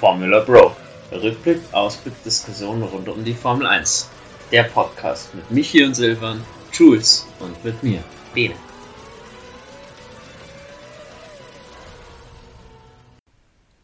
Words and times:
Formula 0.00 0.40
Bro. 0.40 0.76
Rückblick, 1.12 1.60
Ausblick, 1.72 2.14
Diskussionen 2.24 2.82
rund 2.82 3.08
um 3.08 3.24
die 3.24 3.34
Formel 3.34 3.66
1. 3.66 4.10
Der 4.50 4.64
Podcast 4.64 5.34
mit 5.34 5.50
Michi 5.50 5.84
und 5.84 5.94
Silvan, 5.94 6.42
Jules 6.72 7.26
und 7.38 7.64
mit 7.64 7.82
mir, 7.82 8.02
Bene. 8.34 8.54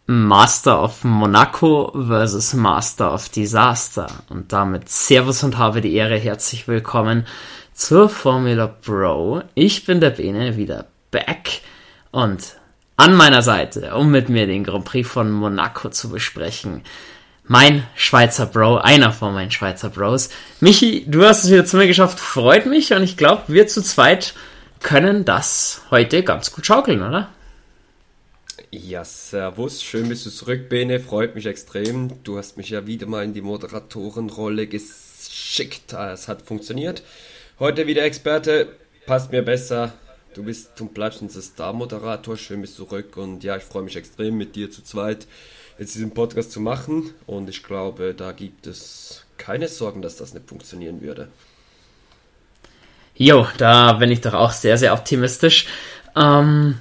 Master 0.07 0.83
of 0.83 1.05
Monaco 1.05 1.93
versus 1.95 2.53
Master 2.55 3.15
of 3.15 3.29
Disaster. 3.29 4.09
Und 4.29 4.53
damit 4.53 4.89
Servus 4.89 5.45
und 5.45 5.57
habe 5.57 5.81
die 5.81 5.95
Ehre, 5.95 6.17
herzlich 6.17 6.67
willkommen 6.67 7.27
zur 7.73 8.09
Formula 8.09 8.67
Bro. 8.67 9.43
Ich 9.55 9.87
bin 9.87 10.01
der 10.01 10.11
Bene, 10.11 10.57
wieder 10.57 10.87
back 11.13 11.61
und 12.11 12.60
an 13.01 13.15
meiner 13.15 13.41
Seite, 13.41 13.95
um 13.95 14.11
mit 14.11 14.29
mir 14.29 14.47
den 14.47 14.63
Grand 14.63 14.85
Prix 14.85 15.09
von 15.09 15.31
Monaco 15.31 15.89
zu 15.89 16.11
besprechen. 16.11 16.83
Mein 17.45 17.87
Schweizer 17.95 18.45
Bro, 18.45 18.77
einer 18.77 19.11
von 19.11 19.33
meinen 19.33 19.51
Schweizer 19.51 19.89
Bros. 19.89 20.29
Michi, 20.61 21.07
du 21.09 21.25
hast 21.25 21.45
es 21.45 21.51
wieder 21.51 21.65
zu 21.65 21.79
mir 21.79 21.87
geschafft, 21.87 22.21
freut 22.21 22.67
mich 22.67 22.93
und 22.93 23.03
ich 23.03 23.17
glaube, 23.17 23.45
wir 23.47 23.67
zu 23.69 23.83
zweit 23.83 24.35
können 24.81 25.25
das 25.25 25.81
heute 25.91 26.23
ganz 26.23 26.53
gut 26.53 26.67
schaukeln, 26.67 27.03
oder? 27.03 27.31
Ja, 28.71 29.03
servus, 29.03 29.83
schön 29.83 30.11
bist 30.11 30.27
du 30.27 30.31
zurück, 30.31 30.69
Bene, 30.69 31.01
freut 31.01 31.35
mich 31.35 31.47
extrem. 31.47 32.23
Du 32.23 32.37
hast 32.37 32.59
mich 32.59 32.69
ja 32.69 32.87
wieder 32.87 33.07
mal 33.07 33.25
in 33.25 33.33
die 33.33 33.41
Moderatorenrolle 33.41 34.67
geschickt. 34.67 35.95
Es 35.95 36.29
hat 36.29 36.43
funktioniert. 36.43 37.03
Heute 37.59 37.87
wieder 37.87 38.03
Experte, 38.03 38.69
passt 39.07 39.33
mir 39.33 39.41
besser. 39.41 39.95
Du 40.35 40.45
bist 40.45 40.81
und 40.81 40.95
bleibst 40.95 41.23
unser 41.23 41.43
Star-Moderator. 41.43 42.37
Schön 42.37 42.61
bist 42.61 42.77
zurück. 42.77 43.17
Und 43.17 43.43
ja, 43.43 43.57
ich 43.57 43.65
freue 43.65 43.83
mich 43.83 43.97
extrem, 43.97 44.37
mit 44.37 44.55
dir 44.55 44.71
zu 44.71 44.83
zweit 44.83 45.27
jetzt 45.79 45.95
diesen 45.95 46.13
Podcast 46.13 46.53
zu 46.53 46.61
machen. 46.61 47.11
Und 47.27 47.49
ich 47.49 47.65
glaube, 47.65 48.15
da 48.15 48.31
gibt 48.31 48.69
es 48.69 49.25
keine 49.39 49.67
Sorgen, 49.67 50.03
dass 50.03 50.17
das 50.17 50.33
nicht 50.33 50.49
funktionieren 50.49 51.01
würde. 51.01 51.29
Jo, 53.17 53.47
da 53.59 53.95
bin 53.95 54.11
ich 54.13 54.21
doch 54.21 54.35
auch 54.35 54.53
sehr, 54.53 54.79
sehr 54.79 54.93
optimistisch. 54.93 55.67
Ähm, 56.15 56.77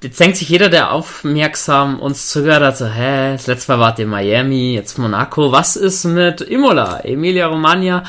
jetzt 0.00 0.20
denkt 0.20 0.36
sich 0.36 0.48
jeder, 0.48 0.68
der 0.68 0.92
aufmerksam 0.92 1.98
uns 1.98 2.28
zuhört, 2.28 2.62
also, 2.62 2.86
hä, 2.86 3.32
das 3.32 3.48
letzte 3.48 3.72
Mal 3.72 3.80
wart 3.80 3.98
ihr 3.98 4.06
Miami, 4.06 4.74
jetzt 4.74 4.98
Monaco. 4.98 5.50
Was 5.50 5.74
ist 5.74 6.04
mit 6.04 6.42
Imola, 6.42 7.00
Emilia 7.00 7.48
Romagna? 7.48 8.04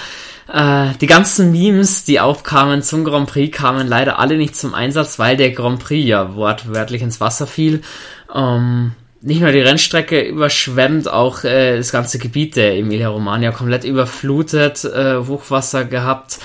Äh, 0.51 0.89
die 1.01 1.07
ganzen 1.07 1.51
Memes, 1.51 2.03
die 2.03 2.19
aufkamen 2.19 2.83
zum 2.83 3.03
Grand 3.03 3.29
Prix, 3.29 3.55
kamen 3.55 3.87
leider 3.87 4.19
alle 4.19 4.37
nicht 4.37 4.55
zum 4.55 4.73
Einsatz, 4.73 5.17
weil 5.17 5.37
der 5.37 5.51
Grand 5.51 5.79
Prix 5.79 6.07
ja 6.07 6.35
wortwörtlich 6.35 7.01
ins 7.01 7.19
Wasser 7.19 7.47
fiel. 7.47 7.81
Ähm, 8.33 8.91
nicht 9.21 9.41
nur 9.41 9.51
die 9.51 9.61
Rennstrecke 9.61 10.21
überschwemmt, 10.21 11.09
auch 11.09 11.43
äh, 11.43 11.77
das 11.77 11.91
ganze 11.91 12.19
Gebiet 12.19 12.55
der 12.55 12.77
Emilia 12.77 13.09
Romagna 13.09 13.51
komplett 13.51 13.83
überflutet, 13.83 14.85
äh, 14.85 15.17
Hochwasser 15.17 15.85
gehabt. 15.85 16.37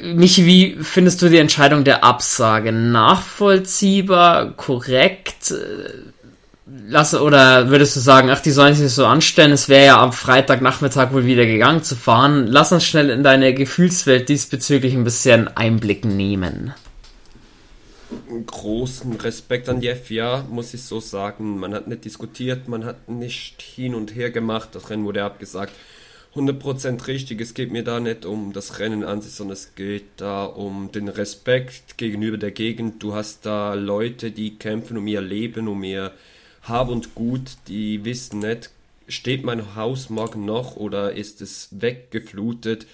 Michi, 0.00 0.46
wie 0.46 0.76
findest 0.80 1.22
du 1.22 1.28
die 1.28 1.38
Entscheidung 1.38 1.82
der 1.82 2.04
Absage? 2.04 2.70
Nachvollziehbar, 2.70 4.52
korrekt? 4.52 5.50
Äh, 5.50 6.13
lass, 6.86 7.14
oder 7.14 7.70
würdest 7.70 7.96
du 7.96 8.00
sagen, 8.00 8.30
ach, 8.30 8.40
die 8.40 8.50
sollen 8.50 8.74
sich 8.74 8.92
so 8.92 9.06
anstellen, 9.06 9.52
es 9.52 9.68
wäre 9.68 9.86
ja 9.86 10.02
am 10.02 10.12
Freitagnachmittag 10.12 11.12
wohl 11.12 11.26
wieder 11.26 11.46
gegangen 11.46 11.82
zu 11.82 11.94
fahren. 11.94 12.46
Lass 12.46 12.72
uns 12.72 12.84
schnell 12.84 13.10
in 13.10 13.22
deine 13.22 13.54
Gefühlswelt 13.54 14.28
diesbezüglich 14.28 14.94
ein 14.94 15.04
bisschen 15.04 15.48
Einblick 15.48 16.04
nehmen. 16.04 16.74
Großen 18.46 19.14
Respekt 19.14 19.68
an 19.68 19.80
die 19.80 19.92
FIA, 19.94 20.44
muss 20.48 20.74
ich 20.74 20.82
so 20.82 21.00
sagen. 21.00 21.58
Man 21.58 21.74
hat 21.74 21.88
nicht 21.88 22.04
diskutiert, 22.04 22.68
man 22.68 22.84
hat 22.84 23.08
nicht 23.08 23.60
hin 23.62 23.94
und 23.94 24.14
her 24.14 24.30
gemacht, 24.30 24.70
das 24.72 24.90
Rennen 24.90 25.04
wurde 25.04 25.24
abgesagt. 25.24 25.72
100% 26.34 27.06
richtig, 27.06 27.40
es 27.40 27.54
geht 27.54 27.70
mir 27.70 27.84
da 27.84 28.00
nicht 28.00 28.26
um 28.26 28.52
das 28.52 28.80
Rennen 28.80 29.04
an 29.04 29.22
sich, 29.22 29.34
sondern 29.34 29.52
es 29.52 29.76
geht 29.76 30.04
da 30.16 30.44
um 30.44 30.90
den 30.90 31.08
Respekt 31.08 31.96
gegenüber 31.96 32.38
der 32.38 32.50
Gegend. 32.50 33.00
Du 33.04 33.14
hast 33.14 33.46
da 33.46 33.74
Leute, 33.74 34.32
die 34.32 34.56
kämpfen 34.56 34.98
um 34.98 35.06
ihr 35.06 35.20
Leben, 35.20 35.68
um 35.68 35.84
ihr 35.84 36.10
hab 36.64 36.88
und 36.88 37.14
Gut, 37.14 37.56
die 37.68 38.04
wissen 38.04 38.40
nicht, 38.40 38.70
steht 39.08 39.44
mein 39.44 39.76
Haus 39.76 40.10
morgen 40.10 40.44
noch 40.44 40.76
oder 40.76 41.12
ist 41.12 41.40
es 41.42 41.68
weggeflutet. 41.70 42.86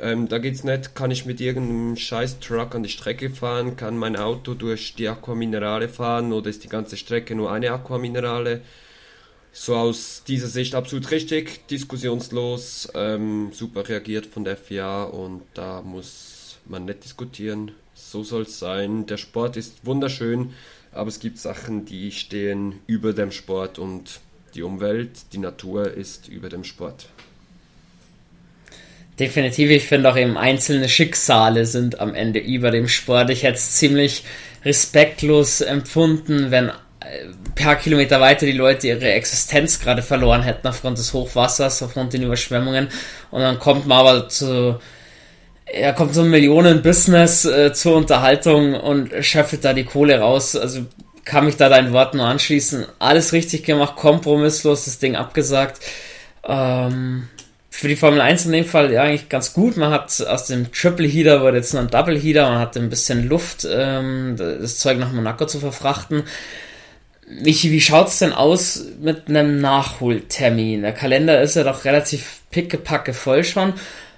Ähm, 0.00 0.28
da 0.28 0.38
geht's 0.38 0.64
nicht, 0.64 0.94
kann 0.94 1.10
ich 1.10 1.26
mit 1.26 1.40
irgendeinem 1.40 1.96
scheiß 1.96 2.38
Truck 2.40 2.74
an 2.74 2.82
die 2.82 2.88
Strecke 2.88 3.28
fahren, 3.30 3.76
kann 3.76 3.98
mein 3.98 4.16
Auto 4.16 4.54
durch 4.54 4.94
die 4.94 5.08
Aquaminerale 5.08 5.88
fahren 5.88 6.32
oder 6.32 6.48
ist 6.48 6.64
die 6.64 6.68
ganze 6.68 6.96
Strecke 6.96 7.34
nur 7.34 7.52
eine 7.52 7.72
Aquaminerale. 7.72 8.62
So 9.52 9.76
aus 9.76 10.22
dieser 10.26 10.48
Sicht 10.48 10.74
absolut 10.74 11.10
richtig, 11.10 11.66
diskussionslos, 11.66 12.88
ähm, 12.94 13.50
super 13.52 13.86
reagiert 13.86 14.26
von 14.26 14.44
der 14.44 14.56
FIA 14.56 15.04
und 15.04 15.42
da 15.52 15.82
muss 15.82 16.58
man 16.64 16.86
nicht 16.86 17.04
diskutieren. 17.04 17.72
So 17.94 18.24
soll 18.24 18.42
es 18.42 18.58
sein. 18.58 19.04
Der 19.06 19.18
Sport 19.18 19.58
ist 19.58 19.84
wunderschön, 19.84 20.54
aber 20.92 21.08
es 21.08 21.20
gibt 21.20 21.38
Sachen, 21.38 21.84
die 21.84 22.12
stehen 22.12 22.80
über 22.86 23.12
dem 23.12 23.32
Sport 23.32 23.78
und 23.78 24.20
die 24.54 24.62
Umwelt, 24.62 25.10
die 25.32 25.38
Natur 25.38 25.92
ist 25.92 26.28
über 26.28 26.48
dem 26.48 26.64
Sport. 26.64 27.06
Definitiv, 29.18 29.70
ich 29.70 29.84
finde 29.84 30.10
auch 30.10 30.16
eben 30.16 30.36
einzelne 30.36 30.88
Schicksale 30.88 31.66
sind 31.66 32.00
am 32.00 32.14
Ende 32.14 32.38
über 32.38 32.70
dem 32.70 32.88
Sport. 32.88 33.30
Ich 33.30 33.42
hätte 33.42 33.56
es 33.56 33.72
ziemlich 33.76 34.24
respektlos 34.64 35.60
empfunden, 35.60 36.50
wenn 36.50 36.70
ein 36.70 36.76
äh, 37.00 37.62
paar 37.62 37.76
Kilometer 37.76 38.20
weiter 38.20 38.46
die 38.46 38.52
Leute 38.52 38.88
ihre 38.88 39.12
Existenz 39.12 39.80
gerade 39.80 40.02
verloren 40.02 40.42
hätten 40.42 40.66
aufgrund 40.66 40.98
des 40.98 41.12
Hochwassers, 41.12 41.82
aufgrund 41.82 42.14
den 42.14 42.22
Überschwemmungen. 42.22 42.88
Und 43.30 43.40
dann 43.40 43.58
kommt 43.58 43.86
man 43.86 43.98
aber 43.98 44.28
zu 44.28 44.78
er 45.66 45.92
kommt 45.92 46.14
so 46.14 46.22
ein 46.22 46.30
Millionen-Business 46.30 47.44
äh, 47.44 47.72
zur 47.72 47.96
Unterhaltung 47.96 48.74
und 48.74 49.12
schöpft 49.20 49.64
da 49.64 49.72
die 49.72 49.84
Kohle 49.84 50.18
raus. 50.20 50.56
Also 50.56 50.86
kann 51.24 51.44
mich 51.44 51.56
da 51.56 51.68
deinen 51.68 51.92
Worten 51.92 52.18
nur 52.18 52.26
anschließen. 52.26 52.86
Alles 52.98 53.32
richtig 53.32 53.64
gemacht, 53.64 53.96
kompromisslos 53.96 54.84
das 54.84 54.98
Ding 54.98 55.16
abgesagt. 55.16 55.80
Ähm, 56.44 57.28
für 57.70 57.88
die 57.88 57.96
Formel 57.96 58.20
1 58.20 58.46
in 58.46 58.52
dem 58.52 58.64
Fall 58.64 58.92
ja 58.92 59.02
eigentlich 59.02 59.28
ganz 59.28 59.54
gut. 59.54 59.76
Man 59.76 59.90
hat 59.90 60.20
aus 60.26 60.46
dem 60.46 60.70
Triple 60.72 61.08
Heater 61.08 61.40
wurde 61.40 61.56
jetzt 61.56 61.72
noch 61.72 61.80
ein 61.80 61.88
Double 61.88 62.18
Heater, 62.18 62.50
man 62.50 62.58
hatte 62.58 62.80
ein 62.80 62.90
bisschen 62.90 63.28
Luft, 63.28 63.66
ähm, 63.68 64.36
das 64.36 64.78
Zeug 64.78 64.98
nach 64.98 65.12
Monaco 65.12 65.46
zu 65.46 65.58
verfrachten. 65.58 66.24
Michi, 67.28 67.70
wie 67.70 67.80
schaut's 67.80 68.18
denn 68.18 68.32
aus 68.32 68.84
mit 69.00 69.28
einem 69.28 69.60
Nachholtermin? 69.60 70.82
Der 70.82 70.92
Kalender 70.92 71.40
ist 71.40 71.56
ja 71.56 71.64
doch 71.64 71.84
relativ 71.84 72.40
pickepacke 72.50 73.14
voll 73.14 73.42
schon. 73.42 73.72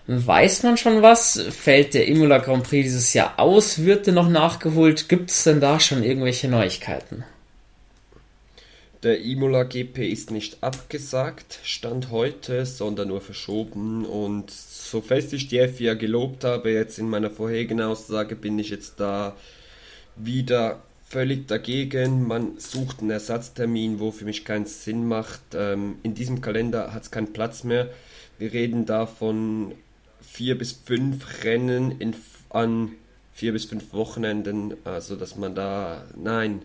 Weiß 0.06 0.62
man 0.65 0.76
schon 0.76 1.00
was? 1.00 1.41
Fällt 1.50 1.94
der 1.94 2.06
Imola 2.06 2.38
Grand 2.38 2.65
Prix 2.65 2.84
dieses 2.84 3.15
Jahr 3.15 3.38
aus? 3.38 3.84
Wird 3.84 4.06
der 4.06 4.12
noch 4.12 4.28
nachgeholt? 4.28 5.09
Gibt 5.09 5.31
es 5.31 5.44
denn 5.44 5.60
da 5.60 5.81
schon 5.81 6.03
irgendwelche 6.03 6.48
Neuigkeiten? 6.48 7.25
Der 9.03 9.22
Imola 9.22 9.64
GP 9.64 10.10
ist 10.10 10.31
nicht 10.31 10.62
abgesagt, 10.62 11.59
Stand 11.62 12.10
heute, 12.10 12.66
sondern 12.66 13.09
nur 13.09 13.22
verschoben. 13.22 14.04
Und 14.04 14.50
so 14.50 15.00
fest 15.00 15.32
ich 15.32 15.48
die 15.48 15.66
FIA 15.69 15.94
gelobt 15.94 16.44
habe, 16.44 16.70
jetzt 16.70 16.98
in 16.98 17.09
meiner 17.09 17.31
vorherigen 17.31 17.81
Aussage, 17.81 18.37
bin 18.37 18.59
ich 18.59 18.70
jetzt 18.70 19.00
da 19.00 19.37
wieder 20.16 20.82
völlig 21.06 21.48
dagegen. 21.48 22.26
Man 22.26 22.59
sucht 22.59 23.00
einen 23.00 23.10
Ersatztermin, 23.10 24.00
wo 24.00 24.10
für 24.10 24.25
mich 24.26 24.44
keinen 24.44 24.66
Sinn 24.66 25.06
macht. 25.06 25.41
Ähm, 25.54 25.97
in 26.03 26.14
diesem 26.14 26.41
Kalender 26.43 26.93
hat 26.93 27.04
es 27.04 27.10
keinen 27.10 27.32
Platz 27.32 27.64
mehr. 27.64 27.88
Wir 28.38 28.53
reden 28.53 28.84
davon 28.87 29.72
vier 30.27 30.59
bis 30.59 30.73
fünf 30.73 31.45
Rennen 31.45 32.01
in, 32.01 32.15
an 32.50 32.93
vier 33.32 33.53
bis 33.53 33.65
fünf 33.65 33.93
Wochenenden, 33.93 34.75
also 34.85 35.17
dass 35.17 35.37
man 35.37 35.55
da, 35.55 36.05
nein, 36.17 36.62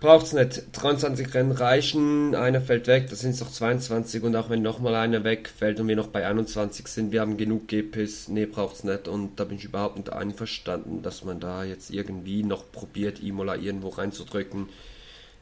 braucht 0.00 0.26
es 0.26 0.32
nicht. 0.32 0.62
23 0.72 1.34
Rennen 1.34 1.52
reichen, 1.52 2.34
einer 2.34 2.60
fällt 2.60 2.86
weg, 2.86 3.08
das 3.10 3.20
sind 3.20 3.30
es 3.30 3.40
doch 3.40 3.50
22 3.50 4.22
und 4.22 4.36
auch 4.36 4.50
wenn 4.50 4.62
nochmal 4.62 4.94
einer 4.94 5.24
wegfällt 5.24 5.80
und 5.80 5.88
wir 5.88 5.96
noch 5.96 6.08
bei 6.08 6.26
21 6.26 6.86
sind, 6.86 7.12
wir 7.12 7.20
haben 7.20 7.36
genug 7.36 7.68
GPs, 7.68 8.28
nee, 8.28 8.46
braucht 8.46 8.76
es 8.76 8.84
nicht 8.84 9.08
und 9.08 9.40
da 9.40 9.44
bin 9.44 9.56
ich 9.56 9.64
überhaupt 9.64 9.96
nicht 9.96 10.12
einverstanden, 10.12 11.02
dass 11.02 11.24
man 11.24 11.40
da 11.40 11.64
jetzt 11.64 11.90
irgendwie 11.90 12.42
noch 12.42 12.70
probiert, 12.70 13.22
Imola 13.22 13.56
irgendwo 13.56 13.88
reinzudrücken 13.88 14.68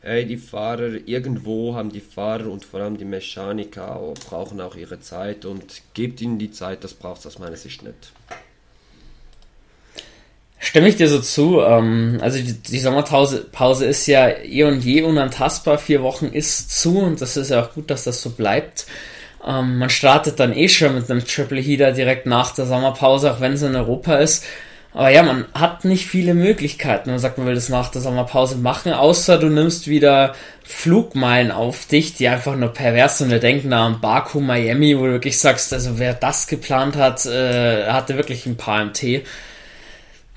hey, 0.04 0.26
die 0.26 0.36
Fahrer, 0.36 0.92
irgendwo 1.06 1.74
haben 1.74 1.90
die 1.90 2.00
Fahrer 2.00 2.50
und 2.50 2.64
vor 2.64 2.80
allem 2.80 2.98
die 2.98 3.06
Mechaniker 3.06 3.96
auch, 3.96 4.14
brauchen 4.14 4.60
auch 4.60 4.76
ihre 4.76 5.00
Zeit 5.00 5.44
und 5.46 5.82
gebt 5.94 6.20
ihnen 6.20 6.38
die 6.38 6.50
Zeit, 6.50 6.84
das 6.84 6.92
braucht 6.94 7.20
es 7.20 7.26
aus 7.26 7.38
meiner 7.38 7.56
Sicht 7.56 7.82
nicht. 7.82 8.12
Stimme 10.58 10.88
ich 10.88 10.96
dir 10.96 11.08
so 11.08 11.20
zu. 11.20 11.60
Ähm, 11.60 12.18
also 12.22 12.38
die, 12.38 12.54
die 12.54 12.78
Sommerpause 12.78 13.46
Pause 13.50 13.86
ist 13.86 14.06
ja 14.06 14.28
eh 14.28 14.64
und 14.64 14.82
je 14.82 15.02
unantastbar. 15.02 15.76
Vier 15.76 16.02
Wochen 16.02 16.26
ist 16.26 16.80
zu 16.80 17.00
und 17.00 17.20
das 17.20 17.36
ist 17.36 17.50
ja 17.50 17.62
auch 17.62 17.74
gut, 17.74 17.90
dass 17.90 18.04
das 18.04 18.22
so 18.22 18.30
bleibt. 18.30 18.86
Ähm, 19.46 19.78
man 19.78 19.90
startet 19.90 20.40
dann 20.40 20.56
eh 20.56 20.68
schon 20.68 20.94
mit 20.94 21.10
einem 21.10 21.24
Triple 21.24 21.60
Heater 21.60 21.92
direkt 21.92 22.24
nach 22.24 22.54
der 22.54 22.64
Sommerpause, 22.64 23.32
auch 23.32 23.40
wenn 23.40 23.52
es 23.52 23.62
in 23.62 23.76
Europa 23.76 24.16
ist. 24.16 24.44
Aber 24.94 25.10
ja, 25.10 25.24
man 25.24 25.46
hat 25.54 25.84
nicht 25.84 26.06
viele 26.06 26.34
Möglichkeiten. 26.34 27.10
Man 27.10 27.18
sagt, 27.18 27.36
man 27.36 27.48
will 27.48 27.56
das 27.56 27.68
nach 27.68 27.90
der 27.90 28.00
Sommerpause 28.00 28.56
machen, 28.56 28.92
außer 28.92 29.38
du 29.38 29.48
nimmst 29.48 29.88
wieder 29.88 30.36
Flugmeilen 30.62 31.50
auf 31.50 31.86
dich, 31.86 32.14
die 32.14 32.28
einfach 32.28 32.54
nur 32.54 32.72
pervers 32.72 33.18
sind. 33.18 33.30
Wir 33.30 33.40
denken 33.40 33.70
da 33.70 33.86
an 33.86 34.00
Baku, 34.00 34.38
Miami, 34.40 34.96
wo 34.96 35.06
du 35.06 35.12
wirklich 35.12 35.40
sagst, 35.40 35.72
also 35.72 35.98
wer 35.98 36.14
das 36.14 36.46
geplant 36.46 36.94
hat, 36.94 37.26
äh, 37.26 37.88
hatte 37.88 38.16
wirklich 38.16 38.46
ein 38.46 38.56
paar 38.56 38.84
MT. 38.84 39.24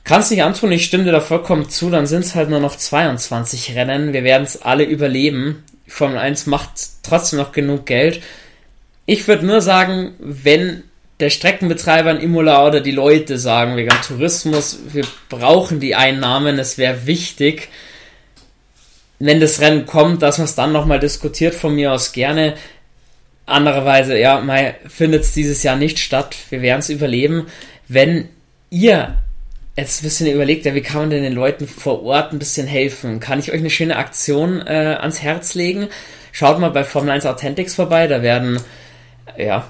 Kannst 0.04 0.32
nicht 0.32 0.42
antun, 0.42 0.72
ich 0.72 0.86
stimme 0.86 1.04
dir 1.04 1.12
da 1.12 1.20
vollkommen 1.20 1.70
zu, 1.70 1.92
dann 1.92 2.08
sind 2.08 2.26
es 2.26 2.34
halt 2.34 2.50
nur 2.50 2.60
noch 2.60 2.76
22 2.76 3.76
Rennen. 3.76 4.12
Wir 4.12 4.24
werden 4.24 4.44
es 4.44 4.64
alle 4.64 4.86
überleben. 4.86 5.64
Formel 5.86 6.18
1 6.18 6.48
macht 6.48 6.72
trotzdem 7.04 7.38
noch 7.38 7.52
genug 7.52 7.86
Geld. 7.86 8.22
Ich 9.06 9.28
würde 9.28 9.46
nur 9.46 9.62
sagen, 9.62 10.16
wenn 10.20 10.84
der 11.20 11.30
Streckenbetreiber 11.30 12.12
in 12.12 12.20
Imola 12.20 12.66
oder 12.66 12.80
die 12.80 12.92
Leute 12.92 13.38
sagen 13.38 13.76
wegen 13.76 13.90
Tourismus, 14.08 14.80
wir 14.92 15.06
brauchen 15.30 15.80
die 15.80 15.96
Einnahmen, 15.96 16.60
es 16.60 16.78
wäre 16.78 17.08
wichtig, 17.08 17.70
wenn 19.20 19.40
das 19.40 19.62
Rennen 19.62 19.88
kommt, 19.88 20.22
dass 20.22 20.38
man 20.38 20.46
es 20.46 20.56
dann 20.56 20.72
nochmal 20.72 21.00
diskutiert, 21.00 21.56
von 21.56 21.74
mir 21.74 21.92
aus 21.92 22.12
gerne. 22.12 22.54
Andererweise, 23.48 24.18
ja, 24.18 24.44
findet 24.88 25.24
es 25.24 25.34
dieses 25.34 25.64
Jahr 25.64 25.76
nicht 25.76 25.98
statt. 25.98 26.36
Wir 26.50 26.62
werden 26.62 26.80
es 26.80 26.90
überleben. 26.90 27.48
Wenn 27.88 28.30
ihr 28.70 29.18
jetzt 29.76 30.02
ein 30.02 30.04
bisschen 30.04 30.28
überlegt, 30.28 30.66
ja, 30.66 30.76
wie 30.76 30.82
kann 30.82 31.02
man 31.02 31.10
denn 31.10 31.24
den 31.24 31.34
Leuten 31.34 31.68
vor 31.68 32.04
Ort 32.04 32.34
ein 32.34 32.40
bisschen 32.40 32.68
helfen? 32.68 33.20
Kann 33.20 33.40
ich 33.40 33.52
euch 33.52 33.60
eine 33.60 33.70
schöne 33.70 33.96
Aktion 33.96 34.62
äh, 34.68 34.98
ans 35.00 35.22
Herz 35.22 35.56
legen? 35.56 35.88
Schaut 36.32 36.60
mal 36.60 36.70
bei 36.70 36.84
Formel 36.84 37.12
1 37.12 37.26
Authentics 37.26 37.74
vorbei, 37.74 38.08
da 38.08 38.22
werden 38.22 38.60
ja 39.38 39.68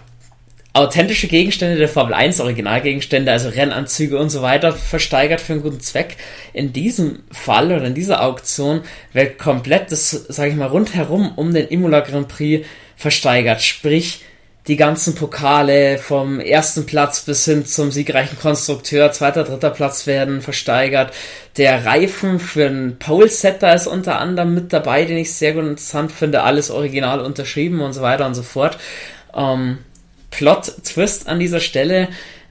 authentische 0.77 1.27
Gegenstände 1.27 1.77
der 1.77 1.89
Formel 1.89 2.13
1, 2.13 2.39
Originalgegenstände, 2.39 3.31
also 3.31 3.49
Rennanzüge 3.49 4.17
und 4.17 4.29
so 4.29 4.41
weiter, 4.41 4.73
versteigert 4.73 5.41
für 5.41 5.53
einen 5.53 5.63
guten 5.63 5.79
Zweck. 5.79 6.17
In 6.53 6.71
diesem 6.71 7.23
Fall 7.31 7.71
oder 7.71 7.85
in 7.85 7.95
dieser 7.95 8.23
Auktion 8.23 8.81
wird 9.11 9.39
komplett 9.39 9.91
das, 9.91 10.11
sage 10.11 10.51
ich 10.51 10.55
mal, 10.55 10.67
rundherum 10.67 11.33
um 11.35 11.53
den 11.53 11.67
Imola 11.67 12.01
Grand 12.01 12.27
Prix 12.27 12.65
versteigert. 12.95 13.61
Sprich, 13.61 14.21
die 14.67 14.75
ganzen 14.75 15.15
Pokale 15.15 15.97
vom 15.97 16.39
ersten 16.39 16.85
Platz 16.85 17.21
bis 17.21 17.45
hin 17.45 17.65
zum 17.65 17.89
siegreichen 17.89 18.37
Konstrukteur, 18.37 19.11
zweiter, 19.13 19.45
dritter 19.45 19.69
Platz 19.71 20.05
werden 20.05 20.41
versteigert. 20.41 21.13
Der 21.55 21.85
Reifen 21.85 22.39
für 22.39 22.67
einen 22.67 22.99
Pole-Setter 22.99 23.73
ist 23.73 23.87
unter 23.87 24.19
anderem 24.19 24.53
mit 24.53 24.73
dabei, 24.73 25.05
den 25.05 25.17
ich 25.17 25.33
sehr 25.33 25.53
gut 25.53 25.63
interessant 25.63 26.11
finde. 26.11 26.43
Alles 26.43 26.69
original 26.69 27.21
unterschrieben 27.21 27.79
und 27.79 27.93
so 27.93 28.01
weiter 28.01 28.27
und 28.27 28.35
so 28.35 28.43
fort. 28.43 28.77
Ähm, 29.33 29.79
Plot-Twist 30.31 31.27
an 31.27 31.39
dieser 31.39 31.59
Stelle. 31.59 32.09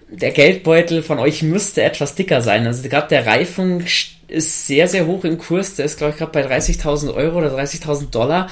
Der 0.08 0.30
Geldbeutel 0.30 1.02
von 1.02 1.18
euch 1.18 1.42
müsste 1.42 1.82
etwas 1.82 2.14
dicker 2.14 2.40
sein. 2.40 2.66
Also 2.66 2.88
gerade 2.88 3.08
der 3.08 3.26
Reifen 3.26 3.84
ist 4.28 4.66
sehr, 4.66 4.88
sehr 4.88 5.06
hoch 5.06 5.24
im 5.24 5.38
Kurs. 5.38 5.76
Der 5.76 5.84
ist, 5.84 5.98
glaube 5.98 6.12
ich, 6.12 6.18
gerade 6.18 6.32
bei 6.32 6.46
30.000 6.46 7.14
Euro 7.14 7.38
oder 7.38 7.56
30.000 7.56 8.10
Dollar. 8.10 8.48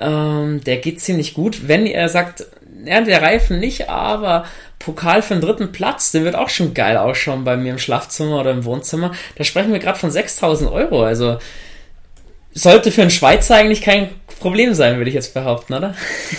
Ähm, 0.00 0.62
der 0.64 0.78
geht 0.78 1.00
ziemlich 1.00 1.34
gut. 1.34 1.68
Wenn 1.68 1.86
ihr 1.86 2.08
sagt, 2.08 2.46
ja, 2.84 3.00
der 3.00 3.22
Reifen 3.22 3.60
nicht, 3.60 3.88
aber 3.88 4.44
Pokal 4.78 5.22
für 5.22 5.34
den 5.34 5.40
dritten 5.40 5.72
Platz, 5.72 6.10
der 6.12 6.24
wird 6.24 6.34
auch 6.34 6.48
schon 6.48 6.74
geil 6.74 6.96
ausschauen 6.96 7.44
bei 7.44 7.56
mir 7.56 7.72
im 7.72 7.78
Schlafzimmer 7.78 8.40
oder 8.40 8.50
im 8.50 8.64
Wohnzimmer. 8.64 9.12
Da 9.36 9.44
sprechen 9.44 9.72
wir 9.72 9.78
gerade 9.78 9.98
von 9.98 10.10
6000 10.10 10.70
Euro. 10.70 11.04
Also 11.04 11.38
sollte 12.52 12.90
für 12.90 13.02
einen 13.02 13.10
Schweizer 13.10 13.56
eigentlich 13.56 13.82
kein 13.82 14.10
Problem 14.40 14.74
sein, 14.74 14.96
würde 14.96 15.08
ich 15.08 15.14
jetzt 15.14 15.34
behaupten, 15.34 15.74
oder? 15.74 15.94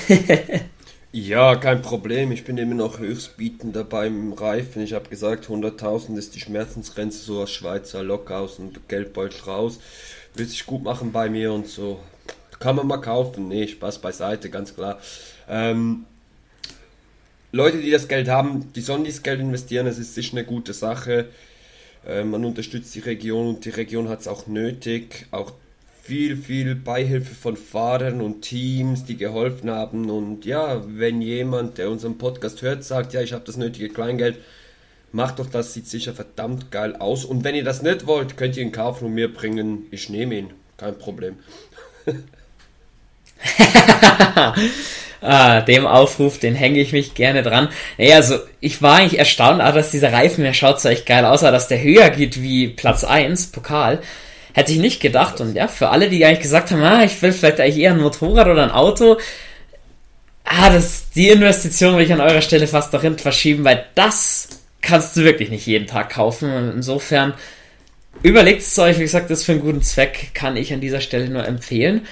ja, 1.14 1.56
kein 1.56 1.84
Problem. 1.84 2.32
Ich 2.32 2.44
bin 2.44 2.58
immer 2.58 2.74
noch 2.74 2.98
höchstbietender 2.98 3.84
beim 3.84 4.34
Reifen. 4.34 4.82
Ich 4.82 4.94
habe 4.94 5.10
gesagt, 5.10 5.46
100.000 5.46 6.18
ist 6.18 6.34
die 6.34 6.40
Schmerzensgrenze, 6.40 7.20
so 7.20 7.42
als 7.42 7.52
Schweizer 7.52 8.02
locker 8.02 8.40
aus 8.40 8.56
dem 8.56 8.72
Geldbeutel 8.88 9.42
raus. 9.42 9.80
Wird 10.34 10.50
sich 10.50 10.66
gut 10.66 10.84
machen 10.84 11.12
bei 11.12 11.30
mir 11.30 11.54
und 11.54 11.68
so. 11.68 12.00
Kann 12.60 12.76
man 12.76 12.88
mal 12.88 12.98
kaufen. 12.98 13.48
Nee, 13.48 13.68
Spaß 13.68 14.00
beiseite, 14.00 14.50
ganz 14.50 14.74
klar. 14.74 15.00
Ähm, 15.48 16.06
Leute, 17.52 17.80
die 17.80 17.92
das 17.92 18.08
Geld 18.08 18.28
haben, 18.28 18.74
die 18.74 18.82
sollen 18.82 19.04
dieses 19.04 19.22
Geld 19.22 19.40
investieren. 19.40 19.86
Es 19.86 20.00
ist 20.00 20.16
sicher 20.16 20.38
eine 20.38 20.46
gute 20.46 20.74
Sache. 20.74 21.28
Äh, 22.08 22.24
man 22.24 22.44
unterstützt 22.44 22.96
die 22.96 23.02
Region 23.02 23.50
und 23.50 23.66
die 23.66 23.70
Region 23.70 24.10
hat 24.10 24.22
es 24.22 24.28
auch 24.28 24.48
nötig. 24.48 25.28
Auch 25.30 25.52
viel, 26.04 26.36
viel 26.36 26.76
Beihilfe 26.76 27.34
von 27.34 27.56
Fahrern 27.56 28.20
und 28.20 28.42
Teams, 28.42 29.06
die 29.06 29.16
geholfen 29.16 29.72
haben. 29.72 30.10
Und 30.10 30.44
ja, 30.44 30.84
wenn 30.86 31.22
jemand, 31.22 31.78
der 31.78 31.90
unseren 31.90 32.18
Podcast 32.18 32.62
hört, 32.62 32.84
sagt, 32.84 33.14
ja, 33.14 33.22
ich 33.22 33.32
habe 33.32 33.46
das 33.46 33.56
nötige 33.56 33.88
Kleingeld, 33.88 34.38
macht 35.14 35.40
doch 35.40 35.50
das, 35.50 35.74
sieht 35.74 35.88
sicher 35.88 36.14
verdammt 36.14 36.72
geil 36.72 36.98
aus. 36.98 37.24
Und 37.24 37.46
wenn 37.46 37.56
ihr 37.56 37.64
das 37.64 37.82
nicht 37.82 38.06
wollt, 38.06 38.36
könnt 38.36 38.58
ihr 38.58 38.64
ihn 38.64 38.74
kaufen 38.74 39.06
und 39.06 39.14
mir 39.14 39.34
bringen. 39.34 39.86
Ich 39.92 40.10
nehme 40.10 40.36
ihn, 40.36 40.50
kein 40.78 40.98
Problem. 40.98 41.38
Ah, 45.26 45.62
dem 45.62 45.88
Aufruf, 45.88 46.38
den 46.38 46.54
hänge 46.54 46.82
ich 46.82 46.92
mich 46.92 47.14
gerne 47.14 47.44
dran. 47.44 47.70
Naja, 47.98 48.18
also 48.18 48.40
ich 48.60 48.82
war 48.82 48.98
eigentlich 48.98 49.18
erstaunt, 49.18 49.62
ah, 49.62 49.72
dass 49.72 49.90
dieser 49.90 50.12
Reifen, 50.12 50.44
der 50.44 50.54
schaut 50.54 50.82
so 50.82 50.90
echt 50.90 51.06
geil 51.06 51.24
aus, 51.24 51.40
dass 51.40 51.70
der 51.70 51.82
höher 51.82 52.10
geht 52.10 52.42
wie 52.42 52.68
Platz 52.68 53.06
1, 53.06 53.48
Pokal. 53.54 54.02
Hätte 54.54 54.72
ich 54.72 54.80
nicht 54.80 55.02
gedacht. 55.02 55.42
Und 55.42 55.56
ja, 55.56 55.68
für 55.68 55.90
alle, 55.90 56.10
die 56.10 56.24
eigentlich 56.26 56.42
gesagt 56.42 56.72
haben, 56.72 56.84
ah, 56.84 57.04
ich 57.04 57.22
will 57.22 57.32
vielleicht 57.32 57.60
eigentlich 57.60 57.80
eher 57.80 57.92
ein 57.92 58.02
Motorrad 58.02 58.48
oder 58.48 58.64
ein 58.64 58.72
Auto, 58.72 59.18
ah, 60.46 60.70
das, 60.70 61.10
die 61.10 61.30
Investition 61.30 61.98
will 61.98 62.06
ich 62.06 62.14
an 62.14 62.22
eurer 62.22 62.42
Stelle 62.42 62.68
fast 62.68 62.96
hin 63.00 63.18
verschieben, 63.18 63.64
weil 63.64 63.86
das 63.96 64.50
kannst 64.82 65.18
du 65.18 65.24
wirklich 65.24 65.50
nicht 65.50 65.66
jeden 65.66 65.88
Tag 65.88 66.12
kaufen. 66.12 66.54
Und 66.54 66.72
insofern 66.76 67.34
überlegt 68.22 68.62
es 68.62 68.78
euch, 68.78 68.98
wie 68.98 69.04
gesagt, 69.04 69.30
das 69.30 69.44
für 69.44 69.54
einen 69.54 69.62
guten 69.62 69.82
Zweck 69.82 70.32
kann 70.34 70.56
ich 70.56 70.72
an 70.74 70.82
dieser 70.82 71.02
Stelle 71.02 71.30
nur 71.30 71.46
empfehlen. 71.46 72.06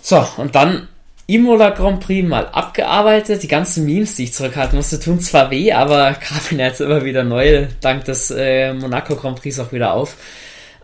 So, 0.00 0.26
und 0.36 0.54
dann 0.54 0.88
Imola 1.26 1.70
Grand 1.70 2.00
Prix 2.00 2.28
mal 2.28 2.46
abgearbeitet. 2.46 3.42
Die 3.42 3.48
ganzen 3.48 3.86
Memes, 3.86 4.16
die 4.16 4.24
ich 4.24 4.34
zurückhalten 4.34 4.76
musste, 4.76 5.00
tun 5.00 5.20
zwar 5.20 5.50
weh, 5.50 5.72
aber 5.72 6.14
kamen 6.20 6.60
jetzt 6.60 6.80
immer 6.80 7.04
wieder 7.04 7.24
neue, 7.24 7.68
dank 7.80 8.04
des 8.04 8.30
äh, 8.30 8.74
Monaco 8.74 9.16
Grand 9.16 9.40
Prix 9.40 9.58
auch 9.58 9.72
wieder 9.72 9.94
auf. 9.94 10.16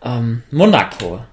Ähm, 0.03 0.43
Monaco. 0.50 1.25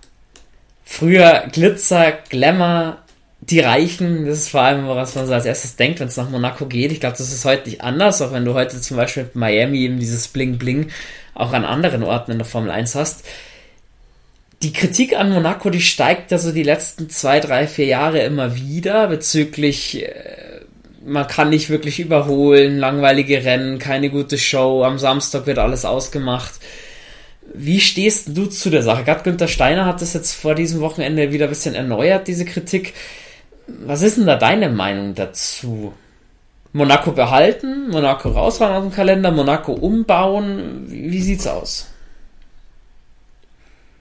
Früher 0.83 1.47
Glitzer, 1.51 2.13
Glamour, 2.29 2.97
die 3.41 3.59
Reichen, 3.59 4.25
das 4.25 4.39
ist 4.39 4.49
vor 4.49 4.61
allem, 4.61 4.87
was 4.87 5.15
man 5.15 5.27
so 5.27 5.33
als 5.33 5.45
erstes 5.45 5.75
denkt, 5.75 5.99
wenn 5.99 6.07
es 6.07 6.17
nach 6.17 6.29
Monaco 6.29 6.65
geht. 6.65 6.91
Ich 6.91 6.99
glaube, 6.99 7.17
das 7.17 7.31
ist 7.31 7.45
heute 7.45 7.69
nicht 7.69 7.81
anders, 7.81 8.21
auch 8.21 8.31
wenn 8.31 8.45
du 8.45 8.53
heute 8.53 8.79
zum 8.79 8.97
Beispiel 8.97 9.23
mit 9.23 9.35
Miami 9.35 9.79
eben 9.79 9.99
dieses 9.99 10.27
Bling 10.27 10.57
Bling 10.57 10.89
auch 11.33 11.53
an 11.53 11.65
anderen 11.65 12.03
Orten 12.03 12.31
in 12.31 12.37
der 12.37 12.45
Formel 12.45 12.71
1 12.71 12.95
hast 12.95 13.23
die 14.65 14.73
Kritik 14.73 15.15
an 15.15 15.31
Monaco, 15.31 15.69
die 15.69 15.81
steigt 15.81 16.31
ja 16.31 16.37
so 16.37 16.51
die 16.51 16.63
letzten 16.63 17.09
zwei, 17.09 17.39
drei, 17.39 17.67
vier 17.67 17.85
Jahre 17.85 18.21
immer 18.21 18.55
wieder 18.55 19.07
bezüglich, 19.07 20.03
äh, 20.03 20.61
man 21.05 21.27
kann 21.27 21.51
nicht 21.51 21.69
wirklich 21.69 21.99
überholen, 21.99 22.79
langweilige 22.79 23.43
Rennen, 23.43 23.77
keine 23.77 24.09
gute 24.09 24.39
Show, 24.39 24.83
am 24.83 24.97
Samstag 24.97 25.45
wird 25.45 25.59
alles 25.59 25.85
ausgemacht. 25.85 26.53
Wie 27.57 27.79
stehst 27.79 28.37
du 28.37 28.45
zu 28.47 28.69
der 28.69 28.83
Sache? 28.83 29.03
Gerade 29.03 29.23
Günther 29.23 29.47
Steiner 29.47 29.85
hat 29.85 30.01
das 30.01 30.13
jetzt 30.13 30.33
vor 30.33 30.55
diesem 30.55 30.81
Wochenende 30.81 31.31
wieder 31.31 31.45
ein 31.45 31.49
bisschen 31.49 31.75
erneuert, 31.75 32.27
diese 32.27 32.45
Kritik. 32.45 32.93
Was 33.67 34.01
ist 34.01 34.17
denn 34.17 34.25
da 34.25 34.35
deine 34.35 34.69
Meinung 34.69 35.15
dazu? 35.15 35.93
Monaco 36.73 37.13
behalten, 37.13 37.89
Monaco 37.89 38.29
raushauen 38.29 38.73
aus 38.73 38.83
dem 38.83 38.91
Kalender, 38.91 39.31
Monaco 39.31 39.71
umbauen, 39.71 40.85
wie 40.87 41.21
sieht's 41.21 41.47
aus? 41.47 41.87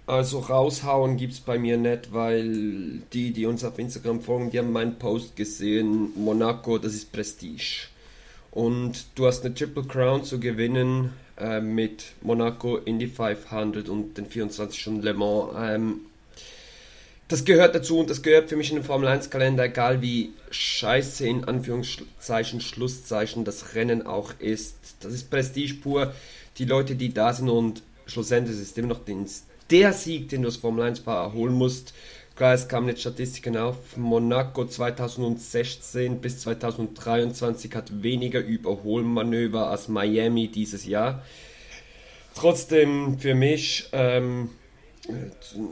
Also 0.06 0.40
raushauen 0.40 1.16
gibt 1.16 1.34
es 1.34 1.40
bei 1.40 1.58
mir 1.58 1.78
nicht, 1.78 2.12
weil 2.12 2.98
die, 3.12 3.32
die 3.32 3.46
uns 3.46 3.64
auf 3.64 3.78
Instagram 3.78 4.20
folgen, 4.20 4.50
die 4.50 4.58
haben 4.58 4.72
meinen 4.72 4.98
Post 4.98 5.36
gesehen. 5.36 6.08
Monaco, 6.16 6.76
das 6.78 6.94
ist 6.94 7.12
Prestige. 7.12 7.86
Und 8.50 9.06
du 9.14 9.26
hast 9.26 9.44
eine 9.44 9.54
Triple 9.54 9.84
Crown 9.84 10.24
zu 10.24 10.38
gewinnen 10.40 11.12
äh, 11.38 11.60
mit 11.60 12.04
Monaco, 12.22 12.76
Indy 12.78 13.06
500 13.06 13.88
und 13.88 14.16
den 14.16 14.26
24 14.26 14.80
Stunden 14.80 15.02
Le 15.02 15.14
Mans. 15.14 15.52
Ähm, 15.56 16.00
das 17.28 17.44
gehört 17.44 17.74
dazu 17.74 17.98
und 17.98 18.10
das 18.10 18.22
gehört 18.22 18.50
für 18.50 18.56
mich 18.56 18.70
in 18.70 18.76
den 18.76 18.84
Formel 18.84 19.08
1 19.08 19.30
Kalender, 19.30 19.64
egal 19.64 20.02
wie 20.02 20.32
scheiße 20.50 21.26
in 21.26 21.44
Anführungszeichen, 21.44 22.60
Schlusszeichen 22.60 23.44
das 23.44 23.74
Rennen 23.74 24.06
auch 24.06 24.32
ist. 24.38 24.76
Das 25.00 25.12
ist 25.12 25.30
Prestige 25.30 25.74
pur. 25.74 26.12
Die 26.58 26.66
Leute, 26.66 26.94
die 26.94 27.14
da 27.14 27.32
sind 27.32 27.48
und 27.48 27.82
schlussendlich 28.06 28.56
ist 28.56 28.70
es 28.70 28.76
immer 28.76 28.88
noch 28.88 29.00
der 29.70 29.92
Sieg, 29.92 30.28
den 30.28 30.42
du 30.42 30.48
als 30.48 30.56
Formel 30.56 30.84
1-Fahrer 30.84 31.32
holen 31.32 31.54
musst. 31.54 31.94
Klar, 32.36 32.54
es 32.54 32.66
kamen 32.66 32.88
jetzt 32.88 33.02
Statistiken 33.02 33.56
auf. 33.56 33.96
Monaco 33.96 34.64
2016 34.64 36.20
bis 36.20 36.40
2023 36.40 37.72
hat 37.76 38.02
weniger 38.02 38.40
Überholmanöver 38.40 39.70
als 39.70 39.86
Miami 39.86 40.48
dieses 40.48 40.84
Jahr. 40.84 41.22
Trotzdem 42.34 43.20
für 43.20 43.36
mich, 43.36 43.88
ähm, 43.92 44.50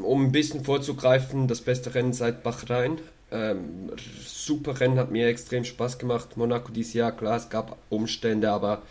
um 0.04 0.26
ein 0.26 0.30
bisschen 0.30 0.62
vorzugreifen, 0.62 1.48
das 1.48 1.62
beste 1.62 1.96
Rennen 1.96 2.12
seit 2.12 2.44
Bahrain. 2.44 3.00
Ähm, 3.32 3.90
super 4.24 4.78
Rennen, 4.78 5.00
hat 5.00 5.10
mir 5.10 5.26
extrem 5.26 5.64
Spaß 5.64 5.98
gemacht. 5.98 6.36
Monaco 6.36 6.70
dieses 6.70 6.94
Jahr, 6.94 7.10
klar, 7.10 7.38
es 7.38 7.48
gab 7.50 7.76
Umstände, 7.88 8.52
aber 8.52 8.82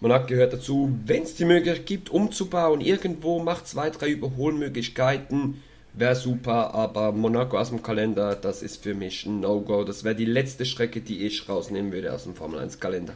Monaco 0.00 0.28
gehört 0.28 0.54
dazu, 0.54 0.98
wenn 1.04 1.24
es 1.24 1.34
die 1.34 1.44
Möglichkeit 1.44 1.84
gibt, 1.84 2.08
umzubauen, 2.08 2.80
irgendwo 2.80 3.38
macht 3.40 3.68
zwei, 3.68 3.90
drei 3.90 4.08
Überholmöglichkeiten, 4.08 5.62
wäre 5.94 6.14
super, 6.16 6.74
aber 6.74 7.12
Monaco 7.12 7.58
aus 7.58 7.70
dem 7.70 7.82
Kalender, 7.82 8.34
das 8.34 8.62
ist 8.62 8.82
für 8.82 8.94
mich 8.94 9.26
ein 9.26 9.40
No-Go. 9.40 9.84
Das 9.84 10.04
wäre 10.04 10.14
die 10.14 10.24
letzte 10.24 10.64
Strecke, 10.64 11.00
die 11.00 11.26
ich 11.26 11.48
rausnehmen 11.48 11.92
würde 11.92 12.12
aus 12.12 12.24
dem 12.24 12.34
Formel 12.34 12.60
1 12.60 12.80
Kalender. 12.80 13.14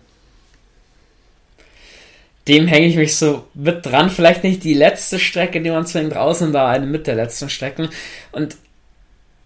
Dem 2.49 2.67
hänge 2.69 2.87
ich 2.87 2.97
mich 2.97 3.17
so 3.17 3.45
mit 3.55 3.85
dran. 3.85 4.11
Vielleicht 4.11 4.45
nicht 4.45 4.63
die 4.63 4.75
letzte 4.75 5.19
Strecke, 5.19 5.61
die 5.61 5.71
man 5.71 5.87
zwingend 5.87 6.15
draußen 6.15 6.53
da 6.53 6.69
eine 6.69 6.87
mit 6.87 7.07
der 7.07 7.17
letzten 7.17 7.49
Strecken. 7.49 7.89
Und 8.31 8.57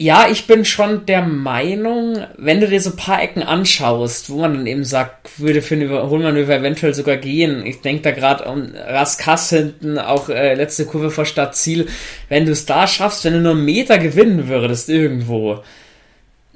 ja, 0.03 0.29
ich 0.31 0.47
bin 0.47 0.65
schon 0.65 1.05
der 1.05 1.21
Meinung, 1.21 2.25
wenn 2.39 2.59
du 2.59 2.67
dir 2.67 2.81
so 2.81 2.89
ein 2.89 2.97
paar 2.97 3.23
Ecken 3.23 3.43
anschaust, 3.43 4.31
wo 4.31 4.39
man 4.39 4.55
dann 4.55 4.67
eben 4.67 4.83
sagt, 4.83 5.39
würde 5.39 5.61
für 5.61 5.75
ein 5.75 5.83
Überholmanöver 5.83 6.57
eventuell 6.57 6.95
sogar 6.95 7.19
gehen. 7.19 7.67
Ich 7.67 7.83
denke 7.83 8.01
da 8.05 8.11
gerade 8.13 8.45
um 8.45 8.73
Raskas 8.75 9.51
hinten, 9.51 9.99
auch 9.99 10.31
äh, 10.31 10.55
letzte 10.55 10.87
Kurve 10.87 11.11
vor 11.11 11.27
Stadtziel. 11.27 11.87
Wenn 12.31 12.47
du 12.47 12.53
es 12.53 12.65
da 12.65 12.87
schaffst, 12.87 13.27
wenn 13.27 13.35
du 13.35 13.41
nur 13.41 13.53
einen 13.53 13.67
Meter 13.67 13.99
gewinnen 13.99 14.49
würdest 14.49 14.89
irgendwo, 14.89 15.63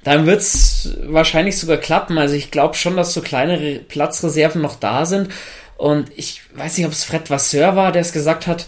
dann 0.05 0.25
wird's 0.25 0.97
wahrscheinlich 1.05 1.59
sogar 1.59 1.77
klappen. 1.77 2.17
Also 2.17 2.37
ich 2.37 2.51
glaube 2.51 2.77
schon, 2.77 2.97
dass 2.97 3.13
so 3.13 3.21
kleinere 3.21 3.75
Platzreserven 3.75 4.63
noch 4.63 4.77
da 4.77 5.05
sind. 5.05 5.29
Und 5.77 6.11
ich 6.17 6.41
weiß 6.55 6.79
nicht, 6.79 6.87
ob 6.87 6.93
es 6.93 7.05
Fred 7.05 7.29
Vasseur 7.29 7.77
war, 7.77 7.93
der 7.93 8.01
es 8.01 8.15
gesagt 8.15 8.47
hat, 8.47 8.65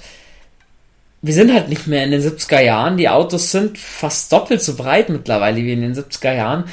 wir 1.27 1.35
sind 1.35 1.53
halt 1.53 1.69
nicht 1.69 1.87
mehr 1.87 2.05
in 2.05 2.13
den 2.13 2.23
70er 2.23 2.61
Jahren. 2.61 2.97
Die 2.97 3.09
Autos 3.09 3.51
sind 3.51 3.79
fast 3.79 4.33
doppelt 4.33 4.63
so 4.63 4.77
breit 4.77 5.09
mittlerweile 5.09 5.57
wie 5.57 5.73
in 5.73 5.81
den 5.81 5.95
70er 5.95 6.35
Jahren. 6.35 6.65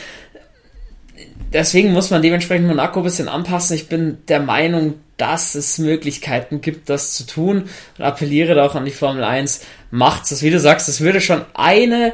Deswegen 1.52 1.92
muss 1.92 2.10
man 2.10 2.22
dementsprechend 2.22 2.68
Monaco 2.68 3.00
ein 3.00 3.04
bisschen 3.04 3.28
anpassen. 3.28 3.76
Ich 3.76 3.88
bin 3.88 4.20
der 4.28 4.40
Meinung, 4.40 4.96
dass 5.18 5.56
es 5.56 5.78
Möglichkeiten 5.78 6.62
gibt, 6.62 6.90
das 6.90 7.14
zu 7.14 7.26
tun 7.26 7.70
und 7.98 8.04
appelliere 8.04 8.56
da 8.56 8.66
auch 8.66 8.76
an 8.76 8.86
die 8.86 8.92
Formel 8.92 9.24
1. 9.24 9.66
Macht's 9.92 10.30
das, 10.30 10.42
wie 10.42 10.50
du 10.50 10.60
sagst, 10.60 10.90
es 10.90 11.02
würde 11.02 11.22
schon 11.22 11.44
eine 11.54 12.14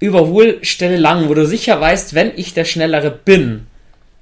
Überholstelle 0.00 0.96
lang, 0.96 1.28
wo 1.28 1.34
du 1.34 1.46
sicher 1.46 1.80
weißt, 1.80 2.14
wenn 2.14 2.32
ich 2.36 2.54
der 2.54 2.64
Schnellere 2.64 3.10
bin, 3.10 3.66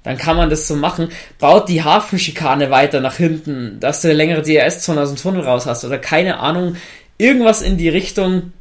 dann 0.02 0.18
kann 0.18 0.36
man 0.36 0.50
das 0.50 0.66
so 0.66 0.76
machen. 0.76 1.08
Baut 1.38 1.68
die 1.68 1.82
Hafenschikane 1.82 2.70
weiter 2.70 3.00
nach 3.00 3.16
hinten, 3.16 3.78
dass 3.80 4.02
du 4.02 4.08
eine 4.08 4.16
längere 4.16 4.42
DRS-Zone 4.42 5.00
aus 5.00 5.08
dem 5.08 5.16
Tunnel 5.16 5.42
raus 5.42 5.66
hast 5.66 5.84
oder 5.84 5.98
keine 5.98 6.40
Ahnung, 6.40 6.76
irgendwas 7.20 7.62
in 7.62 7.76
die 7.76 7.88
Richtung 7.88 8.52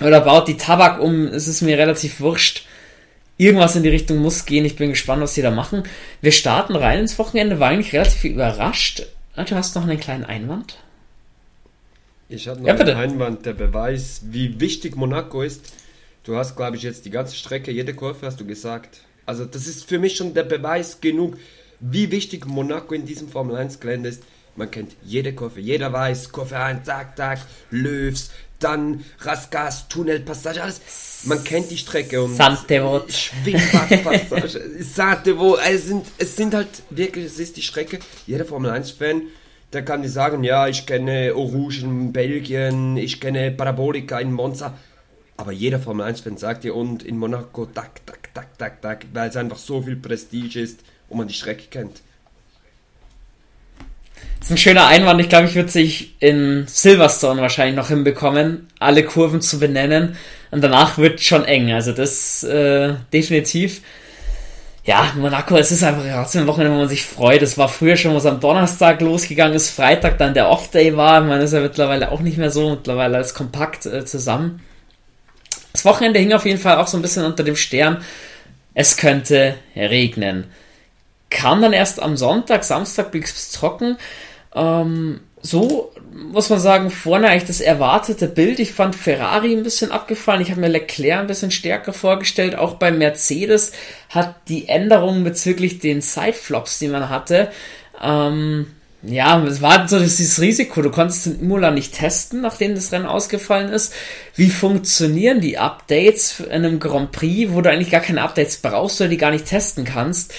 oder 0.00 0.22
baut 0.22 0.48
die 0.48 0.56
Tabak 0.56 1.00
um, 1.00 1.26
es 1.26 1.46
ist 1.46 1.60
mir 1.60 1.78
relativ 1.78 2.20
wurscht. 2.20 2.66
Irgendwas 3.36 3.76
in 3.76 3.82
die 3.82 3.88
Richtung 3.88 4.18
muss 4.18 4.46
gehen. 4.46 4.64
Ich 4.64 4.76
bin 4.76 4.90
gespannt, 4.90 5.22
was 5.22 5.34
sie 5.34 5.42
da 5.42 5.50
machen. 5.50 5.84
Wir 6.20 6.32
starten 6.32 6.76
rein 6.76 7.00
ins 7.00 7.18
Wochenende, 7.18 7.60
war 7.60 7.70
eigentlich 7.70 7.92
relativ 7.92 8.24
überrascht. 8.24 9.06
Ah, 9.34 9.44
du 9.44 9.54
hast 9.54 9.74
noch 9.74 9.82
einen 9.82 10.00
kleinen 10.00 10.24
Einwand? 10.24 10.78
Ich 12.28 12.48
habe 12.48 12.60
noch 12.60 12.68
ja, 12.68 12.74
einen 12.74 12.96
Einwand, 12.96 13.44
der 13.44 13.52
Beweis, 13.52 14.22
wie 14.24 14.58
wichtig 14.60 14.96
Monaco 14.96 15.42
ist. 15.42 15.72
Du 16.24 16.36
hast, 16.36 16.56
glaube 16.56 16.76
ich, 16.76 16.82
jetzt 16.82 17.04
die 17.04 17.10
ganze 17.10 17.36
Strecke, 17.36 17.70
jede 17.70 17.94
Kurve 17.94 18.26
hast 18.26 18.40
du 18.40 18.46
gesagt. 18.46 19.00
Also 19.26 19.44
das 19.44 19.66
ist 19.66 19.88
für 19.88 19.98
mich 19.98 20.16
schon 20.16 20.34
der 20.34 20.44
Beweis 20.44 21.00
genug, 21.00 21.36
wie 21.80 22.10
wichtig 22.10 22.46
Monaco 22.46 22.94
in 22.94 23.04
diesem 23.04 23.28
Formel 23.28 23.56
1 23.56 23.80
Gelände 23.80 24.08
ist. 24.08 24.22
Man 24.54 24.70
kennt 24.70 24.92
jede 25.02 25.32
Kurve, 25.32 25.60
jeder 25.60 25.92
weiß, 25.92 26.30
Kurve 26.30 26.58
1, 26.58 26.84
zack, 26.84 27.16
zack, 27.16 27.38
Löws, 27.70 28.30
dann 28.58 29.02
Rasgas, 29.20 29.88
Tunnelpassage, 29.88 30.62
alles. 30.62 30.80
Man 31.24 31.42
kennt 31.42 31.70
die 31.70 31.78
Strecke 31.78 32.22
und 32.22 32.36
Santevot. 32.36 33.10
Schwingbadpassage, 33.12 34.60
Santevot, 34.80 35.58
es 35.66 35.86
sind, 35.86 36.06
es 36.18 36.36
sind 36.36 36.54
halt 36.54 36.68
wirklich, 36.90 37.26
es 37.26 37.38
ist 37.38 37.56
die 37.56 37.62
Strecke. 37.62 37.98
Jeder 38.26 38.44
Formel 38.44 38.70
1-Fan, 38.70 39.22
der 39.72 39.84
kann 39.84 40.02
dir 40.02 40.10
sagen, 40.10 40.44
ja, 40.44 40.68
ich 40.68 40.84
kenne 40.84 41.32
Rouge 41.32 41.80
in 41.82 42.12
Belgien, 42.12 42.98
ich 42.98 43.20
kenne 43.20 43.52
Parabolica 43.52 44.20
in 44.20 44.32
Monza. 44.32 44.76
Aber 45.38 45.52
jeder 45.52 45.80
Formel 45.80 46.06
1-Fan 46.06 46.36
sagt 46.36 46.64
dir, 46.64 46.74
und 46.74 47.02
in 47.02 47.16
Monaco, 47.16 47.64
tak, 47.64 48.04
tak, 48.04 48.34
tak, 48.34 48.58
tak, 48.58 48.82
tak, 48.82 49.06
weil 49.14 49.30
es 49.30 49.36
einfach 49.36 49.58
so 49.58 49.80
viel 49.80 49.96
Prestige 49.96 50.60
ist 50.60 50.80
und 51.08 51.16
man 51.16 51.26
die 51.26 51.34
Strecke 51.34 51.68
kennt. 51.70 52.02
Das 54.38 54.48
ist 54.48 54.54
ein 54.56 54.58
schöner 54.58 54.86
Einwand. 54.86 55.20
Ich 55.20 55.28
glaube, 55.28 55.46
ich 55.46 55.54
würde 55.54 55.68
sich 55.68 56.16
in 56.18 56.64
Silverstone 56.66 57.40
wahrscheinlich 57.40 57.76
noch 57.76 57.88
hinbekommen, 57.88 58.66
alle 58.80 59.04
Kurven 59.04 59.40
zu 59.40 59.60
benennen. 59.60 60.16
Und 60.50 60.62
danach 60.62 60.98
wird 60.98 61.20
schon 61.20 61.44
eng. 61.44 61.72
Also 61.72 61.92
das 61.92 62.42
äh, 62.42 62.94
definitiv. 63.12 63.82
Ja, 64.84 65.12
Monaco, 65.16 65.56
es 65.56 65.70
ist 65.70 65.84
einfach 65.84 66.02
trotzdem 66.12 66.42
ein 66.42 66.46
Wochenende, 66.48 66.74
wo 66.74 66.80
man 66.80 66.88
sich 66.88 67.04
freut. 67.04 67.40
Es 67.40 67.56
war 67.56 67.68
früher 67.68 67.96
schon, 67.96 68.16
was 68.16 68.26
am 68.26 68.40
Donnerstag 68.40 69.00
losgegangen 69.00 69.54
ist, 69.54 69.70
Freitag 69.70 70.18
dann 70.18 70.34
der 70.34 70.48
Off-Day 70.48 70.96
war. 70.96 71.20
Man 71.20 71.40
ist 71.40 71.52
ja 71.52 71.60
mittlerweile 71.60 72.10
auch 72.10 72.20
nicht 72.20 72.36
mehr 72.36 72.50
so, 72.50 72.70
mittlerweile 72.70 73.20
ist 73.20 73.34
kompakt 73.34 73.86
äh, 73.86 74.04
zusammen. 74.04 74.60
Das 75.72 75.84
Wochenende 75.84 76.18
hing 76.18 76.32
auf 76.32 76.44
jeden 76.44 76.58
Fall 76.58 76.78
auch 76.78 76.88
so 76.88 76.98
ein 76.98 77.02
bisschen 77.02 77.24
unter 77.24 77.44
dem 77.44 77.54
Stern. 77.54 78.02
Es 78.74 78.96
könnte 78.96 79.54
regnen. 79.76 80.46
Kam 81.32 81.62
dann 81.62 81.72
erst 81.72 82.00
am 82.00 82.16
Sonntag, 82.16 82.64
Samstag 82.64 83.10
blieb 83.10 83.24
es 83.24 83.50
trocken. 83.52 83.96
Ähm, 84.54 85.20
so 85.40 85.92
muss 86.12 86.50
man 86.50 86.60
sagen, 86.60 86.90
vorne 86.90 87.28
eigentlich 87.28 87.48
das 87.48 87.60
erwartete 87.60 88.28
Bild. 88.28 88.60
Ich 88.60 88.72
fand 88.72 88.94
Ferrari 88.94 89.52
ein 89.52 89.64
bisschen 89.64 89.90
abgefallen. 89.90 90.40
Ich 90.40 90.50
habe 90.50 90.60
mir 90.60 90.68
Leclerc 90.68 91.20
ein 91.20 91.26
bisschen 91.26 91.50
stärker 91.50 91.92
vorgestellt. 91.92 92.54
Auch 92.54 92.74
bei 92.74 92.92
Mercedes 92.92 93.72
hat 94.08 94.36
die 94.48 94.68
Änderungen 94.68 95.24
bezüglich 95.24 95.80
den 95.80 96.00
Sideflops, 96.00 96.78
die 96.78 96.88
man 96.88 97.08
hatte, 97.08 97.50
ähm, 98.00 98.66
ja, 99.02 99.42
es 99.44 99.60
war 99.60 99.88
so 99.88 99.98
dieses 99.98 100.40
Risiko. 100.40 100.80
Du 100.80 100.90
konntest 100.90 101.26
den 101.26 101.40
Imola 101.40 101.72
nicht 101.72 101.94
testen, 101.94 102.40
nachdem 102.40 102.76
das 102.76 102.92
Rennen 102.92 103.06
ausgefallen 103.06 103.72
ist. 103.72 103.92
Wie 104.36 104.48
funktionieren 104.48 105.40
die 105.40 105.58
Updates 105.58 106.38
in 106.38 106.50
einem 106.50 106.78
Grand 106.78 107.10
Prix, 107.10 107.52
wo 107.52 107.60
du 107.60 107.70
eigentlich 107.70 107.90
gar 107.90 108.00
keine 108.00 108.22
Updates 108.22 108.58
brauchst 108.58 109.00
oder 109.00 109.10
die 109.10 109.16
gar 109.16 109.32
nicht 109.32 109.46
testen 109.46 109.84
kannst? 109.84 110.32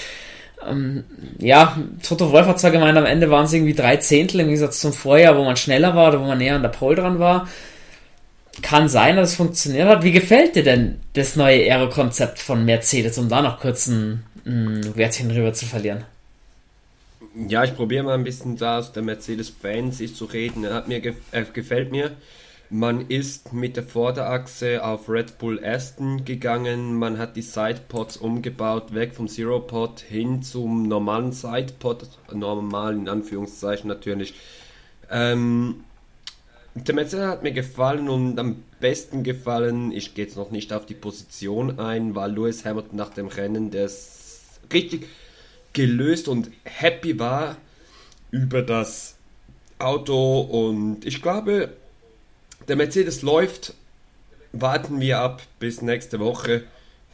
Ähm, 0.68 1.04
ja, 1.38 1.78
Toto 2.02 2.32
Wolf 2.32 2.46
hat 2.46 2.60
zwar 2.60 2.70
gemeint, 2.70 2.96
am 2.96 3.06
Ende 3.06 3.30
waren 3.30 3.44
es 3.44 3.52
irgendwie 3.52 3.74
drei 3.74 3.96
Zehntel 3.96 4.40
im 4.40 4.46
Gegensatz 4.46 4.80
zum 4.80 4.92
Vorjahr, 4.92 5.36
wo 5.36 5.44
man 5.44 5.56
schneller 5.56 5.94
war 5.94 6.08
oder 6.08 6.20
wo 6.20 6.26
man 6.26 6.38
näher 6.38 6.56
an 6.56 6.62
der 6.62 6.68
Pole 6.70 6.96
dran 6.96 7.18
war. 7.18 7.48
Kann 8.62 8.88
sein, 8.88 9.16
dass 9.16 9.30
es 9.30 9.36
funktioniert 9.36 9.88
hat. 9.88 10.04
Wie 10.04 10.12
gefällt 10.12 10.54
dir 10.54 10.62
denn 10.62 11.00
das 11.14 11.36
neue 11.36 11.64
Aero-Konzept 11.64 12.38
von 12.38 12.64
Mercedes, 12.64 13.18
um 13.18 13.28
da 13.28 13.42
noch 13.42 13.60
kurz 13.60 13.88
ein, 13.88 14.24
ein 14.46 14.96
Wertchen 14.96 15.30
rüber 15.30 15.52
zu 15.52 15.66
verlieren? 15.66 16.04
Ja, 17.48 17.64
ich 17.64 17.74
probiere 17.74 18.04
mal 18.04 18.14
ein 18.14 18.22
bisschen 18.22 18.56
da 18.56 18.78
aus 18.78 18.92
der 18.92 19.02
Mercedes-Fans 19.02 20.14
zu 20.14 20.24
reden. 20.26 20.62
Er 20.64 20.74
hat 20.74 20.86
mir 20.86 21.02
äh, 21.32 21.44
gefällt 21.52 21.90
mir. 21.90 22.12
Man 22.70 23.08
ist 23.08 23.52
mit 23.52 23.76
der 23.76 23.82
Vorderachse 23.82 24.84
auf 24.84 25.08
Red 25.08 25.38
Bull 25.38 25.62
Aston 25.64 26.24
gegangen, 26.24 26.94
man 26.94 27.18
hat 27.18 27.36
die 27.36 27.42
Sidepods 27.42 28.16
umgebaut, 28.16 28.94
weg 28.94 29.14
vom 29.14 29.28
Zero 29.28 29.60
Pod 29.60 30.00
hin 30.00 30.42
zum 30.42 30.88
normalen 30.88 31.32
Sidepod, 31.32 32.08
normal 32.32 32.94
in 32.94 33.08
Anführungszeichen 33.08 33.86
natürlich. 33.86 34.34
Ähm, 35.10 35.84
der 36.74 36.94
Mercedes 36.94 37.26
hat 37.26 37.42
mir 37.42 37.52
gefallen 37.52 38.08
und 38.08 38.38
am 38.38 38.64
besten 38.80 39.22
gefallen, 39.22 39.92
ich 39.92 40.14
gehe 40.14 40.24
jetzt 40.24 40.36
noch 40.36 40.50
nicht 40.50 40.72
auf 40.72 40.86
die 40.86 40.94
Position 40.94 41.78
ein, 41.78 42.14
war 42.16 42.26
Lewis 42.28 42.64
Hamilton 42.64 42.96
nach 42.96 43.10
dem 43.10 43.28
Rennen, 43.28 43.70
der 43.70 43.88
richtig 44.72 45.06
gelöst 45.72 46.28
und 46.28 46.50
happy 46.64 47.18
war 47.18 47.56
über 48.30 48.62
das 48.62 49.14
Auto. 49.78 50.40
Und 50.40 51.04
ich 51.04 51.22
glaube, 51.22 51.70
der 52.68 52.76
Mercedes 52.76 53.22
läuft. 53.22 53.74
Warten 54.52 55.00
wir 55.00 55.18
ab 55.18 55.42
bis 55.58 55.82
nächste 55.82 56.20
Woche. 56.20 56.64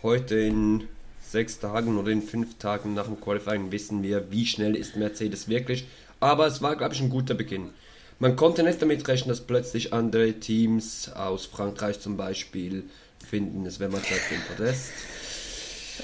Heute 0.02 0.36
in 0.36 0.88
sechs 1.22 1.58
Tagen 1.58 1.98
oder 1.98 2.10
in 2.10 2.22
fünf 2.22 2.58
Tagen 2.58 2.94
nach 2.94 3.06
dem 3.06 3.20
Qualifying 3.20 3.70
wissen 3.72 4.02
wir, 4.02 4.30
wie 4.30 4.46
schnell 4.46 4.76
ist 4.76 4.96
Mercedes 4.96 5.48
wirklich. 5.48 5.86
Aber 6.18 6.46
es 6.46 6.60
war, 6.60 6.76
glaube 6.76 6.94
ich, 6.94 7.00
ein 7.00 7.10
guter 7.10 7.34
Beginn. 7.34 7.70
Man 8.18 8.36
konnte 8.36 8.62
nicht 8.62 8.82
damit 8.82 9.06
rechnen, 9.08 9.30
dass 9.30 9.40
plötzlich 9.40 9.92
andere 9.92 10.34
Teams 10.34 11.10
aus 11.14 11.46
Frankreich 11.46 12.00
zum 12.00 12.16
Beispiel 12.16 12.84
finden, 13.26 13.64
es 13.64 13.80
wäre 13.80 13.90
mal 13.90 14.02
Zeit 14.02 14.18
für 14.18 14.34
ein 14.34 14.42
Podest. 14.56 14.90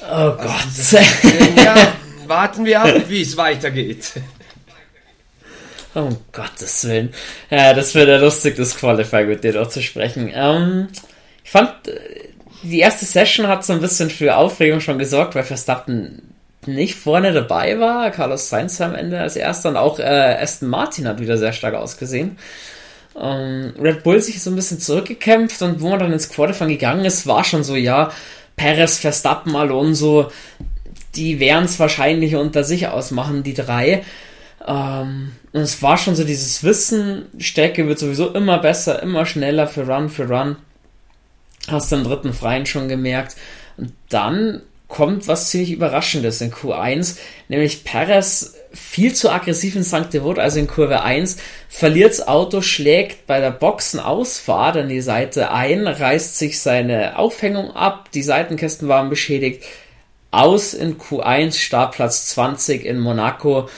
Oh 0.01 0.05
also 0.05 0.97
Gott. 0.97 1.57
ja, 1.57 1.97
warten 2.27 2.65
wir 2.65 2.81
ab, 2.81 3.09
wie 3.09 3.23
es 3.23 3.37
weitergeht. 3.37 4.13
Um 5.97 6.15
Gottes 6.31 6.87
Willen. 6.87 7.15
Ja, 7.49 7.73
das 7.73 7.95
ja 7.95 8.19
lustig, 8.19 8.57
das 8.57 8.77
Qualifying 8.77 9.29
mit 9.29 9.43
dir 9.43 9.55
doch 9.55 9.69
zu 9.69 9.83
sprechen. 9.83 10.31
Ähm, 10.35 10.89
ich 11.43 11.51
fand, 11.51 11.71
äh, 11.89 11.99
die 12.63 12.81
erste 12.81 13.07
Session 13.07 13.49
hat 13.49 13.65
so 13.65 13.73
ein 13.73 13.81
bisschen 13.81 14.11
für 14.11 14.37
Aufregung 14.37 14.81
schon 14.81 14.99
gesorgt, 14.99 15.35
weil 15.35 15.43
Verstappen 15.43 16.35
nicht 16.67 16.97
vorne 16.97 17.33
dabei 17.33 17.81
war. 17.81 18.11
Carlos 18.11 18.51
Sainz 18.51 18.79
am 18.83 18.95
Ende 18.95 19.19
als 19.19 19.37
erster 19.37 19.71
und 19.71 19.79
auch 19.79 19.99
äh, 19.99 20.37
Aston 20.39 20.69
Martin 20.69 21.09
hat 21.09 21.19
wieder 21.19 21.39
sehr 21.39 21.55
stark 21.55 21.75
ausgesehen. 21.75 22.37
Ähm, 23.19 23.73
Red 23.81 24.03
Bull 24.03 24.21
sich 24.21 24.43
so 24.43 24.51
ein 24.51 24.57
bisschen 24.57 24.79
zurückgekämpft 24.79 25.63
und 25.63 25.81
wo 25.81 25.89
man 25.89 26.01
dann 26.01 26.13
ins 26.13 26.29
Qualifying 26.29 26.69
gegangen 26.69 27.07
ist, 27.07 27.27
war 27.27 27.43
schon 27.43 27.65
so, 27.65 27.75
ja, 27.75 28.11
Perez, 28.55 28.99
Verstappen, 28.99 29.57
Alonso, 29.57 30.31
die 31.15 31.41
werden 31.41 31.65
es 31.65 31.79
wahrscheinlich 31.79 32.37
unter 32.37 32.65
sich 32.65 32.89
ausmachen, 32.89 33.43
die 33.43 33.55
drei. 33.55 34.05
Ähm, 34.67 35.33
und 35.53 35.61
es 35.61 35.83
war 35.83 35.97
schon 35.97 36.17
so 36.17 36.25
dieses 36.25 36.63
Wissen, 36.65 37.27
Strecke 37.39 37.87
wird 37.87 37.99
sowieso 37.99 38.33
immer 38.33 38.59
besser, 38.59 39.03
immer 39.03 39.27
schneller 39.27 39.67
für 39.67 39.87
Run 39.87 40.09
für 40.09 40.29
Run. 40.29 40.57
Hast 41.69 41.93
im 41.93 42.05
dritten 42.05 42.33
Freien 42.33 42.67
schon 42.67 42.89
gemerkt. 42.89 43.37
Und 43.77 43.93
dann 44.09 44.63
kommt 44.89 45.27
was 45.27 45.51
ziemlich 45.51 45.73
Überraschendes 45.73 46.41
in 46.41 46.53
Q1, 46.53 47.17
nämlich 47.49 47.85
Perez 47.85 48.55
viel 48.73 49.15
zu 49.15 49.31
aggressiv 49.31 49.75
in 49.75 49.83
St. 49.83 50.13
Devot, 50.13 50.39
also 50.39 50.61
in 50.61 50.69
Kurve 50.69 51.03
1, 51.03 51.39
verliert 51.69 52.11
das 52.11 52.29
Auto, 52.29 52.61
schlägt 52.61 53.27
bei 53.27 53.41
der 53.41 53.51
Boxenausfahrt 53.51 54.77
an 54.77 54.89
die 54.89 55.01
Seite 55.01 55.51
ein, 55.51 55.89
reißt 55.89 56.39
sich 56.39 56.61
seine 56.61 57.19
Aufhängung 57.19 57.75
ab, 57.75 58.11
die 58.13 58.23
Seitenkästen 58.23 58.87
waren 58.87 59.11
beschädigt, 59.11 59.65
aus 60.31 60.75
in 60.75 60.99
Q1, 60.99 61.59
Startplatz 61.59 62.29
20 62.29 62.85
in 62.85 62.99
Monaco. 62.99 63.69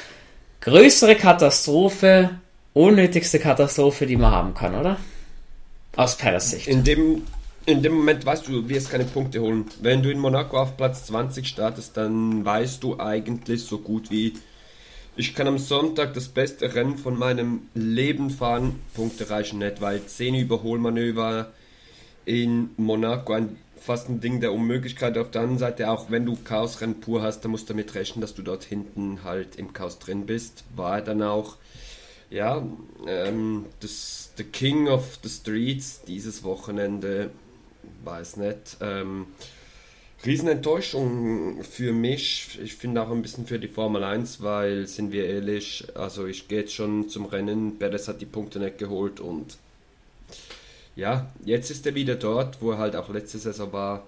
Größere 0.68 1.14
Katastrophe, 1.14 2.28
unnötigste 2.74 3.38
Katastrophe, 3.38 4.04
die 4.04 4.16
man 4.16 4.32
haben 4.32 4.52
kann, 4.52 4.74
oder? 4.74 4.98
Aus 5.96 6.14
Perez 6.18 6.50
Sicht. 6.50 6.68
In 6.68 6.84
dem, 6.84 7.22
in 7.64 7.82
dem 7.82 7.94
Moment 7.94 8.26
weißt 8.26 8.46
du, 8.46 8.52
du 8.52 8.68
wirst 8.68 8.90
keine 8.90 9.06
Punkte 9.06 9.40
holen. 9.40 9.64
Wenn 9.80 10.02
du 10.02 10.10
in 10.10 10.18
Monaco 10.18 10.58
auf 10.58 10.76
Platz 10.76 11.06
20 11.06 11.48
startest, 11.48 11.96
dann 11.96 12.44
weißt 12.44 12.82
du 12.82 13.00
eigentlich 13.00 13.64
so 13.64 13.78
gut 13.78 14.10
wie 14.10 14.34
ich 15.16 15.34
kann 15.34 15.48
am 15.48 15.56
Sonntag 15.56 16.12
das 16.12 16.28
beste 16.28 16.74
Rennen 16.74 16.98
von 16.98 17.18
meinem 17.18 17.62
Leben 17.72 18.28
fahren. 18.28 18.78
Punkte 18.92 19.30
reichen 19.30 19.60
nicht, 19.60 19.80
weil 19.80 20.04
10 20.04 20.34
Überholmanöver 20.34 21.50
in 22.26 22.68
Monaco 22.76 23.32
ein, 23.32 23.56
fast 23.80 24.08
ein 24.08 24.20
Ding 24.20 24.40
der 24.40 24.52
Unmöglichkeit. 24.52 25.16
Auf 25.18 25.30
der 25.30 25.42
anderen 25.42 25.58
Seite, 25.58 25.90
auch 25.90 26.10
wenn 26.10 26.26
du 26.26 26.36
Chaosrennen 26.36 27.00
pur 27.00 27.22
hast, 27.22 27.40
dann 27.40 27.50
musst 27.50 27.68
du 27.68 27.74
damit 27.74 27.94
rechnen, 27.94 28.20
dass 28.20 28.34
du 28.34 28.42
dort 28.42 28.64
hinten 28.64 29.24
halt 29.24 29.56
im 29.56 29.72
Chaos 29.72 29.98
drin 29.98 30.26
bist. 30.26 30.64
War 30.76 31.00
dann 31.02 31.22
auch, 31.22 31.56
ja, 32.30 32.66
ähm, 33.06 33.66
das, 33.80 34.32
The 34.36 34.44
King 34.44 34.88
of 34.88 35.18
the 35.22 35.28
Streets 35.28 36.02
dieses 36.02 36.44
Wochenende, 36.44 37.30
weiß 38.04 38.36
nicht. 38.36 38.76
Ähm, 38.80 39.26
Riesenenttäuschung 40.26 41.62
für 41.62 41.92
mich. 41.92 42.58
Ich 42.62 42.74
finde 42.74 43.02
auch 43.02 43.10
ein 43.10 43.22
bisschen 43.22 43.46
für 43.46 43.58
die 43.58 43.68
Formel 43.68 44.02
1, 44.02 44.42
weil, 44.42 44.86
sind 44.86 45.12
wir 45.12 45.26
ehrlich, 45.26 45.86
also 45.94 46.26
ich 46.26 46.48
gehe 46.48 46.60
jetzt 46.60 46.74
schon 46.74 47.08
zum 47.08 47.26
Rennen. 47.26 47.78
Perez 47.78 48.08
hat 48.08 48.20
die 48.20 48.26
Punkte 48.26 48.58
nicht 48.58 48.78
geholt 48.78 49.20
und 49.20 49.58
ja, 50.98 51.26
jetzt 51.44 51.70
ist 51.70 51.86
er 51.86 51.94
wieder 51.94 52.16
dort, 52.16 52.60
wo 52.60 52.72
er 52.72 52.78
halt 52.78 52.96
auch 52.96 53.08
letzte 53.08 53.38
Saison 53.38 53.72
war. 53.72 54.02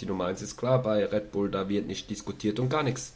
Die 0.00 0.06
Nummer 0.06 0.26
1 0.26 0.42
ist 0.42 0.56
klar, 0.56 0.82
bei 0.82 1.04
Red 1.04 1.30
Bull, 1.30 1.50
da 1.50 1.68
wird 1.68 1.86
nicht 1.86 2.10
diskutiert 2.10 2.58
und 2.58 2.68
gar 2.68 2.82
nichts. 2.82 3.12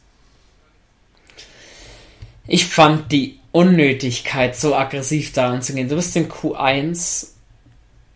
Ich 2.47 2.65
fand 2.65 3.11
die 3.11 3.39
Unnötigkeit, 3.51 4.55
so 4.55 4.73
aggressiv 4.75 5.33
daran 5.33 5.61
zu 5.61 5.73
gehen. 5.73 5.89
Du 5.89 5.95
bist 5.95 6.15
in 6.15 6.29
Q1 6.29 7.31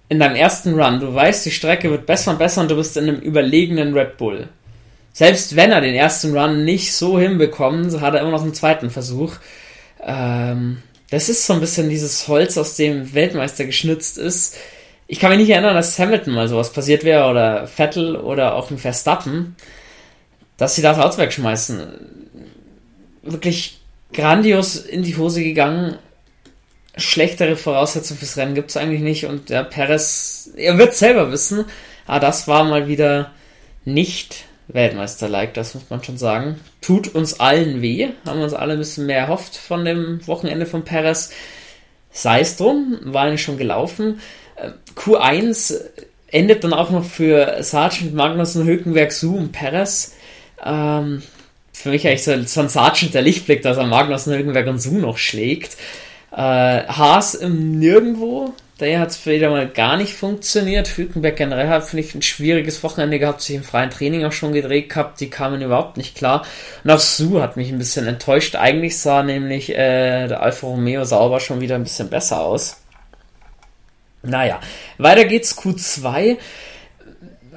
in 0.08 0.20
deinem 0.20 0.36
ersten 0.38 0.80
Run, 0.80 1.02
du 1.02 1.14
weißt, 1.14 1.46
die 1.46 1.52
Strecke 1.52 1.90
wird 1.92 2.06
besser 2.06 2.32
und 2.32 2.40
besser 2.40 2.62
und 2.62 2.72
du 2.72 2.78
bist 2.78 2.96
in 2.96 3.10
einem 3.10 3.20
überlegenen 3.20 3.94
Red 3.94 4.16
Bull. 4.18 4.48
Selbst 5.12 5.58
wenn 5.58 5.72
er 5.72 5.82
den 5.82 5.94
ersten 5.94 6.38
Run 6.38 6.64
nicht 6.64 6.94
so 6.96 7.20
hinbekommt, 7.20 8.00
hat 8.00 8.14
er 8.14 8.22
immer 8.22 8.32
noch 8.32 8.44
einen 8.44 8.54
zweiten 8.54 8.90
Versuch. 8.90 9.34
Ähm, 10.02 10.82
das 11.12 11.30
ist 11.30 11.46
so 11.46 11.54
ein 11.54 11.60
bisschen 11.60 11.90
dieses 11.90 12.28
Holz, 12.28 12.58
aus 12.58 12.76
dem 12.76 13.14
Weltmeister 13.14 13.66
geschnitzt 13.66 14.18
ist. 14.18 14.56
Ich 15.08 15.20
kann 15.20 15.32
mich 15.32 15.40
nicht 15.40 15.50
erinnern, 15.50 15.76
dass 15.76 15.98
Hamilton 15.98 16.34
mal 16.34 16.48
sowas 16.48 16.72
passiert 16.72 17.04
wäre 17.04 17.30
oder 17.30 17.68
Vettel 17.68 18.16
oder 18.16 18.56
auch 18.56 18.70
ein 18.70 18.78
Verstappen, 18.78 19.56
dass 20.58 20.76
sie 20.76 20.82
das 20.82 21.00
Auto 21.00 21.18
wegschmeißen. 21.18 21.88
Wirklich 23.24 23.80
grandios 24.14 24.76
in 24.76 25.04
die 25.04 25.18
Hose 25.18 25.44
gegangen 25.44 25.98
schlechtere 27.00 27.56
Voraussetzungen 27.56 28.20
fürs 28.20 28.38
Rennen 28.38 28.56
gibt 28.56 28.70
es 28.70 28.78
eigentlich 28.78 29.02
nicht 29.02 29.26
und 29.26 29.50
der 29.50 29.64
Perez, 29.64 30.52
er 30.56 30.78
wird 30.78 30.96
selber 30.96 31.32
wissen, 31.32 31.66
aber 32.06 32.20
das 32.20 32.48
war 32.48 32.64
mal 32.64 32.88
wieder 32.88 33.32
nicht 33.86 34.46
Weltmeister-like, 34.70 35.54
das 35.54 35.74
muss 35.74 35.90
man 35.90 36.04
schon 36.04 36.18
sagen. 36.18 36.60
Tut 36.82 37.14
uns 37.16 37.40
allen 37.40 37.82
weh, 37.82 38.10
haben 38.26 38.42
uns 38.42 38.54
alle 38.54 38.74
ein 38.74 38.80
bisschen 38.80 39.08
mehr 39.08 39.20
erhofft 39.20 39.56
von 39.58 39.84
dem 39.84 40.26
Wochenende 40.28 40.66
von 40.66 40.84
Perez. 40.84 41.32
Sei 42.12 42.42
es 42.42 42.58
drum, 42.58 43.00
war 43.04 43.36
schon 43.38 43.58
gelaufen. 43.58 44.20
Äh, 44.56 44.72
Q1 44.96 45.76
endet 46.28 46.64
dann 46.64 46.74
auch 46.74 46.92
noch 46.92 47.04
für 47.04 47.58
Sergeant 47.62 48.14
Magnussen, 48.14 48.66
Hülkenberg, 48.66 49.12
Su 49.12 49.36
und 49.36 49.52
Perez. 49.52 50.16
Ähm, 50.64 51.24
für 51.74 51.90
mich 51.90 52.08
eigentlich 52.08 52.24
so, 52.24 52.32
ein 52.32 52.70
Sergeant 52.70 53.14
der 53.14 53.22
Lichtblick, 53.22 53.62
dass 53.62 53.78
er 53.78 53.88
Magnussen, 53.88 54.34
Hülkenberg 54.34 54.68
und 54.68 54.80
Su 54.80 54.98
noch 54.98 55.18
schlägt. 55.18 55.78
Äh, 56.32 56.36
Haas 56.36 57.36
im 57.36 57.80
Nirgendwo. 57.80 58.54
Daher 58.80 59.02
hat 59.02 59.10
es 59.10 59.26
wieder 59.26 59.50
mal 59.50 59.68
gar 59.68 59.98
nicht 59.98 60.14
funktioniert. 60.14 60.96
Hülkenberg 60.96 61.36
generell 61.36 61.68
hat, 61.68 61.84
finde 61.84 62.06
ich, 62.06 62.16
ein 62.16 62.22
schwieriges 62.22 62.82
Wochenende 62.82 63.20
gehabt, 63.20 63.42
sich 63.42 63.58
im 63.58 63.64
freien 63.64 63.90
Training 63.90 64.24
auch 64.24 64.32
schon 64.32 64.54
gedreht 64.54 64.88
gehabt. 64.88 65.20
Die 65.20 65.30
kamen 65.30 65.62
überhaupt 65.62 65.98
nicht 65.98 66.16
klar. 66.16 66.46
Und 66.86 66.92
auch 66.92 67.00
Su 67.00 67.42
hat 67.42 67.58
mich 67.58 67.70
ein 67.70 67.78
bisschen 67.78 68.08
enttäuscht. 68.08 68.56
Eigentlich 68.56 68.98
sah 68.98 69.22
nämlich 69.22 69.72
äh, 69.72 70.28
der 70.28 70.42
Alfa 70.42 70.68
Romeo 70.68 71.04
sauber 71.04 71.42
schon 71.42 71.60
wieder 71.60 71.76
ein 71.76 71.84
bisschen 71.84 72.10
besser 72.10 72.40
aus. 72.40 72.78
Naja, 74.24 74.62
weiter 74.98 75.26
geht's 75.26 75.58
Q2. 75.58 76.38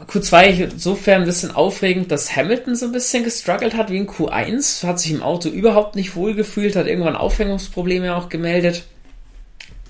Q2 0.09 0.73
insofern 0.73 1.23
ein 1.23 1.27
bisschen 1.27 1.55
aufregend, 1.55 2.11
dass 2.11 2.35
Hamilton 2.35 2.75
so 2.75 2.87
ein 2.87 2.93
bisschen 2.93 3.23
gestruggelt 3.23 3.77
hat 3.77 3.91
wie 3.91 3.99
in 3.99 4.09
Q1, 4.09 4.85
hat 4.85 4.99
sich 4.99 5.13
im 5.13 5.23
Auto 5.23 5.49
überhaupt 5.49 5.95
nicht 5.95 6.17
wohl 6.17 6.35
gefühlt, 6.35 6.75
hat 6.75 6.89
irgendwann 6.89 7.15
Aufhängungsprobleme 7.15 8.17
auch 8.17 8.29
gemeldet. 8.29 8.83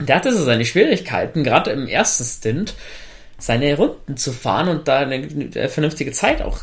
Der 0.07 0.17
hatte 0.17 0.33
so 0.33 0.45
seine 0.45 0.65
Schwierigkeiten, 0.65 1.45
gerade 1.45 1.71
im 1.71 1.87
ersten 1.87 2.25
Stint, 2.25 2.75
seine 3.39 3.77
Runden 3.77 4.17
zu 4.17 4.33
fahren 4.33 4.69
und 4.69 4.89
da 4.89 5.01
eine, 5.01 5.17
eine 5.17 5.69
vernünftige 5.69 6.13
Zeit 6.13 6.43
auch 6.43 6.61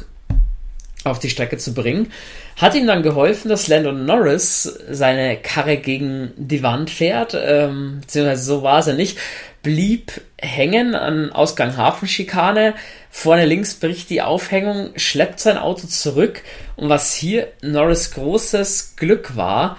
auf 1.04 1.20
die 1.20 1.30
Strecke 1.30 1.58
zu 1.58 1.74
bringen. 1.74 2.12
Hat 2.58 2.76
ihm 2.76 2.88
dann 2.88 3.04
geholfen, 3.04 3.50
dass 3.50 3.68
Landon 3.68 4.06
Norris 4.06 4.64
seine 4.90 5.38
Karre 5.38 5.78
gegen 5.78 6.32
die 6.36 6.62
Wand 6.64 6.90
fährt, 6.90 7.38
ähm, 7.42 8.00
beziehungsweise 8.02 8.44
so 8.44 8.64
war 8.64 8.80
es 8.80 8.88
ja 8.88 8.94
nicht, 8.94 9.18
blieb 9.64 10.22
hängen 10.38 10.96
an 10.96 11.32
Ausgang 11.32 11.78
Hafenschikane, 11.78 12.74
vorne 13.10 13.46
links 13.46 13.76
bricht 13.76 14.10
die 14.10 14.22
Aufhängung, 14.22 14.92
schleppt 14.96 15.40
sein 15.40 15.58
Auto 15.58 15.88
zurück 15.88 16.42
und 16.76 16.90
was 16.90 17.14
hier 17.14 17.48
Norris 17.62 18.12
großes 18.12 18.96
Glück 18.98 19.36
war, 19.36 19.78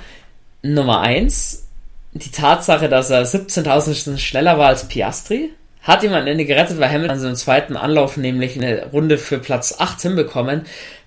Nummer 0.63 1.01
eins 1.01 1.67
die 2.13 2.31
Tatsache, 2.31 2.89
dass 2.89 3.11
er 3.11 3.25
17.000 3.25 4.19
schneller 4.19 4.59
war 4.59 4.69
als 4.69 4.89
Piastri, 4.89 5.51
hat 5.83 6.03
ihm 6.03 6.13
am 6.13 6.27
Ende 6.27 6.45
gerettet, 6.45 6.79
weil 6.79 6.91
Hamilton 6.91 7.17
in 7.17 7.23
seinem 7.23 7.37
zweiten 7.37 7.77
Anlauf 7.77 8.17
nämlich 8.17 8.57
eine 8.57 8.87
Runde 8.87 9.17
für 9.17 9.39
Platz 9.39 9.77
8 9.79 10.03
hinbekommen. 10.03 10.63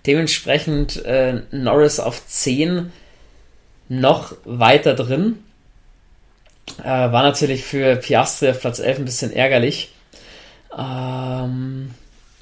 Dementsprechend 0.08 1.06
äh, 1.06 1.42
Norris 1.52 2.00
auf 2.00 2.26
10 2.26 2.92
noch 3.90 4.34
weiter 4.46 4.96
drin. 4.96 5.40
Äh, 6.82 6.86
war 6.86 7.24
natürlich 7.24 7.64
für 7.64 7.98
Piastri 7.98 8.50
auf 8.50 8.62
Platz 8.62 8.80
11 8.80 9.00
ein 9.00 9.06
bisschen 9.06 9.34
ärgerlich. 9.34 9.92
Ähm, 10.76 11.92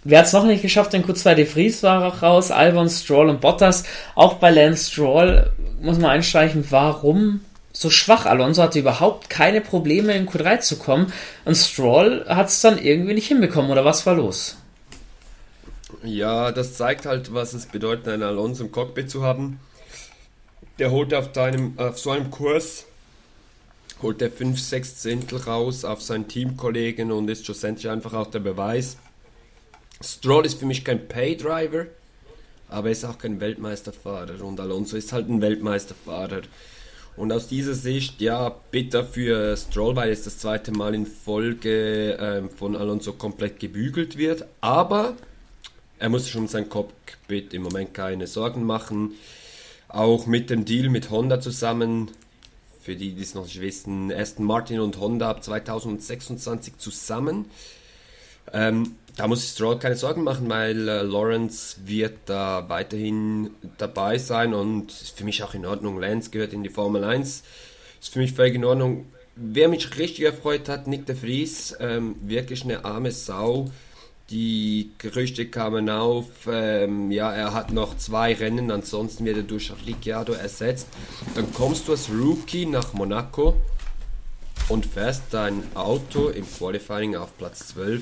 wer 0.04 0.20
hat 0.20 0.28
es 0.28 0.34
noch 0.34 0.46
nicht 0.46 0.62
geschafft? 0.62 0.94
In 0.94 1.04
Q2 1.04 1.36
De 1.36 1.46
Vries 1.46 1.84
war 1.84 2.06
auch 2.06 2.22
raus, 2.22 2.52
Albon, 2.52 2.90
Stroll 2.90 3.30
und 3.30 3.42
Bottas. 3.42 3.84
Auch 4.16 4.36
bei 4.36 4.52
Lance 4.52 4.92
Stroll 4.92 5.52
muss 5.82 5.98
man 5.98 6.12
einstreichen, 6.12 6.66
warum 6.70 7.42
so 7.74 7.90
schwach. 7.90 8.26
Alonso 8.26 8.62
hatte 8.62 8.80
überhaupt 8.80 9.30
keine 9.30 9.62
Probleme 9.62 10.14
in 10.14 10.28
Q3 10.28 10.60
zu 10.60 10.78
kommen 10.78 11.12
und 11.46 11.56
Stroll 11.56 12.26
hat 12.28 12.48
es 12.48 12.62
dann 12.62 12.78
irgendwie 12.78 13.14
nicht 13.14 13.28
hinbekommen 13.28 13.72
oder 13.72 13.86
was 13.86 14.06
war 14.06 14.16
los? 14.16 14.58
Ja, 16.04 16.52
das 16.52 16.76
zeigt 16.76 17.06
halt, 17.06 17.34
was 17.34 17.54
es 17.54 17.66
bedeutet, 17.66 18.08
einen 18.08 18.24
Alonso 18.24 18.64
im 18.64 18.72
Cockpit 18.72 19.10
zu 19.10 19.24
haben. 19.24 19.60
Der 20.80 20.92
holt 20.92 21.14
auf, 21.14 21.32
deinem, 21.32 21.78
auf 21.78 22.00
so 22.00 22.12
einem 22.12 22.32
Kurs, 22.32 22.86
holt 24.02 24.22
er 24.22 24.32
5, 24.32 24.60
6 24.60 24.96
Zehntel 24.98 25.40
raus 25.40 25.86
auf 25.86 26.02
seinen 26.02 26.28
Teamkollegen 26.28 27.12
und 27.12 27.30
ist 27.30 27.46
schlussendlich 27.46 27.90
einfach 27.90 28.14
auch 28.14 28.28
der 28.32 28.40
Beweis. 28.40 28.98
Stroll 30.04 30.46
ist 30.46 30.60
für 30.60 30.66
mich 30.66 30.84
kein 30.84 31.08
Paydriver, 31.08 31.86
aber 32.68 32.88
er 32.88 32.92
ist 32.94 33.06
auch 33.06 33.20
kein 33.20 33.40
Weltmeisterfahrer 33.40 34.44
und 34.44 34.60
Alonso 34.60 34.98
ist 34.98 35.14
halt 35.14 35.30
ein 35.30 35.42
Weltmeisterfahrer. 35.42 36.42
Und 37.18 37.32
aus 37.32 37.48
dieser 37.48 37.74
Sicht, 37.74 38.22
ja, 38.22 38.56
bitter 38.72 39.04
für 39.04 39.56
Stroll, 39.58 39.96
weil 39.96 40.12
es 40.12 40.24
das 40.24 40.38
zweite 40.38 40.72
Mal 40.72 40.96
in 40.96 41.06
Folge 41.06 42.18
ähm, 42.20 42.50
von 42.50 42.76
Alonso 42.76 43.14
komplett 43.14 43.60
gebügelt 43.60 44.18
wird. 44.18 44.46
Aber 44.62 45.16
er 46.00 46.10
muss 46.10 46.26
sich 46.26 46.36
um 46.36 46.48
sein 46.48 46.70
Cockpit 46.70 47.54
im 47.54 47.64
Moment 47.64 47.94
keine 47.94 48.28
Sorgen 48.28 48.64
machen. 48.64 49.14
Auch 49.88 50.26
mit 50.26 50.50
dem 50.50 50.66
Deal 50.66 50.90
mit 50.90 51.12
Honda 51.12 51.42
zusammen, 51.42 52.10
für 52.82 52.96
die, 52.96 53.14
die 53.14 53.22
es 53.22 53.36
noch 53.36 53.44
nicht 53.44 53.62
wissen, 53.62 54.12
Aston 54.12 54.46
Martin 54.46 54.80
und 54.80 55.00
Honda 55.00 55.30
ab 55.30 55.44
2026 55.44 56.78
zusammen. 56.78 57.46
Ähm, 58.54 58.96
da 59.16 59.28
muss 59.28 59.44
ich 59.44 59.50
Stroll 59.52 59.78
keine 59.80 59.96
Sorgen 59.96 60.24
machen, 60.24 60.50
weil 60.50 60.88
äh, 60.88 61.02
Lawrence 61.02 61.78
wird 61.86 62.18
da 62.26 62.66
weiterhin 62.70 63.52
dabei 63.78 64.18
sein 64.18 64.54
und 64.54 64.92
ist 64.92 65.18
für 65.18 65.26
mich 65.26 65.44
auch 65.44 65.54
in 65.54 65.66
Ordnung. 65.66 66.00
Lance 66.00 66.30
gehört 66.30 66.54
in 66.54 66.64
die 66.64 66.70
Formel 66.70 67.04
1, 67.04 67.44
ist 68.02 68.14
für 68.14 68.20
mich 68.20 68.34
völlig 68.34 68.56
in 68.56 68.66
Ordnung. 68.66 69.06
Wer 69.36 69.70
mich 69.70 69.98
richtig 69.98 70.26
erfreut 70.26 70.70
hat, 70.70 70.88
Nick 70.88 71.06
de 71.06 71.16
Vries, 71.16 71.76
ähm, 71.80 72.16
wirklich 72.22 72.64
eine 72.64 72.86
arme 72.86 73.12
Sau. 73.12 73.72
Die 74.30 74.92
Gerüchte 74.98 75.48
kamen 75.48 75.90
auf, 75.90 76.28
ähm, 76.48 77.12
ja, 77.12 77.34
er 77.34 77.54
hat 77.54 77.74
noch 77.74 77.98
zwei 77.98 78.34
Rennen, 78.34 78.72
ansonsten 78.72 79.26
wird 79.26 79.38
er 79.38 79.44
durch 79.44 79.74
Ricciardo 79.86 80.32
ersetzt. 80.34 80.88
Dann 81.36 81.54
kommst 81.54 81.88
du 81.88 81.92
als 81.92 82.10
Rookie 82.10 82.66
nach 82.66 82.94
Monaco 82.94 83.58
und 84.70 84.86
fährst 84.86 85.24
dein 85.32 85.64
Auto 85.76 86.30
im 86.30 86.46
Qualifying 86.46 87.18
auf 87.18 87.38
Platz 87.38 87.68
12 87.70 88.02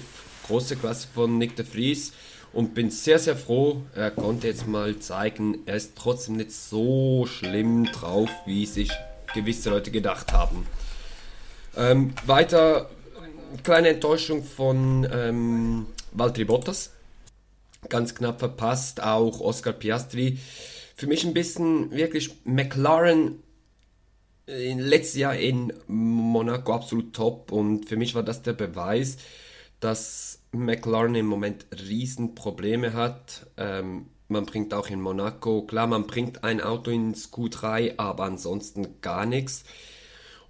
große 0.49 0.75
Klasse 0.75 1.07
von 1.13 1.37
Nick 1.37 1.55
de 1.55 1.65
Vries 1.65 2.11
und 2.53 2.73
bin 2.73 2.89
sehr, 2.89 3.19
sehr 3.19 3.35
froh, 3.35 3.83
er 3.93 4.09
konnte 4.09 4.47
jetzt 4.47 4.67
mal 4.67 4.97
zeigen, 4.97 5.59
er 5.67 5.75
ist 5.75 5.93
trotzdem 5.95 6.37
nicht 6.37 6.51
so 6.51 7.27
schlimm 7.27 7.85
drauf, 7.85 8.29
wie 8.47 8.65
sich 8.65 8.91
gewisse 9.35 9.69
Leute 9.69 9.91
gedacht 9.91 10.33
haben. 10.33 10.65
Ähm, 11.77 12.13
weiter, 12.25 12.89
kleine 13.63 13.89
Enttäuschung 13.89 14.43
von 14.43 15.07
ähm, 15.13 15.85
Valtteri 16.13 16.45
Bottas. 16.45 16.91
Ganz 17.87 18.15
knapp 18.15 18.39
verpasst, 18.39 19.03
auch 19.03 19.39
Oscar 19.39 19.71
Piastri. 19.71 20.39
Für 20.95 21.05
mich 21.05 21.23
ein 21.23 21.33
bisschen 21.35 21.91
wirklich 21.91 22.31
McLaren 22.43 23.43
äh, 24.47 24.73
letztes 24.73 25.19
Jahr 25.19 25.35
in 25.35 25.71
Monaco 25.87 26.73
absolut 26.73 27.13
top 27.13 27.51
und 27.51 27.87
für 27.87 27.97
mich 27.97 28.15
war 28.15 28.23
das 28.23 28.41
der 28.41 28.53
Beweis, 28.53 29.17
dass 29.79 30.38
McLaren 30.51 31.15
im 31.15 31.25
Moment 31.25 31.65
Riesenprobleme 31.87 32.93
hat. 32.93 33.47
Ähm, 33.57 34.07
man 34.27 34.45
bringt 34.45 34.73
auch 34.73 34.87
in 34.87 35.01
Monaco, 35.01 35.63
klar, 35.63 35.87
man 35.87 36.05
bringt 36.05 36.43
ein 36.43 36.61
Auto 36.61 36.91
ins 36.91 37.33
Q3, 37.33 37.95
aber 37.97 38.25
ansonsten 38.25 39.01
gar 39.01 39.25
nichts. 39.25 39.63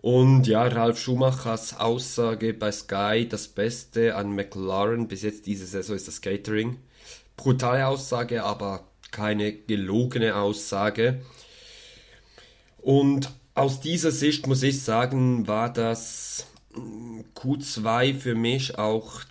Und 0.01 0.47
ja, 0.47 0.63
Ralf 0.63 0.99
Schumachers 0.99 1.77
Aussage 1.77 2.53
bei 2.53 2.71
Sky, 2.71 3.27
das 3.29 3.47
Beste 3.49 4.15
an 4.15 4.33
McLaren 4.33 5.07
bis 5.07 5.23
jetzt 5.23 5.45
diese 5.45 5.65
Saison 5.65 5.95
ist 5.95 6.07
das 6.07 6.21
Catering. 6.21 6.77
Brutale 7.35 7.87
Aussage, 7.87 8.43
aber 8.43 8.85
keine 9.11 9.53
gelogene 9.53 10.35
Aussage. 10.35 11.21
Und 12.77 13.29
aus 13.55 13.81
dieser 13.81 14.11
Sicht 14.11 14.47
muss 14.47 14.63
ich 14.63 14.81
sagen, 14.83 15.47
war 15.47 15.71
das 15.71 16.47
Q2 17.35 18.13
für 18.13 18.35
mich 18.35 18.77
auch 18.77 19.21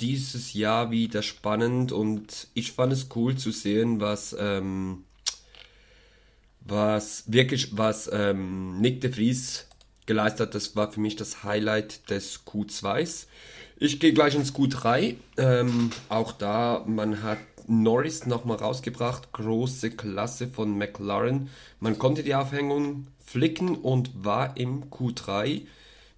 dieses 0.00 0.52
Jahr 0.52 0.90
wieder 0.90 1.22
spannend 1.22 1.92
und 1.92 2.48
ich 2.54 2.72
fand 2.72 2.92
es 2.92 3.08
cool 3.16 3.36
zu 3.36 3.50
sehen, 3.50 4.00
was, 4.00 4.36
ähm, 4.38 5.04
was 6.60 7.24
wirklich, 7.26 7.76
was 7.76 8.08
ähm, 8.12 8.80
Nick 8.80 9.00
de 9.00 9.12
Vries 9.12 9.66
geleistet 10.06 10.48
hat. 10.48 10.54
Das 10.54 10.76
war 10.76 10.92
für 10.92 11.00
mich 11.00 11.16
das 11.16 11.42
Highlight 11.42 12.10
des 12.10 12.46
Q2s. 12.46 13.26
Ich 13.76 14.00
gehe 14.00 14.12
gleich 14.12 14.34
ins 14.34 14.54
Q3. 14.54 15.16
Ähm, 15.36 15.90
auch 16.08 16.32
da, 16.32 16.84
man 16.86 17.22
hat 17.22 17.38
Norris 17.66 18.26
nochmal 18.26 18.56
rausgebracht. 18.56 19.32
Große 19.32 19.90
Klasse 19.90 20.48
von 20.48 20.76
McLaren. 20.76 21.48
Man 21.80 21.98
konnte 21.98 22.22
die 22.22 22.34
Aufhängung 22.34 23.06
flicken 23.24 23.76
und 23.76 24.24
war 24.24 24.56
im 24.56 24.90
Q3 24.90 25.62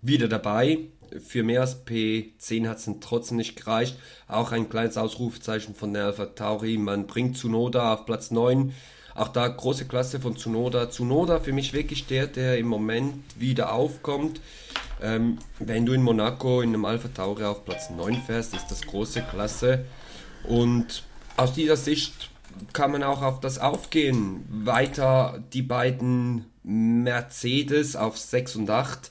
wieder 0.00 0.28
dabei 0.28 0.78
für 1.18 1.42
mehr 1.42 1.62
als 1.62 1.84
P10 1.86 2.68
hat 2.68 2.78
es 2.78 2.90
trotzdem 3.00 3.36
nicht 3.36 3.56
gereicht. 3.56 3.96
Auch 4.28 4.52
ein 4.52 4.68
kleines 4.68 4.96
Ausrufezeichen 4.96 5.74
von 5.74 5.92
der 5.92 6.06
Alpha 6.06 6.26
Tauri. 6.26 6.76
Man 6.78 7.06
bringt 7.06 7.36
Tsunoda 7.36 7.94
auf 7.94 8.06
Platz 8.06 8.30
9. 8.30 8.72
Auch 9.14 9.28
da 9.28 9.48
große 9.48 9.86
Klasse 9.86 10.20
von 10.20 10.36
Tsunoda. 10.36 10.90
Tsunoda 10.90 11.40
für 11.40 11.52
mich 11.52 11.72
wirklich 11.72 12.06
der, 12.06 12.26
der 12.26 12.58
im 12.58 12.66
Moment 12.66 13.14
wieder 13.38 13.72
aufkommt. 13.72 14.40
Ähm, 15.02 15.38
wenn 15.58 15.86
du 15.86 15.92
in 15.92 16.02
Monaco 16.02 16.60
in 16.60 16.70
einem 16.70 16.84
Alpha 16.84 17.08
Tauri 17.08 17.44
auf 17.44 17.64
Platz 17.64 17.90
9 17.90 18.22
fährst, 18.22 18.54
ist 18.54 18.70
das 18.70 18.82
große 18.82 19.22
Klasse. 19.22 19.84
Und 20.44 21.02
aus 21.36 21.52
dieser 21.52 21.76
Sicht 21.76 22.30
kann 22.72 22.92
man 22.92 23.02
auch 23.02 23.22
auf 23.22 23.40
das 23.40 23.58
aufgehen. 23.58 24.44
Weiter 24.48 25.42
die 25.52 25.62
beiden 25.62 26.46
Mercedes 26.62 27.96
auf 27.96 28.18
6 28.18 28.56
und 28.56 28.70
8 28.70 29.10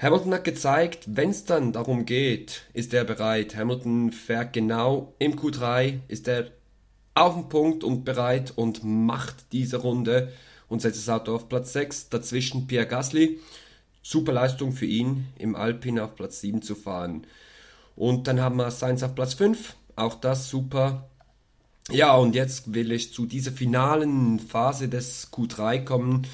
Hamilton 0.00 0.32
hat 0.32 0.44
gezeigt, 0.44 1.04
wenn 1.08 1.28
es 1.28 1.44
dann 1.44 1.72
darum 1.72 2.06
geht, 2.06 2.62
ist 2.72 2.94
er 2.94 3.04
bereit. 3.04 3.54
Hamilton 3.54 4.12
fährt 4.12 4.54
genau 4.54 5.14
im 5.18 5.36
Q3, 5.36 5.98
ist 6.08 6.26
er 6.26 6.52
auf 7.14 7.34
dem 7.34 7.50
Punkt 7.50 7.84
und 7.84 8.04
bereit 8.04 8.54
und 8.56 8.82
macht 8.82 9.52
diese 9.52 9.76
Runde 9.76 10.32
und 10.68 10.80
setzt 10.80 11.06
das 11.06 11.14
Auto 11.14 11.34
auf 11.34 11.50
Platz 11.50 11.74
6. 11.74 12.08
Dazwischen 12.08 12.66
Pierre 12.66 12.86
Gasly. 12.86 13.40
Super 14.02 14.32
Leistung 14.32 14.72
für 14.72 14.86
ihn, 14.86 15.26
im 15.36 15.54
Alpine 15.54 16.02
auf 16.04 16.14
Platz 16.14 16.40
7 16.40 16.62
zu 16.62 16.74
fahren. 16.76 17.26
Und 17.94 18.26
dann 18.26 18.40
haben 18.40 18.56
wir 18.56 18.70
Sainz 18.70 19.02
auf 19.02 19.14
Platz 19.14 19.34
5. 19.34 19.76
Auch 19.96 20.14
das 20.14 20.48
super. 20.48 21.10
Ja, 21.90 22.16
und 22.16 22.34
jetzt 22.34 22.72
will 22.72 22.90
ich 22.92 23.12
zu 23.12 23.26
dieser 23.26 23.52
finalen 23.52 24.40
Phase 24.40 24.88
des 24.88 25.30
Q3 25.30 25.84
kommen. 25.84 26.26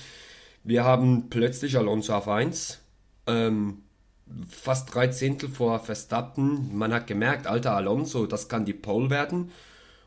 Wir 0.62 0.84
haben 0.84 1.30
plötzlich 1.30 1.76
Alonso 1.76 2.14
auf 2.14 2.28
1, 2.28 2.78
ähm, 3.26 3.82
fast 4.48 4.94
drei 4.94 5.08
Zehntel 5.08 5.48
vor 5.48 5.78
Verstappen. 5.78 6.76
Man 6.76 6.92
hat 6.92 7.06
gemerkt, 7.06 7.46
alter 7.46 7.76
Alonso, 7.76 8.26
das 8.26 8.48
kann 8.48 8.64
die 8.64 8.72
Pole 8.72 9.10
werden. 9.10 9.50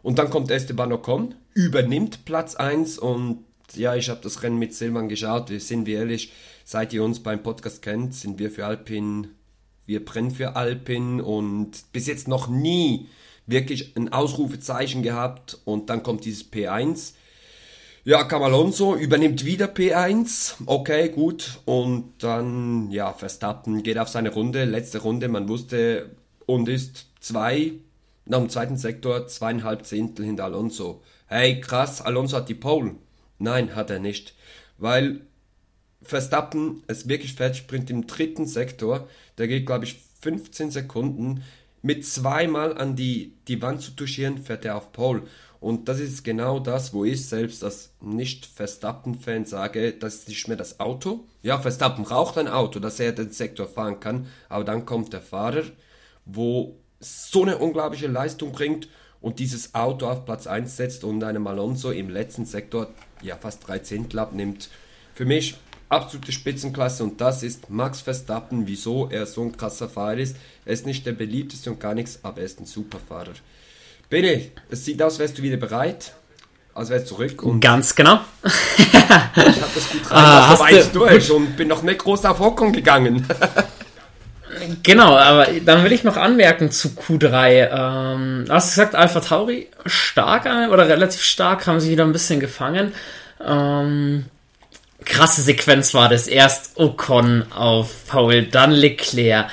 Und 0.01 0.19
dann 0.19 0.29
kommt 0.29 0.51
Esteban 0.51 0.93
Ocon, 0.93 1.36
übernimmt 1.53 2.25
Platz 2.25 2.55
1 2.55 2.99
und 2.99 3.43
ja, 3.75 3.95
ich 3.95 4.10
habe 4.10 4.21
das 4.23 4.41
Rennen 4.43 4.58
mit 4.58 4.73
Silvan 4.73 5.10
geschaut. 5.10 5.49
Wir 5.49 5.60
sind 5.60 5.86
wir 5.86 5.99
ehrlich, 5.99 6.32
seit 6.63 6.93
ihr 6.93 7.03
uns 7.03 7.21
beim 7.21 7.43
Podcast 7.43 7.82
kennt, 7.82 8.15
sind 8.15 8.39
wir 8.39 8.49
für 8.49 8.65
Alpin, 8.65 9.27
wir 9.86 10.03
brennen 10.03 10.32
für 10.32 10.55
Alpin 10.55 11.21
und 11.21 11.91
bis 11.91 12.08
jetzt 12.08 12.27
noch 12.27 12.47
nie 12.47 13.08
wirklich 13.45 13.95
ein 13.97 14.13
Ausrufezeichen 14.13 15.03
gehabt 15.03 15.60
und 15.65 15.89
dann 15.89 16.03
kommt 16.03 16.25
dieses 16.25 16.51
P1 16.51 17.13
ja, 18.03 18.23
Cam 18.23 18.43
Alonso 18.43 18.95
übernimmt 18.95 19.45
wieder 19.45 19.67
P1. 19.67 20.55
Okay, 20.65 21.09
gut. 21.09 21.59
Und 21.65 22.13
dann, 22.19 22.89
ja, 22.91 23.13
Verstappen 23.13 23.83
geht 23.83 23.97
auf 23.97 24.09
seine 24.09 24.31
Runde, 24.31 24.65
letzte 24.65 24.99
Runde. 24.99 25.27
Man 25.27 25.49
wusste 25.49 26.15
und 26.45 26.69
ist 26.69 27.07
zwei, 27.19 27.73
nach 28.25 28.39
dem 28.39 28.49
zweiten 28.49 28.77
Sektor, 28.77 29.27
zweieinhalb 29.27 29.85
Zehntel 29.85 30.25
hinter 30.25 30.45
Alonso. 30.45 31.01
Hey, 31.27 31.59
krass, 31.59 32.01
Alonso 32.01 32.38
hat 32.38 32.49
die 32.49 32.55
Pole. 32.55 32.95
Nein, 33.38 33.75
hat 33.75 33.89
er 33.89 33.99
nicht. 33.99 34.33
Weil 34.77 35.21
Verstappen 36.01 36.83
es 36.88 37.07
wirklich 37.09 37.33
fertig 37.33 37.67
bringt 37.67 37.89
im 37.89 38.07
dritten 38.07 38.47
Sektor. 38.47 39.07
Der 39.38 39.47
geht, 39.47 39.65
glaube 39.65 39.85
ich, 39.85 40.01
15 40.21 40.71
Sekunden. 40.71 41.43
Mit 41.81 42.05
zweimal 42.05 42.77
an 42.77 42.95
die, 42.95 43.33
die 43.47 43.61
Wand 43.61 43.81
zu 43.81 43.91
touchieren, 43.91 44.37
fährt 44.37 44.65
er 44.65 44.75
auf 44.75 44.91
Pole. 44.91 45.23
Und 45.59 45.89
das 45.89 45.99
ist 45.99 46.23
genau 46.23 46.59
das, 46.59 46.93
wo 46.93 47.03
ich 47.03 47.27
selbst 47.27 47.63
als 47.63 47.91
Nicht-Verstappen-Fan 48.01 49.45
sage, 49.45 49.93
das 49.93 50.15
ist 50.15 50.29
nicht 50.29 50.47
mehr 50.47 50.57
das 50.57 50.79
Auto. 50.79 51.25
Ja, 51.41 51.59
Verstappen 51.59 52.05
braucht 52.05 52.37
ein 52.37 52.47
Auto, 52.47 52.79
dass 52.79 52.99
er 52.99 53.11
den 53.11 53.31
Sektor 53.31 53.67
fahren 53.67 53.99
kann, 53.99 54.27
aber 54.47 54.63
dann 54.63 54.85
kommt 54.85 55.11
der 55.11 55.21
Fahrer, 55.21 55.63
wo 56.25 56.77
so 56.99 57.43
eine 57.43 57.57
unglaubliche 57.57 58.07
Leistung 58.07 58.51
bringt 58.51 58.87
und 59.21 59.39
dieses 59.39 59.75
Auto 59.75 60.07
auf 60.07 60.25
Platz 60.25 60.47
1 60.47 60.77
setzt 60.77 61.03
und 61.03 61.23
einem 61.23 61.47
Alonso 61.47 61.91
im 61.91 62.09
letzten 62.09 62.45
Sektor 62.45 62.87
ja 63.21 63.35
fast 63.35 63.67
drei 63.67 63.79
Zehntel 63.79 64.19
abnimmt. 64.19 64.69
Für 65.13 65.25
mich 65.25 65.55
absolute 65.89 66.32
Spitzenklasse 66.32 67.04
und 67.04 67.19
das 67.19 67.43
ist 67.43 67.69
Max 67.69 68.02
Verstappen, 68.02 68.67
wieso 68.67 69.10
er 69.10 69.25
so 69.25 69.41
ein 69.41 69.56
krasser 69.56 69.89
Fahrer 69.89 70.17
ist. 70.17 70.36
Er 70.65 70.73
ist 70.73 70.86
nicht 70.86 71.06
der 71.06 71.13
beliebteste 71.13 71.71
und 71.71 71.80
gar 71.80 71.95
nichts, 71.95 72.19
aber 72.23 72.39
er 72.39 72.45
ist 72.45 72.60
ein 72.60 72.65
super 72.65 72.99
Fahrer. 72.99 73.34
Bene, 74.10 74.52
es 74.69 74.86
sieht 74.86 75.02
aus, 75.02 75.19
wärst 75.19 75.38
du 75.38 75.41
wieder 75.41 75.58
bereit. 75.58 76.13
Als 76.73 76.89
wärst 76.89 77.10
du 77.12 77.15
zurück. 77.15 77.43
Und 77.43 77.60
Ganz 77.60 77.95
genau. 77.95 78.19
ich 78.43 78.93
habe 78.93 79.71
das 79.75 79.89
gut 79.91 80.12
rein, 80.12 80.12
ah, 80.12 80.58
du, 80.93 80.99
durch 80.99 81.32
und 81.32 81.58
bin 81.58 81.67
noch 81.67 81.82
nicht 81.82 81.99
groß 81.99 82.25
auf 82.25 82.39
Hockung 82.39 82.71
gegangen. 82.71 83.28
genau, 84.84 85.17
aber 85.17 85.47
dann 85.65 85.84
will 85.84 85.91
ich 85.91 86.04
noch 86.04 86.15
anmerken 86.15 86.71
zu 86.71 86.89
Q3. 86.89 87.69
Ähm, 87.71 88.45
hast 88.47 88.67
du 88.67 88.82
gesagt, 88.82 88.95
Alpha 88.95 89.19
Tauri 89.19 89.67
stark 89.86 90.45
oder 90.45 90.88
relativ 90.88 91.21
stark, 91.23 91.67
haben 91.67 91.80
sie 91.80 91.89
wieder 91.89 92.06
ein 92.06 92.13
bisschen 92.13 92.39
gefangen. 92.39 92.93
Ähm, 93.45 94.25
krasse 95.10 95.41
Sequenz 95.41 95.93
war 95.93 96.08
das. 96.08 96.28
Erst 96.28 96.78
Ocon 96.78 97.45
auf 97.52 97.89
Paul, 98.08 98.43
dann 98.43 98.72
Leclerc, 98.72 99.50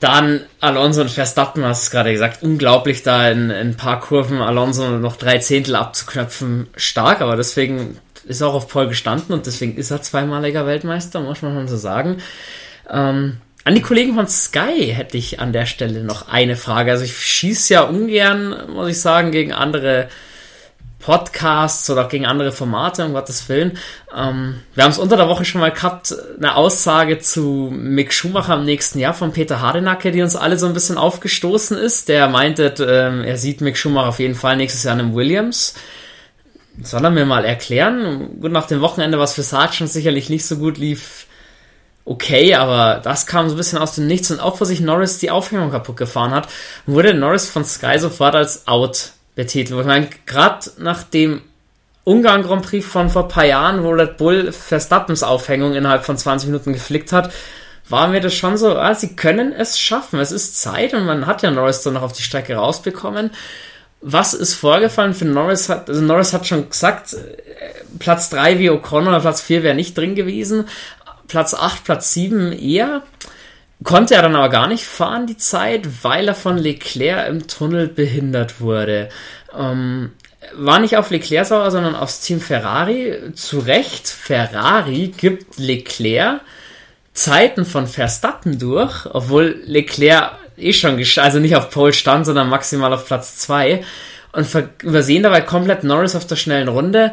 dann 0.00 0.42
Alonso 0.60 1.00
und 1.00 1.10
Verstappen, 1.10 1.64
hast 1.64 1.88
du 1.88 1.90
gerade 1.90 2.12
gesagt, 2.12 2.42
unglaublich 2.42 3.02
da 3.02 3.28
in, 3.28 3.50
in 3.50 3.70
ein 3.70 3.76
paar 3.76 4.00
Kurven 4.00 4.40
Alonso 4.40 4.90
noch 4.90 5.16
drei 5.16 5.38
Zehntel 5.38 5.74
abzuknöpfen, 5.74 6.68
stark, 6.76 7.20
aber 7.20 7.36
deswegen 7.36 7.98
ist 8.24 8.42
auch 8.42 8.54
auf 8.54 8.68
Paul 8.68 8.88
gestanden 8.88 9.34
und 9.34 9.46
deswegen 9.46 9.76
ist 9.76 9.90
er 9.90 10.02
zweimaliger 10.02 10.66
Weltmeister, 10.66 11.20
muss 11.20 11.42
man 11.42 11.66
so 11.66 11.76
sagen. 11.76 12.18
Ähm, 12.88 13.38
an 13.64 13.74
die 13.74 13.82
Kollegen 13.82 14.14
von 14.14 14.28
Sky 14.28 14.92
hätte 14.94 15.18
ich 15.18 15.40
an 15.40 15.52
der 15.52 15.66
Stelle 15.66 16.04
noch 16.04 16.28
eine 16.28 16.56
Frage. 16.56 16.92
Also 16.92 17.04
ich 17.04 17.18
schieße 17.18 17.74
ja 17.74 17.82
ungern, 17.82 18.70
muss 18.72 18.88
ich 18.88 19.00
sagen, 19.00 19.30
gegen 19.32 19.52
andere 19.52 20.08
Podcasts 20.98 21.88
oder 21.90 22.08
gegen 22.08 22.26
andere 22.26 22.50
Formate, 22.52 23.04
um 23.04 23.12
Gottes 23.12 23.48
Willen. 23.48 23.78
Ähm, 24.14 24.60
wir 24.74 24.84
haben 24.84 24.90
es 24.90 24.98
unter 24.98 25.16
der 25.16 25.28
Woche 25.28 25.44
schon 25.44 25.60
mal 25.60 25.70
gehabt, 25.70 26.14
eine 26.36 26.56
Aussage 26.56 27.18
zu 27.18 27.72
Mick 27.72 28.12
Schumacher 28.12 28.54
im 28.54 28.64
nächsten 28.64 28.98
Jahr 28.98 29.14
von 29.14 29.32
Peter 29.32 29.60
Hardenacke, 29.60 30.10
die 30.10 30.22
uns 30.22 30.36
alle 30.36 30.58
so 30.58 30.66
ein 30.66 30.74
bisschen 30.74 30.98
aufgestoßen 30.98 31.78
ist. 31.78 32.08
Der 32.08 32.28
meinte, 32.28 32.74
ähm, 32.80 33.22
er 33.22 33.36
sieht 33.36 33.60
Mick 33.60 33.76
Schumacher 33.76 34.08
auf 34.08 34.18
jeden 34.18 34.34
Fall 34.34 34.56
nächstes 34.56 34.82
Jahr 34.82 34.94
in 34.94 35.00
einem 35.00 35.14
Williams. 35.14 35.74
Soll 36.82 37.04
er 37.04 37.10
mir 37.10 37.26
mal 37.26 37.44
erklären? 37.44 38.40
Gut, 38.40 38.52
nach 38.52 38.66
dem 38.66 38.80
Wochenende, 38.80 39.18
was 39.18 39.34
für 39.34 39.42
Sargent 39.42 39.90
sicherlich 39.90 40.30
nicht 40.30 40.46
so 40.46 40.58
gut 40.58 40.78
lief, 40.78 41.26
okay, 42.04 42.54
aber 42.54 43.00
das 43.02 43.26
kam 43.26 43.48
so 43.48 43.54
ein 43.54 43.58
bisschen 43.58 43.78
aus 43.78 43.94
dem 43.94 44.06
Nichts 44.06 44.30
und 44.30 44.40
auch, 44.40 44.60
wo 44.60 44.64
sich 44.64 44.80
Norris 44.80 45.18
die 45.18 45.30
Aufhängung 45.30 45.70
kaputt 45.70 45.96
gefahren 45.96 46.30
hat, 46.30 46.48
wurde 46.86 47.14
Norris 47.14 47.48
von 47.48 47.64
Sky 47.64 47.98
sofort 47.98 48.34
als 48.34 48.66
out 48.66 49.12
betitelt. 49.38 49.80
Ich 49.80 49.86
meine, 49.86 50.08
gerade 50.26 50.68
nach 50.78 51.04
dem 51.04 51.42
Ungarn 52.02 52.42
Grand 52.42 52.66
Prix 52.66 52.84
von 52.84 53.08
vor 53.08 53.22
ein 53.22 53.28
paar 53.28 53.44
Jahren, 53.44 53.84
wo 53.84 53.90
Red 53.90 54.16
Bull 54.16 54.50
Verstappens 54.50 55.22
Aufhängung 55.22 55.74
innerhalb 55.74 56.04
von 56.04 56.18
20 56.18 56.48
Minuten 56.48 56.72
geflickt 56.72 57.12
hat, 57.12 57.32
war 57.88 58.08
mir 58.08 58.20
das 58.20 58.34
schon 58.34 58.56
so, 58.56 58.76
ah, 58.76 58.96
sie 58.96 59.14
können 59.14 59.52
es 59.52 59.78
schaffen. 59.78 60.18
Es 60.18 60.32
ist 60.32 60.60
Zeit 60.60 60.92
und 60.92 61.06
man 61.06 61.26
hat 61.26 61.42
ja 61.42 61.52
Norris 61.52 61.82
dann 61.82 61.94
noch 61.94 62.02
auf 62.02 62.12
die 62.12 62.24
Strecke 62.24 62.56
rausbekommen. 62.56 63.30
Was 64.00 64.34
ist 64.34 64.54
vorgefallen 64.54 65.14
für 65.14 65.24
Norris? 65.24 65.68
Hat, 65.68 65.88
also 65.88 66.00
Norris 66.00 66.32
hat 66.32 66.44
schon 66.44 66.68
gesagt, 66.68 67.12
äh, 67.14 67.18
Platz 68.00 68.30
3 68.30 68.58
wie 68.58 68.70
Ocon 68.70 69.06
oder 69.06 69.20
Platz 69.20 69.40
4 69.40 69.62
wäre 69.62 69.76
nicht 69.76 69.96
drin 69.96 70.16
gewesen. 70.16 70.66
Platz 71.28 71.54
8, 71.54 71.84
Platz 71.84 72.12
7 72.12 72.52
eher. 72.52 73.02
Konnte 73.84 74.14
er 74.14 74.22
dann 74.22 74.34
aber 74.34 74.48
gar 74.48 74.66
nicht 74.66 74.84
fahren, 74.84 75.26
die 75.26 75.36
Zeit, 75.36 76.02
weil 76.02 76.26
er 76.28 76.34
von 76.34 76.58
Leclerc 76.58 77.28
im 77.28 77.46
Tunnel 77.46 77.86
behindert 77.86 78.60
wurde. 78.60 79.08
Ähm, 79.56 80.12
war 80.54 80.80
nicht 80.80 80.96
auf 80.96 81.10
Leclerc 81.10 81.46
sauer, 81.46 81.70
sondern 81.70 81.94
aufs 81.94 82.20
Team 82.20 82.40
Ferrari. 82.40 83.32
Zu 83.34 83.60
Recht, 83.60 84.08
Ferrari 84.08 85.12
gibt 85.16 85.58
Leclerc 85.58 86.40
Zeiten 87.12 87.64
von 87.64 87.86
Verstappen 87.86 88.58
durch, 88.58 89.06
obwohl 89.06 89.60
Leclerc 89.64 90.32
eh 90.56 90.72
schon, 90.72 91.02
also 91.16 91.38
nicht 91.38 91.56
auf 91.56 91.70
Pole 91.70 91.92
stand, 91.92 92.26
sondern 92.26 92.48
maximal 92.48 92.92
auf 92.92 93.06
Platz 93.06 93.38
2 93.38 93.84
und 94.32 94.48
übersehen 94.82 95.22
dabei 95.22 95.40
komplett 95.40 95.84
Norris 95.84 96.14
auf 96.14 96.26
der 96.26 96.36
schnellen 96.36 96.68
Runde 96.68 97.12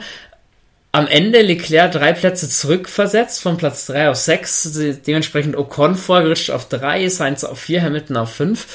am 0.95 1.08
Ende 1.08 1.41
Leclerc 1.41 1.91
drei 1.91 2.13
Plätze 2.13 2.49
zurückversetzt, 2.49 3.41
von 3.41 3.58
Platz 3.58 3.86
3 3.88 4.12
auf 4.12 4.15
6, 4.15 4.79
dementsprechend 5.05 5.58
Ocon 5.58 5.95
vorgerutscht 5.95 6.51
auf 6.51 6.69
3, 6.69 7.10
Sainz 7.10 7.43
auf 7.43 7.60
4, 7.60 7.81
Hamilton 7.81 8.15
auf 8.15 8.31
5. 8.31 8.65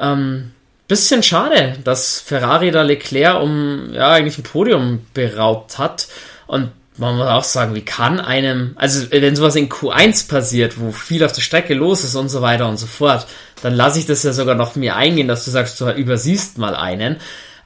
Ähm, 0.00 0.52
bisschen 0.86 1.22
schade, 1.22 1.74
dass 1.84 2.20
Ferrari 2.20 2.70
da 2.70 2.80
Leclerc 2.80 3.42
um 3.42 3.92
ja 3.92 4.12
eigentlich 4.12 4.38
ein 4.38 4.44
Podium 4.44 5.06
beraubt 5.12 5.76
hat. 5.76 6.08
Und 6.46 6.70
man 6.96 7.18
muss 7.18 7.26
auch 7.26 7.44
sagen, 7.44 7.74
wie 7.74 7.84
kann 7.84 8.18
einem, 8.18 8.72
also 8.76 9.06
wenn 9.10 9.36
sowas 9.36 9.54
in 9.54 9.68
Q1 9.68 10.26
passiert, 10.26 10.80
wo 10.80 10.90
viel 10.90 11.22
auf 11.22 11.32
der 11.32 11.42
Strecke 11.42 11.74
los 11.74 12.02
ist 12.02 12.14
und 12.14 12.30
so 12.30 12.40
weiter 12.40 12.66
und 12.66 12.78
so 12.78 12.86
fort, 12.86 13.26
dann 13.62 13.74
lasse 13.74 13.98
ich 13.98 14.06
das 14.06 14.22
ja 14.22 14.32
sogar 14.32 14.54
noch 14.54 14.74
mir 14.74 14.96
eingehen, 14.96 15.28
dass 15.28 15.44
du 15.44 15.50
sagst, 15.50 15.78
du 15.82 15.90
übersiehst 15.90 16.56
mal 16.56 16.74
einen. 16.74 17.18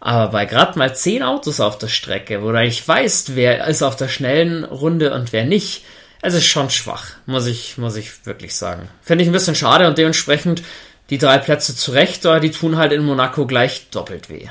Aber 0.05 0.33
bei 0.33 0.47
gerade 0.47 0.77
mal 0.77 0.97
zehn 0.97 1.23
Autos 1.23 1.61
auf 1.61 1.79
der 1.79 1.87
Strecke, 1.87 2.43
wo 2.43 2.51
du 2.51 2.59
eigentlich 2.59 2.87
weißt, 2.87 3.37
wer 3.37 3.69
ist 3.69 3.83
auf 3.83 3.95
der 3.95 4.09
schnellen 4.09 4.65
Runde 4.65 5.15
und 5.15 5.33
wer 5.33 5.45
nicht, 5.45 5.85
es 6.23 6.35
ist 6.35 6.47
schon 6.47 6.71
schwach, 6.71 7.13
muss 7.27 7.47
ich, 7.47 7.79
muss 7.79 7.95
ich 7.95 8.27
wirklich 8.27 8.57
sagen. 8.57 8.89
Finde 9.01 9.23
ich 9.23 9.31
ein 9.31 9.33
bisschen 9.33 9.55
schade 9.55 9.87
und 9.87 9.99
dementsprechend 9.99 10.65
die 11.09 11.19
drei 11.19 11.39
Plätze 11.39 11.77
zurecht, 11.77 12.27
aber 12.27 12.41
die 12.41 12.51
tun 12.51 12.79
halt 12.79 12.91
in 12.91 13.05
Monaco 13.05 13.47
gleich 13.47 13.91
doppelt 13.91 14.29
weh. 14.29 14.49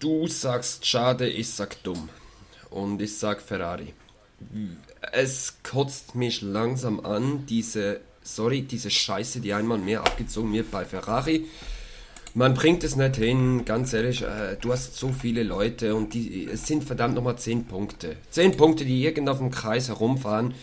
Du 0.00 0.26
sagst 0.26 0.84
schade, 0.84 1.28
ich 1.28 1.50
sag 1.50 1.80
dumm. 1.84 2.08
Und 2.70 3.00
ich 3.00 3.16
sag 3.16 3.40
Ferrari. 3.40 3.94
Es 5.12 5.54
kotzt 5.62 6.16
mich 6.16 6.42
langsam 6.42 7.06
an, 7.06 7.46
diese, 7.46 8.00
sorry, 8.24 8.62
diese 8.62 8.90
Scheiße, 8.90 9.38
die 9.38 9.54
einmal 9.54 9.78
mehr 9.78 10.00
abgezogen 10.00 10.52
wird 10.52 10.72
bei 10.72 10.84
Ferrari 10.84 11.46
man 12.34 12.54
bringt 12.54 12.84
es 12.84 12.96
nicht 12.96 13.16
hin, 13.16 13.64
ganz 13.64 13.92
ehrlich, 13.92 14.22
äh, 14.22 14.56
du 14.60 14.72
hast 14.72 14.96
so 14.96 15.10
viele 15.10 15.42
Leute 15.42 15.94
und 15.94 16.14
die, 16.14 16.48
es 16.52 16.66
sind 16.66 16.84
verdammt 16.84 17.14
nochmal 17.14 17.36
10 17.36 17.64
Punkte. 17.64 18.16
10 18.30 18.56
Punkte, 18.56 18.84
die 18.84 19.04
irgendwo 19.04 19.32
auf 19.32 19.38
dem 19.38 19.50
Kreis 19.50 19.88
herumfahren 19.88 20.54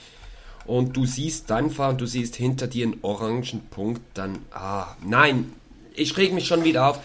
und 0.66 0.96
du 0.96 1.06
siehst 1.06 1.50
dann 1.50 1.70
fahren, 1.70 1.98
du 1.98 2.06
siehst 2.06 2.36
hinter 2.36 2.68
dir 2.68 2.86
einen 2.86 2.98
orangen 3.02 3.62
Punkt, 3.70 4.02
dann, 4.14 4.40
ah, 4.52 4.96
nein, 5.06 5.52
ich 5.96 6.16
reg 6.18 6.34
mich 6.34 6.48
schon 6.48 6.64
wieder 6.64 6.90
auf. 6.90 7.00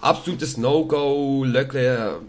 Absolutes 0.00 0.56
No-Go, 0.56 1.44
Löckler, 1.44 2.20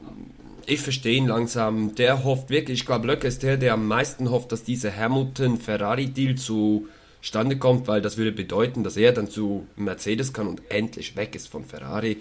ich 0.65 0.81
verstehe 0.81 1.17
ihn 1.17 1.27
langsam, 1.27 1.95
der 1.95 2.23
hofft 2.23 2.49
wirklich, 2.49 2.81
ich 2.81 2.85
glaube, 2.85 3.07
Löckler 3.07 3.29
ist 3.29 3.43
der, 3.43 3.57
der 3.57 3.73
am 3.73 3.87
meisten 3.87 4.29
hofft, 4.29 4.51
dass 4.51 4.63
dieser 4.63 4.95
Hamilton-Ferrari-Deal 4.95 6.35
zu 6.35 6.87
zustande 7.25 7.57
kommt, 7.57 7.87
weil 7.87 8.03
das 8.03 8.17
würde 8.17 8.31
bedeuten, 8.31 8.83
dass 8.83 8.97
er 8.97 9.11
dann 9.11 9.27
zu 9.27 9.65
Mercedes 9.75 10.31
kann 10.31 10.47
und 10.47 10.61
endlich 10.69 11.15
weg 11.15 11.33
ist 11.33 11.47
von 11.47 11.65
Ferrari. 11.65 12.17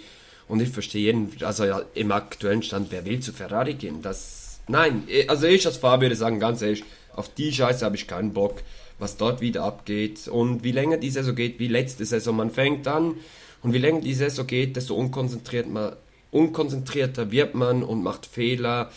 Und 0.49 0.63
ich 0.63 0.71
verstehe 0.71 1.03
jeden, 1.03 1.31
also 1.43 1.67
ja, 1.67 1.83
im 1.93 2.11
aktuellen 2.11 2.63
Stand, 2.63 2.87
wer 2.91 3.05
will 3.05 3.21
zu 3.21 3.35
Ferrari 3.35 3.75
gehen? 3.75 4.01
Das, 4.01 4.61
nein, 4.67 5.03
also 5.29 5.47
ich 5.47 5.67
als 5.67 5.77
Fahrer 5.77 6.01
würde 6.01 6.17
sagen, 6.17 6.41
ganz 6.41 6.63
ehrlich, 6.63 6.85
auf 7.13 7.29
die 7.35 7.53
Scheiße 7.53 7.85
habe 7.85 7.97
ich 7.97 8.07
keinen 8.07 8.33
Bock, 8.33 8.63
was 8.99 9.19
dort 9.19 9.43
wieder 9.43 9.63
abgeht. 9.63 10.27
Und 10.27 10.65
wie 10.65 10.73
länger 10.73 10.97
die 10.97 11.11
Saison 11.11 11.35
geht, 11.35 11.59
wie 11.59 11.69
letzte 11.69 12.07
Saison, 12.07 12.37
man 12.37 12.51
fängt 12.51 12.89
an 12.89 13.17
und 13.63 13.75
wie 13.75 13.79
länger 13.79 14.01
die 14.01 14.15
Saison 14.15 14.47
geht, 14.47 14.75
desto 14.75 14.95
unkonzentriert 14.95 15.69
man, 15.69 15.97
unkonzentrierter 16.31 17.31
wird 17.31 17.55
man 17.55 17.83
und 17.83 18.03
macht 18.03 18.25
Fehler. 18.25 18.91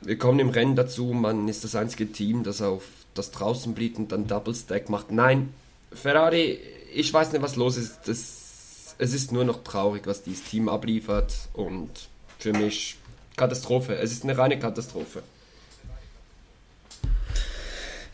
Wir 0.00 0.16
kommen 0.16 0.40
im 0.40 0.48
Rennen 0.48 0.76
dazu, 0.76 1.12
man 1.12 1.46
ist 1.46 1.62
das 1.62 1.74
einzige 1.74 2.10
Team, 2.10 2.42
das 2.42 2.62
auf 2.62 2.84
das 3.14 3.30
draußen 3.30 3.74
blieb 3.74 3.98
und 3.98 4.12
dann 4.12 4.26
Double 4.26 4.54
Stack 4.54 4.88
macht. 4.88 5.10
Nein, 5.10 5.54
Ferrari, 5.92 6.58
ich 6.92 7.12
weiß 7.12 7.32
nicht, 7.32 7.42
was 7.42 7.56
los 7.56 7.76
ist. 7.76 8.00
Das, 8.06 8.94
es 8.98 9.14
ist 9.14 9.32
nur 9.32 9.44
noch 9.44 9.64
traurig, 9.64 10.06
was 10.06 10.22
dieses 10.22 10.44
Team 10.44 10.68
abliefert 10.68 11.34
und 11.52 11.90
für 12.38 12.52
mich 12.52 12.96
Katastrophe. 13.36 13.96
Es 13.96 14.12
ist 14.12 14.24
eine 14.24 14.36
reine 14.36 14.58
Katastrophe. 14.58 15.22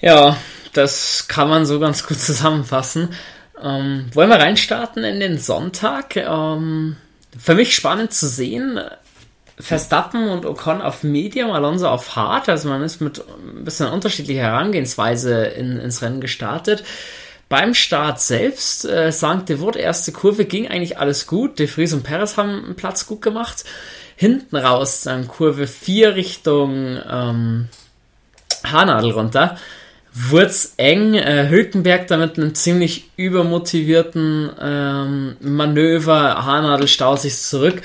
Ja, 0.00 0.36
das 0.72 1.28
kann 1.28 1.48
man 1.48 1.66
so 1.66 1.78
ganz 1.78 2.06
gut 2.06 2.18
zusammenfassen. 2.20 3.10
Ähm, 3.62 4.10
wollen 4.14 4.30
wir 4.30 4.36
reinstarten 4.36 5.04
in 5.04 5.20
den 5.20 5.38
Sonntag? 5.38 6.16
Ähm, 6.16 6.96
für 7.38 7.54
mich 7.54 7.74
spannend 7.74 8.12
zu 8.12 8.26
sehen. 8.26 8.80
Verstappen 9.60 10.28
und 10.28 10.46
Ocon 10.46 10.80
auf 10.80 11.02
Medium, 11.02 11.50
Alonso 11.50 11.88
auf 11.88 12.16
Hard. 12.16 12.48
Also 12.48 12.68
man 12.68 12.82
ist 12.82 13.00
mit 13.00 13.22
ein 13.56 13.64
bisschen 13.64 13.88
unterschiedlicher 13.88 14.42
Herangehensweise 14.42 15.44
in, 15.44 15.78
ins 15.78 16.02
Rennen 16.02 16.20
gestartet. 16.20 16.84
Beim 17.48 17.74
Start 17.74 18.20
selbst, 18.20 18.84
äh, 18.84 19.10
St. 19.10 19.48
Devot, 19.48 19.74
erste 19.74 20.12
Kurve, 20.12 20.44
ging 20.44 20.68
eigentlich 20.68 20.98
alles 20.98 21.26
gut. 21.26 21.58
De 21.58 21.66
Vries 21.66 21.92
und 21.92 22.04
Perez 22.04 22.36
haben 22.36 22.64
einen 22.64 22.76
Platz 22.76 23.06
gut 23.06 23.22
gemacht. 23.22 23.64
Hinten 24.14 24.56
raus 24.56 25.02
dann 25.02 25.26
Kurve 25.26 25.66
4 25.66 26.14
Richtung 26.14 27.00
ähm, 27.10 27.68
Haarnadel 28.64 29.10
runter. 29.10 29.56
Wurz 30.12 30.74
eng, 30.76 31.14
äh, 31.14 31.48
Hülkenberg 31.48 32.08
damit 32.08 32.36
einem 32.36 32.54
ziemlich 32.54 33.10
übermotivierten 33.16 34.50
ähm, 34.60 35.36
Manöver, 35.40 36.44
Haarnadel 36.44 36.88
staut 36.88 37.20
sich 37.20 37.36
zurück, 37.36 37.82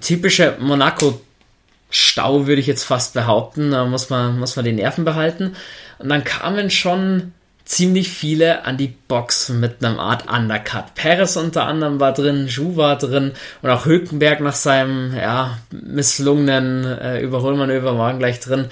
typische 0.00 0.56
Monaco-Stau, 0.60 2.46
würde 2.46 2.60
ich 2.60 2.66
jetzt 2.66 2.84
fast 2.84 3.14
behaupten. 3.14 3.70
Da 3.70 3.84
muss 3.84 4.10
man, 4.10 4.38
muss 4.38 4.56
man 4.56 4.64
die 4.64 4.72
Nerven 4.72 5.04
behalten. 5.04 5.56
Und 5.98 6.08
dann 6.08 6.24
kamen 6.24 6.70
schon 6.70 7.32
ziemlich 7.68 8.08
viele 8.08 8.64
an 8.64 8.78
die 8.78 8.94
Box 9.08 9.50
mit 9.50 9.84
einem 9.84 9.98
Art 9.98 10.30
Undercut. 10.32 10.94
Perez 10.94 11.36
unter 11.36 11.66
anderem 11.66 12.00
war 12.00 12.14
drin, 12.14 12.48
Ju 12.48 12.76
war 12.76 12.96
drin 12.96 13.32
und 13.60 13.70
auch 13.70 13.84
Hülkenberg 13.84 14.40
nach 14.40 14.54
seinem 14.54 15.14
ja, 15.14 15.58
misslungenen 15.70 16.84
äh, 16.86 17.20
Überholmanöver 17.20 17.98
war 17.98 18.14
gleich 18.14 18.40
drin. 18.40 18.68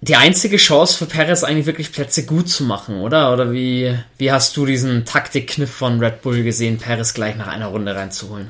Die 0.00 0.16
einzige 0.16 0.56
Chance 0.56 0.98
für 0.98 1.06
Perez 1.06 1.44
eigentlich 1.44 1.66
wirklich 1.66 1.92
Plätze 1.92 2.26
gut 2.26 2.50
zu 2.50 2.64
machen, 2.64 3.00
oder? 3.00 3.32
Oder 3.32 3.52
wie, 3.52 3.96
wie 4.18 4.32
hast 4.32 4.56
du 4.56 4.66
diesen 4.66 5.04
Taktikkniff 5.04 5.70
von 5.70 6.00
Red 6.00 6.22
Bull 6.22 6.42
gesehen, 6.42 6.78
Perez 6.78 7.14
gleich 7.14 7.36
nach 7.36 7.46
einer 7.46 7.68
Runde 7.68 7.94
reinzuholen? 7.94 8.48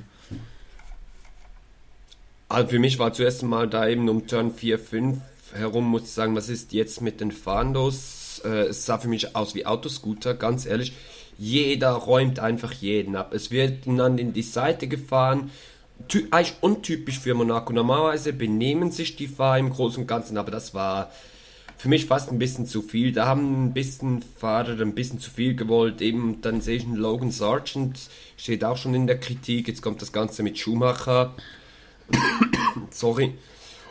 Also 2.54 2.68
für 2.68 2.78
mich 2.78 3.00
war 3.00 3.12
zuerst 3.12 3.42
mal 3.42 3.68
da 3.68 3.88
eben 3.88 4.08
um 4.08 4.28
Turn 4.28 4.52
4, 4.52 4.78
5 4.78 5.18
herum, 5.54 5.86
muss 5.86 6.02
ich 6.02 6.10
sagen, 6.10 6.36
was 6.36 6.48
ist 6.48 6.72
jetzt 6.72 7.00
mit 7.00 7.20
den 7.20 7.32
Fandos? 7.32 8.40
Äh, 8.44 8.68
es 8.68 8.86
sah 8.86 8.96
für 8.98 9.08
mich 9.08 9.34
aus 9.34 9.56
wie 9.56 9.66
Autoscooter, 9.66 10.34
ganz 10.34 10.64
ehrlich. 10.64 10.92
Jeder 11.36 11.90
räumt 11.90 12.38
einfach 12.38 12.72
jeden 12.72 13.16
ab. 13.16 13.34
Es 13.34 13.50
wird 13.50 13.88
dann 13.88 14.18
in 14.18 14.32
die 14.32 14.42
Seite 14.42 14.86
gefahren. 14.86 15.50
Ty 16.06 16.28
eigentlich 16.30 16.54
untypisch 16.60 17.18
für 17.18 17.34
Monaco. 17.34 17.72
Normalerweise 17.72 18.32
benehmen 18.32 18.92
sich 18.92 19.16
die 19.16 19.26
Fahrer 19.26 19.58
im 19.58 19.70
Großen 19.70 20.02
und 20.02 20.06
Ganzen, 20.06 20.38
aber 20.38 20.52
das 20.52 20.74
war 20.74 21.10
für 21.76 21.88
mich 21.88 22.06
fast 22.06 22.30
ein 22.30 22.38
bisschen 22.38 22.66
zu 22.66 22.82
viel. 22.82 23.10
Da 23.10 23.26
haben 23.26 23.64
ein 23.64 23.72
bisschen 23.72 24.22
Fahrer 24.38 24.80
ein 24.80 24.94
bisschen 24.94 25.18
zu 25.18 25.32
viel 25.32 25.56
gewollt. 25.56 26.00
Eben 26.00 26.40
dann 26.40 26.60
sehe 26.60 26.76
ich 26.76 26.84
einen 26.84 26.94
Logan 26.94 27.32
Sargent, 27.32 27.98
steht 28.36 28.62
auch 28.62 28.76
schon 28.76 28.94
in 28.94 29.08
der 29.08 29.18
Kritik. 29.18 29.66
Jetzt 29.66 29.82
kommt 29.82 30.00
das 30.02 30.12
Ganze 30.12 30.44
mit 30.44 30.56
Schumacher. 30.56 31.34
Sorry. 32.90 33.34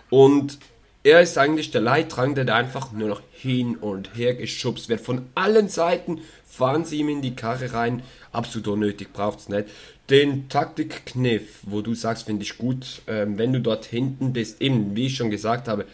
Und 0.09 0.59
er 1.03 1.21
ist 1.21 1.37
eigentlich 1.37 1.71
der 1.71 1.81
Leidtragende, 1.81 2.45
der 2.45 2.55
einfach 2.55 2.93
nur 2.93 3.09
noch 3.09 3.21
hin 3.31 3.75
und 3.75 4.15
her 4.15 4.35
geschubst 4.35 4.87
wird. 4.87 5.01
Von 5.01 5.27
allen 5.35 5.67
Seiten 5.67 6.21
fahren 6.45 6.85
sie 6.85 6.99
ihm 6.99 7.09
in 7.09 7.21
die 7.21 7.35
Karre 7.35 7.73
rein. 7.73 8.03
Absolut 8.31 8.69
unnötig, 8.69 9.11
braucht 9.11 9.39
es 9.39 9.49
nicht. 9.49 9.67
Den 10.09 10.47
Taktikkniff, 10.47 11.59
wo 11.63 11.81
du 11.81 11.93
sagst, 11.93 12.25
finde 12.25 12.43
ich 12.43 12.57
gut, 12.57 13.01
ähm, 13.07 13.37
wenn 13.37 13.51
du 13.51 13.59
dort 13.59 13.85
hinten 13.85 14.31
bist, 14.31 14.61
eben 14.61 14.95
wie 14.95 15.07
ich 15.07 15.15
schon 15.15 15.29
gesagt 15.29 15.67
habe, 15.67 15.85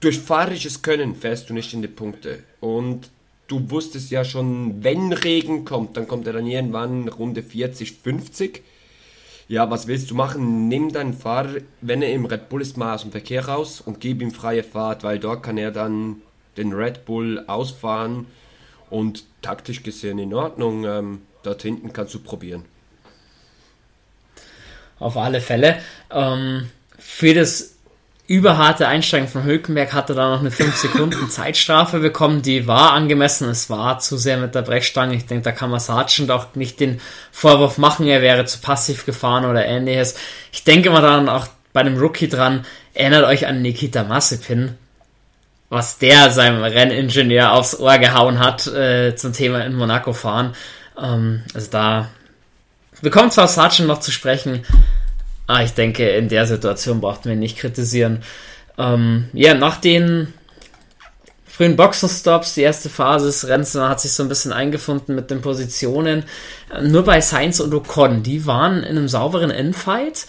durch 0.00 0.18
fahrisches 0.18 0.82
Können 0.82 1.14
fährst 1.14 1.48
du 1.48 1.54
nicht 1.54 1.72
in 1.72 1.80
die 1.80 1.88
Punkte. 1.88 2.42
Und 2.60 3.08
du 3.46 3.70
wusstest 3.70 4.10
ja 4.10 4.24
schon, 4.24 4.84
wenn 4.84 5.12
Regen 5.12 5.64
kommt, 5.64 5.96
dann 5.96 6.06
kommt 6.06 6.26
er 6.26 6.34
dann 6.34 6.46
irgendwann 6.46 7.08
Runde 7.08 7.42
40, 7.42 7.92
50. 7.92 8.62
Ja, 9.46 9.70
was 9.70 9.86
willst 9.86 10.10
du 10.10 10.14
machen? 10.14 10.68
Nimm 10.68 10.92
deinen 10.92 11.12
Fahrer, 11.12 11.60
wenn 11.82 12.00
er 12.00 12.12
im 12.12 12.24
Red 12.24 12.48
Bull 12.48 12.62
ist, 12.62 12.76
mal 12.76 12.94
aus 12.94 13.02
dem 13.02 13.12
Verkehr 13.12 13.46
raus 13.46 13.80
und 13.80 14.00
gib 14.00 14.22
ihm 14.22 14.30
freie 14.30 14.62
Fahrt, 14.62 15.04
weil 15.04 15.18
dort 15.18 15.42
kann 15.42 15.58
er 15.58 15.70
dann 15.70 16.22
den 16.56 16.72
Red 16.72 17.04
Bull 17.04 17.44
ausfahren 17.46 18.26
und 18.88 19.24
taktisch 19.42 19.82
gesehen 19.82 20.18
in 20.18 20.32
Ordnung. 20.32 20.84
Ähm, 20.84 21.22
dort 21.42 21.62
hinten 21.62 21.92
kannst 21.92 22.14
du 22.14 22.20
probieren. 22.20 22.64
Auf 24.98 25.16
alle 25.16 25.40
Fälle. 25.40 25.80
Ähm, 26.10 26.70
für 26.98 27.34
das 27.34 27.73
überharte 28.26 28.88
Einsteigen 28.88 29.28
von 29.28 29.44
Hülkenberg 29.44 29.92
hatte 29.92 30.14
da 30.14 30.30
noch 30.30 30.40
eine 30.40 30.50
5 30.50 30.74
Sekunden 30.76 31.28
Zeitstrafe 31.30 31.98
bekommen, 31.98 32.40
die 32.40 32.66
war 32.66 32.92
angemessen, 32.92 33.48
es 33.48 33.68
war 33.68 33.98
zu 33.98 34.16
sehr 34.16 34.38
mit 34.38 34.54
der 34.54 34.62
Brechstange. 34.62 35.14
Ich 35.14 35.26
denke, 35.26 35.44
da 35.44 35.52
kann 35.52 35.70
man 35.70 35.80
Sargent 35.80 36.30
auch 36.30 36.54
nicht 36.54 36.80
den 36.80 37.00
Vorwurf 37.32 37.76
machen, 37.76 38.06
er 38.06 38.22
wäre 38.22 38.46
zu 38.46 38.60
passiv 38.60 39.04
gefahren 39.04 39.44
oder 39.44 39.66
ähnliches. 39.66 40.16
Ich 40.52 40.64
denke 40.64 40.90
mal 40.90 41.02
dann 41.02 41.28
auch 41.28 41.48
bei 41.74 41.82
dem 41.82 41.98
Rookie 41.98 42.28
dran, 42.28 42.64
erinnert 42.94 43.24
euch 43.24 43.46
an 43.46 43.60
Nikita 43.60 44.04
Massepin, 44.04 44.78
was 45.68 45.98
der 45.98 46.30
seinem 46.30 46.62
Renningenieur 46.62 47.52
aufs 47.52 47.78
Ohr 47.78 47.98
gehauen 47.98 48.38
hat 48.38 48.66
äh, 48.68 49.14
zum 49.16 49.34
Thema 49.34 49.64
in 49.64 49.74
Monaco 49.74 50.14
fahren. 50.14 50.54
Ähm, 50.98 51.42
also 51.52 51.70
da 51.70 52.08
bekommt 53.02 53.34
zwar 53.34 53.48
Sargent 53.48 53.88
noch 53.88 54.00
zu 54.00 54.12
sprechen, 54.12 54.64
Ah, 55.46 55.62
ich 55.62 55.72
denke, 55.72 56.08
in 56.10 56.28
der 56.28 56.46
Situation 56.46 57.00
braucht 57.00 57.24
man 57.24 57.34
ihn 57.34 57.40
nicht 57.40 57.58
kritisieren. 57.58 58.22
Ähm, 58.78 59.28
ja, 59.32 59.54
nach 59.54 59.80
den 59.80 60.32
frühen 61.46 61.76
Boxenstops, 61.76 62.54
die 62.54 62.62
erste 62.62 62.88
Phase 62.88 63.26
des 63.26 63.46
Rennens, 63.46 63.74
hat 63.74 64.00
sich 64.00 64.12
so 64.12 64.22
ein 64.22 64.28
bisschen 64.28 64.52
eingefunden 64.52 65.14
mit 65.14 65.30
den 65.30 65.42
Positionen. 65.42 66.24
Nur 66.82 67.04
bei 67.04 67.20
Sainz 67.20 67.60
und 67.60 67.74
Ocon, 67.74 68.22
die 68.22 68.46
waren 68.46 68.82
in 68.82 68.96
einem 68.96 69.08
sauberen 69.08 69.50
Endfight. 69.50 70.26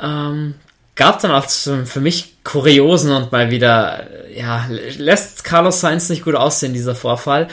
Ähm, 0.00 0.54
gab 0.94 1.20
dann 1.20 1.30
auch 1.30 1.48
für 1.48 2.00
mich 2.00 2.44
kuriosen 2.44 3.12
und 3.12 3.32
mal 3.32 3.50
wieder, 3.50 4.06
ja, 4.34 4.66
lässt 4.98 5.44
Carlos 5.44 5.80
Sainz 5.80 6.08
nicht 6.10 6.24
gut 6.24 6.34
aussehen, 6.34 6.74
dieser 6.74 6.94
Vorfall 6.94 7.48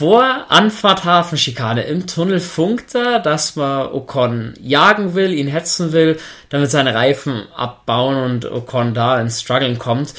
vor 0.00 0.46
Anfahrt 0.48 1.04
Hafenschikane 1.04 1.82
im 1.82 2.06
Tunnel 2.06 2.40
funkt 2.40 2.94
er, 2.94 3.18
dass 3.18 3.54
man 3.56 3.92
Ocon 3.92 4.54
jagen 4.58 5.14
will, 5.14 5.30
ihn 5.30 5.46
hetzen 5.46 5.92
will, 5.92 6.18
damit 6.48 6.70
seine 6.70 6.94
Reifen 6.94 7.42
abbauen 7.54 8.16
und 8.16 8.50
Ocon 8.50 8.94
da 8.94 9.20
ins 9.20 9.42
Struggeln 9.42 9.78
kommt. 9.78 10.14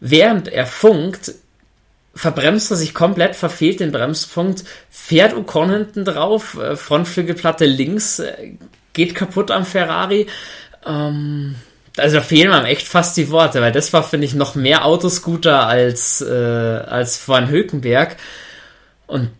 Während 0.00 0.48
er 0.48 0.64
funkt, 0.64 1.34
verbremst 2.14 2.70
er 2.70 2.78
sich 2.78 2.94
komplett, 2.94 3.36
verfehlt 3.36 3.80
den 3.80 3.92
Bremspunkt, 3.92 4.64
fährt 4.88 5.34
Ocon 5.34 5.68
hinten 5.72 6.06
drauf, 6.06 6.56
äh, 6.58 6.74
Frontflügelplatte 6.74 7.66
links, 7.66 8.20
äh, 8.20 8.52
geht 8.94 9.14
kaputt 9.14 9.50
am 9.50 9.66
Ferrari. 9.66 10.26
Ähm, 10.86 11.56
also 11.98 12.16
da 12.16 12.22
fehlen 12.22 12.48
mir 12.48 12.64
echt 12.64 12.88
fast 12.88 13.14
die 13.18 13.30
Worte, 13.30 13.60
weil 13.60 13.72
das 13.72 13.92
war, 13.92 14.04
finde 14.04 14.24
ich, 14.24 14.32
noch 14.32 14.54
mehr 14.54 14.86
Autoscooter 14.86 15.66
als, 15.66 16.22
äh, 16.22 16.32
als 16.32 17.18
von 17.18 17.50
Hülkenberg. 17.50 18.16
Und 19.08 19.30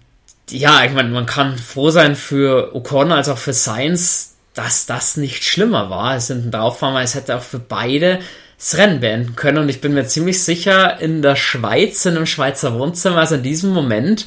ja, 0.50 0.84
ich 0.84 0.92
meine, 0.92 1.10
man 1.10 1.26
kann 1.26 1.56
froh 1.58 1.90
sein 1.90 2.16
für 2.16 2.74
Ocon 2.74 3.12
als 3.12 3.28
auch 3.28 3.38
für 3.38 3.52
Sainz, 3.52 4.34
dass 4.54 4.86
das 4.86 5.16
nicht 5.16 5.44
schlimmer 5.44 5.88
war. 5.90 6.16
Es 6.16 6.26
sind 6.26 6.46
ein 6.46 6.50
Drauffahren, 6.50 7.00
es 7.02 7.14
hätte 7.14 7.36
auch 7.36 7.42
für 7.42 7.60
beide 7.60 8.18
das 8.56 8.76
Rennen 8.76 8.98
beenden 8.98 9.36
können. 9.36 9.58
Und 9.58 9.68
ich 9.68 9.80
bin 9.80 9.94
mir 9.94 10.06
ziemlich 10.06 10.42
sicher, 10.42 11.00
in 11.00 11.22
der 11.22 11.36
Schweiz, 11.36 12.04
in 12.06 12.16
einem 12.16 12.26
Schweizer 12.26 12.76
Wohnzimmer, 12.76 13.18
also 13.18 13.36
in 13.36 13.44
diesem 13.44 13.70
Moment, 13.70 14.26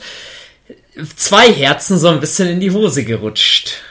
zwei 1.17 1.51
Herzen 1.51 1.97
so 1.97 2.07
ein 2.07 2.21
bisschen 2.21 2.47
in 2.47 2.59
die 2.59 2.71
Hose 2.71 3.03
gerutscht. 3.03 3.81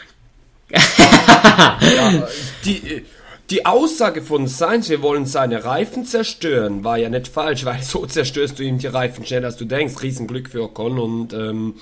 ja, 0.71 2.29
die, 2.65 3.05
die 3.51 3.67
Aussage 3.67 4.23
von 4.23 4.47
Sainz, 4.47 4.89
wir 4.89 5.03
wollen 5.03 5.27
seine 5.27 5.65
Reifen 5.65 6.05
zerstören, 6.05 6.85
war 6.85 6.99
ja 6.99 7.09
nicht 7.09 7.29
falsch, 7.29 7.65
weil 7.67 7.83
so 7.83 8.07
zerstörst 8.07 8.59
du 8.59 8.63
ihm 8.63 8.79
die 8.79 8.87
Reifen 8.87 9.27
schneller, 9.27 9.47
als 9.47 9.57
du 9.57 9.65
denkst. 9.65 10.03
Riesenglück 10.03 10.49
für 10.49 10.63
Ocon 10.63 10.99
und 10.99 11.33
ähm, 11.33 11.75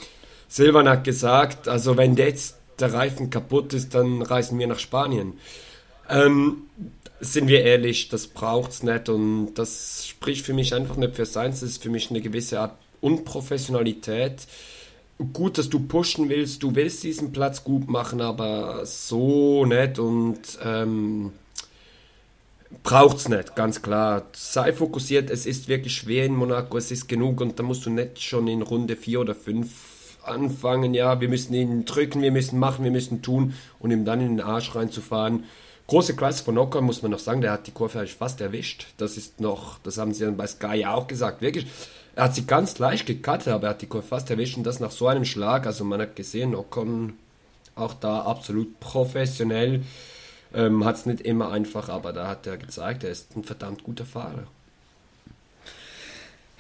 Silvan 0.49 0.89
hat 0.89 1.05
gesagt, 1.05 1.69
also 1.69 1.97
wenn 1.97 2.17
jetzt 2.17 2.57
der 2.81 2.95
Reifen 2.95 3.29
kaputt 3.29 3.75
ist, 3.75 3.95
dann 3.95 4.23
reisen 4.23 4.59
wir 4.59 4.67
nach 4.67 4.79
Spanien. 4.79 5.35
Ähm, 6.09 6.63
sind 7.21 7.49
wir 7.49 7.65
ehrlich, 7.65 8.09
das 8.09 8.29
braucht's 8.29 8.83
nicht 8.83 9.09
und 9.09 9.55
das 9.55 10.07
spricht 10.07 10.47
für 10.47 10.55
mich 10.55 10.73
einfach 10.75 10.97
nicht 10.97 11.17
für 11.17 11.27
Sainz, 11.27 11.61
das 11.61 11.71
ist 11.71 11.83
für 11.83 11.91
mich 11.91 12.11
eine 12.11 12.21
gewisse 12.21 12.61
Art 12.61 12.77
Unprofessionalität. 13.01 14.47
Gut, 15.33 15.59
dass 15.59 15.69
du 15.69 15.81
pushen 15.81 16.29
willst, 16.29 16.63
du 16.63 16.77
willst 16.77 17.03
diesen 17.03 17.33
Platz 17.33 17.65
gut 17.65 17.89
machen, 17.89 18.21
aber 18.21 18.87
so 18.87 19.65
nicht 19.67 19.99
und 19.99 20.39
ähm, 20.65 21.33
braucht's 22.83 23.29
nicht, 23.29 23.57
ganz 23.57 23.83
klar. 23.83 24.27
Sei 24.33 24.73
fokussiert, 24.73 25.31
es 25.31 25.47
ist 25.47 25.69
wirklich 25.69 25.95
schwer 25.95 26.27
in 26.27 26.35
Monaco, 26.35 26.77
es 26.77 26.91
ist 26.91 27.09
genug 27.09 27.41
und 27.41 27.59
da 27.59 27.63
musst 27.63 27.87
du 27.87 27.91
nicht 27.91 28.23
schon 28.23 28.49
in 28.49 28.63
Runde 28.63 28.97
4 28.97 29.21
oder 29.21 29.35
5 29.35 29.69
anfangen, 30.25 30.95
ja, 30.95 31.21
wir 31.21 31.29
müssen 31.29 31.55
ihn 31.55 31.85
drücken, 31.85 32.23
wir 32.23 32.33
müssen 32.33 32.59
machen, 32.59 32.85
wir 32.85 32.91
müssen 32.91 33.23
tun 33.23 33.55
und 33.79 33.91
ihm 33.91 34.05
dann 34.05 34.21
in 34.21 34.37
den 34.37 34.41
Arsch 34.41 34.75
reinzufahren. 34.75 35.45
Große 35.87 36.15
Klasse 36.17 36.45
von 36.45 36.59
Ocker, 36.59 36.83
muss 36.83 37.01
man 37.01 37.11
noch 37.11 37.19
sagen, 37.19 37.41
der 37.41 37.53
hat 37.53 37.67
die 37.67 37.71
Kurve 37.71 37.99
eigentlich 37.99 38.15
fast 38.15 38.43
erwischt. 38.43 38.89
Das 38.99 39.17
ist 39.17 39.41
noch, 39.41 39.79
das 39.79 39.97
haben 39.97 40.13
sie 40.13 40.25
dann 40.25 40.37
bei 40.37 40.47
Sky 40.47 40.81
ja 40.81 40.93
auch 40.93 41.07
gesagt, 41.07 41.41
wirklich. 41.41 41.67
Er 42.15 42.25
hat 42.25 42.35
sie 42.35 42.47
ganz 42.47 42.79
leicht 42.79 43.07
gecuttet, 43.07 43.49
aber 43.49 43.69
er 43.69 43.71
hat 43.71 43.81
die 43.81 43.87
Kurve 43.87 44.07
fast 44.07 44.29
erwischt 44.29 44.59
und 44.59 44.65
das 44.65 44.81
nach 44.81 44.91
so 44.91 45.07
einem 45.07 45.25
Schlag. 45.25 45.67
Also 45.67 45.85
man 45.85 46.03
hat 46.03 46.15
gesehen, 46.15 46.55
Ocon 46.55 47.15
auch 47.75 47.95
da 47.95 48.21
absolut 48.23 48.79
professionell. 48.81 49.83
Ähm, 50.55 50.85
hat 50.85 50.97
es 50.97 51.07
nicht 51.07 51.21
immer 51.21 51.51
einfach, 51.51 51.89
aber 51.89 52.13
da 52.13 52.27
hat 52.27 52.47
er 52.47 52.57
gezeigt, 52.57 53.05
er 53.05 53.11
ist 53.11 53.37
ein 53.37 53.45
verdammt 53.45 53.85
guter 53.85 54.07
Fahrer. 54.07 54.45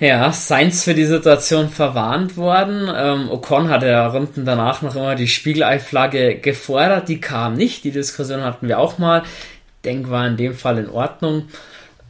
Ja, 0.00 0.30
Sainz 0.30 0.84
für 0.84 0.94
die 0.94 1.06
Situation 1.06 1.68
verwarnt 1.68 2.36
worden. 2.36 2.88
Ähm, 2.94 3.28
Ocon 3.30 3.68
hat 3.68 3.82
ja 3.82 4.06
Runden 4.06 4.44
danach 4.44 4.80
noch 4.80 4.94
immer 4.94 5.16
die 5.16 5.26
Spiegelei-Flagge 5.26 6.36
gefordert. 6.36 7.08
Die 7.08 7.20
kam 7.20 7.54
nicht. 7.54 7.82
Die 7.82 7.90
Diskussion 7.90 8.42
hatten 8.42 8.68
wir 8.68 8.78
auch 8.78 8.98
mal. 8.98 9.24
Denk 9.84 10.08
war 10.08 10.24
in 10.28 10.36
dem 10.36 10.54
Fall 10.54 10.78
in 10.78 10.88
Ordnung. 10.88 11.48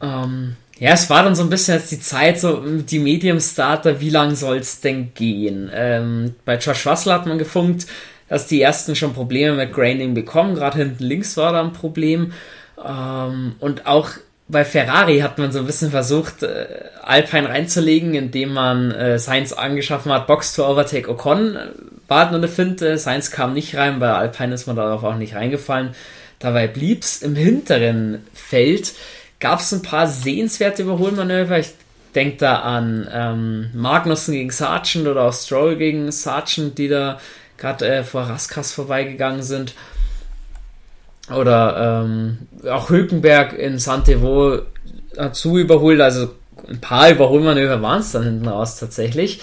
Ähm, 0.03 0.55
ja, 0.77 0.91
es 0.91 1.09
war 1.09 1.23
dann 1.23 1.35
so 1.35 1.41
ein 1.41 1.49
bisschen 1.49 1.75
jetzt 1.75 1.91
die 1.91 1.99
Zeit, 1.99 2.39
so 2.39 2.63
die 2.63 2.99
Medium-Starter, 2.99 3.99
wie 3.99 4.11
lang 4.11 4.35
soll 4.35 4.57
es 4.57 4.81
denn 4.81 5.13
gehen? 5.15 5.69
Ähm, 5.73 6.35
bei 6.45 6.57
Josh 6.57 6.85
Russell 6.85 7.11
hat 7.11 7.25
man 7.25 7.37
gefunkt, 7.39 7.87
dass 8.29 8.47
die 8.47 8.61
ersten 8.61 8.95
schon 8.95 9.13
Probleme 9.13 9.55
mit 9.55 9.73
Graining 9.73 10.13
bekommen. 10.13 10.55
Gerade 10.55 10.77
hinten 10.77 11.03
links 11.03 11.35
war 11.37 11.51
da 11.51 11.61
ein 11.61 11.73
Problem. 11.73 12.33
Ähm, 12.85 13.55
und 13.59 13.85
auch 13.85 14.11
bei 14.47 14.65
Ferrari 14.65 15.19
hat 15.19 15.37
man 15.37 15.51
so 15.51 15.59
ein 15.59 15.65
bisschen 15.65 15.91
versucht, 15.91 16.43
äh, 16.43 16.65
Alpine 17.03 17.49
reinzulegen, 17.49 18.15
indem 18.15 18.53
man 18.53 18.91
äh, 18.91 19.19
Sainz 19.19 19.53
angeschaffen 19.53 20.11
hat, 20.11 20.27
Box 20.27 20.55
to 20.55 20.67
Overtake 20.67 21.09
Ocon. 21.09 21.57
War 22.07 22.27
nur 22.27 22.37
eine 22.37 22.47
Finte, 22.47 22.97
Sainz 22.97 23.29
kam 23.29 23.53
nicht 23.53 23.75
rein, 23.75 23.99
bei 23.99 24.11
Alpine 24.11 24.53
ist 24.53 24.65
man 24.65 24.75
darauf 24.75 25.03
auch 25.03 25.15
nicht 25.15 25.35
reingefallen. 25.35 25.91
Dabei 26.39 26.67
blieb's 26.67 27.21
im 27.21 27.35
hinteren 27.35 28.25
Feld. 28.33 28.93
Gab 29.39 29.59
es 29.59 29.71
ein 29.71 29.83
paar 29.83 30.07
sehenswerte 30.07 30.83
Überholmanöver. 30.83 31.59
Ich 31.59 31.73
denke 32.15 32.37
da 32.37 32.59
an 32.61 33.07
ähm, 33.13 33.69
Magnussen 33.73 34.33
gegen 34.33 34.49
Sargent 34.49 35.07
oder 35.07 35.25
auch 35.25 35.33
Stroll 35.33 35.75
gegen 35.75 36.11
Sargent, 36.11 36.77
die 36.77 36.87
da 36.87 37.19
gerade 37.59 37.87
äh, 37.87 38.03
vor 38.03 38.23
Raskas 38.23 38.71
vorbeigegangen 38.71 39.43
sind. 39.43 39.73
Oder 41.29 42.03
ähm, 42.05 42.39
auch 42.69 42.89
Hülkenberg 42.89 43.53
in 43.53 43.77
Santevo 43.77 44.59
dazu 45.13 45.57
überholt, 45.57 46.01
also 46.01 46.29
ein 46.67 46.81
paar 46.81 47.09
Überholmanöver 47.11 47.81
waren 47.81 48.01
es 48.01 48.11
dann 48.11 48.23
hinten 48.23 48.47
raus 48.47 48.79
tatsächlich. 48.79 49.41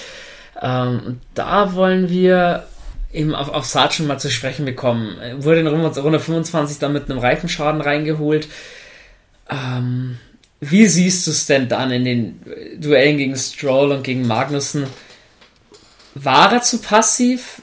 Ähm, 0.60 1.20
da 1.34 1.74
wollen 1.74 2.08
wir 2.08 2.64
eben 3.12 3.34
auf, 3.34 3.48
auf 3.50 3.66
Sargent 3.66 4.08
mal 4.08 4.18
zu 4.18 4.30
sprechen 4.30 4.64
bekommen. 4.64 5.16
Wurde 5.38 5.60
in 5.60 5.66
Runde 5.66 6.20
25 6.20 6.78
dann 6.78 6.92
mit 6.92 7.10
einem 7.10 7.18
Reifenschaden 7.18 7.80
reingeholt. 7.80 8.48
Ähm, 9.48 10.18
wie 10.60 10.86
siehst 10.86 11.26
du 11.26 11.30
es 11.30 11.46
denn 11.46 11.68
dann 11.68 11.90
in 11.90 12.04
den 12.04 12.42
Duellen 12.78 13.18
gegen 13.18 13.36
Stroll 13.36 13.92
und 13.92 14.02
gegen 14.02 14.26
Magnussen? 14.26 14.86
War 16.14 16.52
er 16.52 16.62
zu 16.62 16.80
passiv? 16.80 17.55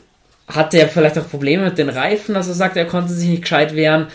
Hatte 0.47 0.77
er 0.77 0.89
vielleicht 0.89 1.17
auch 1.17 1.29
Probleme 1.29 1.65
mit 1.65 1.77
den 1.77 1.89
Reifen, 1.89 2.35
dass 2.35 2.47
er 2.47 2.53
sagt, 2.53 2.77
er 2.77 2.85
konnte 2.85 3.13
sich 3.13 3.29
nicht 3.29 3.43
gescheit 3.43 3.75
wehren? 3.75 4.07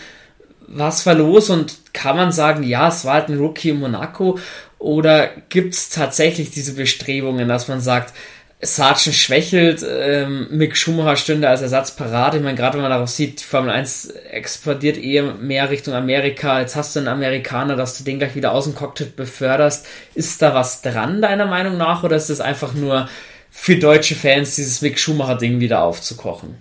Was 0.67 1.05
war 1.05 1.15
los 1.15 1.49
und 1.49 1.93
kann 1.93 2.15
man 2.15 2.31
sagen, 2.31 2.63
ja, 2.63 2.89
es 2.89 3.03
war 3.05 3.15
halt 3.15 3.29
ein 3.29 3.39
Rookie 3.39 3.69
in 3.69 3.79
Monaco? 3.79 4.37
Oder 4.77 5.29
gibt 5.49 5.73
es 5.73 5.89
tatsächlich 5.89 6.51
diese 6.51 6.73
Bestrebungen, 6.73 7.47
dass 7.47 7.67
man 7.67 7.81
sagt, 7.81 8.13
Sargent 8.61 9.15
schwächelt, 9.15 9.85
ähm, 9.87 10.47
Mick 10.51 10.75
Schumacher 10.75 11.15
stünde 11.15 11.47
als 11.47 11.61
Ersatzparade. 11.61 12.37
Ich 12.37 12.43
meine, 12.43 12.57
gerade 12.57 12.73
wenn 12.73 12.81
man 12.81 12.91
darauf 12.91 13.09
sieht, 13.09 13.39
Formel 13.39 13.69
1 13.71 14.07
exportiert 14.31 14.97
eher 14.97 15.33
mehr 15.35 15.69
Richtung 15.69 15.93
Amerika. 15.93 16.59
Jetzt 16.59 16.75
hast 16.75 16.93
du 16.93 16.99
einen 16.99 17.07
Amerikaner, 17.07 17.77
dass 17.77 17.97
du 17.97 18.03
den 18.03 18.19
gleich 18.19 18.35
wieder 18.35 18.51
aus 18.51 18.65
dem 18.65 18.75
Cockpit 18.75 19.15
beförderst. 19.15 19.87
Ist 20.13 20.41
da 20.41 20.53
was 20.53 20.81
dran, 20.81 21.21
deiner 21.21 21.45
Meinung 21.45 21.77
nach, 21.77 22.03
oder 22.03 22.17
ist 22.17 22.29
das 22.29 22.41
einfach 22.41 22.73
nur 22.73 23.07
für 23.51 23.77
deutsche 23.77 24.15
Fans, 24.15 24.55
dieses 24.55 24.81
Mick 24.81 24.99
Schumacher-Ding 24.99 25.59
wieder 25.59 25.83
aufzukochen? 25.83 26.55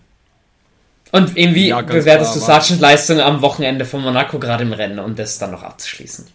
Und 1.10 1.36
irgendwie 1.36 1.68
ja, 1.68 1.80
bewertest 1.80 2.32
klar, 2.32 2.40
du 2.40 2.40
Sargent 2.40 2.80
Leistung 2.80 3.20
am 3.20 3.40
Wochenende 3.40 3.84
von 3.84 4.02
Monaco 4.02 4.38
gerade 4.38 4.64
im 4.64 4.72
Rennen, 4.72 4.98
um 4.98 5.16
das 5.16 5.38
dann 5.38 5.52
noch 5.52 5.62
abzuschließen? 5.62 6.26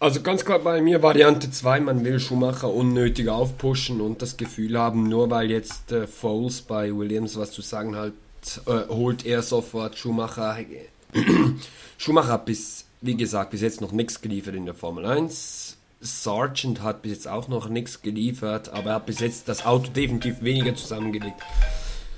Also 0.00 0.20
ganz 0.22 0.44
klar 0.44 0.58
bei 0.58 0.80
mir 0.80 1.02
Variante 1.02 1.50
2, 1.50 1.80
man 1.80 2.04
will 2.04 2.20
Schumacher 2.20 2.72
unnötig 2.72 3.28
aufpushen 3.28 4.00
und 4.00 4.22
das 4.22 4.36
Gefühl 4.36 4.78
haben, 4.78 5.08
nur 5.08 5.30
weil 5.30 5.50
jetzt 5.50 5.92
äh, 5.92 6.06
Foles 6.06 6.62
bei 6.62 6.94
Williams 6.94 7.38
was 7.38 7.52
zu 7.52 7.62
sagen 7.62 7.96
hat, 7.96 8.12
äh, 8.66 8.88
holt 8.88 9.24
er 9.24 9.42
sofort 9.42 9.96
Schumacher. 9.96 10.58
Schumacher 11.98 12.38
bis, 12.38 12.84
wie 13.00 13.16
gesagt, 13.16 13.50
bis 13.50 13.62
jetzt 13.62 13.80
noch 13.80 13.92
nichts 13.92 14.20
geliefert 14.20 14.54
in 14.54 14.66
der 14.66 14.74
Formel 14.74 15.06
1. 15.06 15.76
Sargent 16.04 16.82
hat 16.82 17.02
bis 17.02 17.12
jetzt 17.12 17.28
auch 17.28 17.48
noch 17.48 17.68
nichts 17.68 18.02
geliefert, 18.02 18.68
aber 18.68 18.90
er 18.90 18.94
hat 18.96 19.06
bis 19.06 19.20
jetzt 19.20 19.48
das 19.48 19.64
Auto 19.64 19.90
definitiv 19.90 20.42
weniger 20.42 20.74
zusammengelegt. 20.74 21.40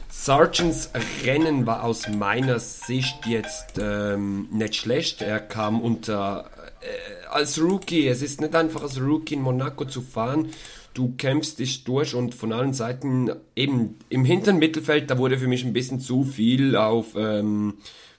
Sargents 0.09 0.91
Rennen 1.25 1.67
war 1.67 1.85
aus 1.85 2.09
meiner 2.09 2.59
Sicht 2.59 3.27
jetzt 3.27 3.79
ähm, 3.81 4.49
nicht 4.51 4.75
schlecht. 4.75 5.23
Er 5.23 5.39
kam 5.39 5.81
unter 5.81 6.51
äh, 6.81 7.27
als 7.29 7.61
Rookie, 7.61 8.09
es 8.09 8.23
ist 8.23 8.41
nicht 8.41 8.55
einfach 8.57 8.83
als 8.83 9.01
Rookie 9.01 9.35
in 9.35 9.43
Monaco 9.43 9.85
zu 9.85 10.03
fahren. 10.03 10.49
Du 10.95 11.15
kämpfst 11.17 11.59
dich 11.59 11.85
durch 11.85 12.15
und 12.15 12.35
von 12.35 12.53
allen 12.53 12.73
Seiten 12.73 13.31
eben 13.55 13.99
im 14.09 14.25
hinteren 14.25 14.59
Mittelfeld, 14.59 15.11
da 15.11 15.19
wurde 15.19 15.39
für 15.39 15.47
mich 15.47 15.65
ein 15.65 15.75
bisschen 15.75 16.01
zu 16.01 16.25
viel 16.25 16.75
auf, 16.75 17.15
ähm, 17.17 17.75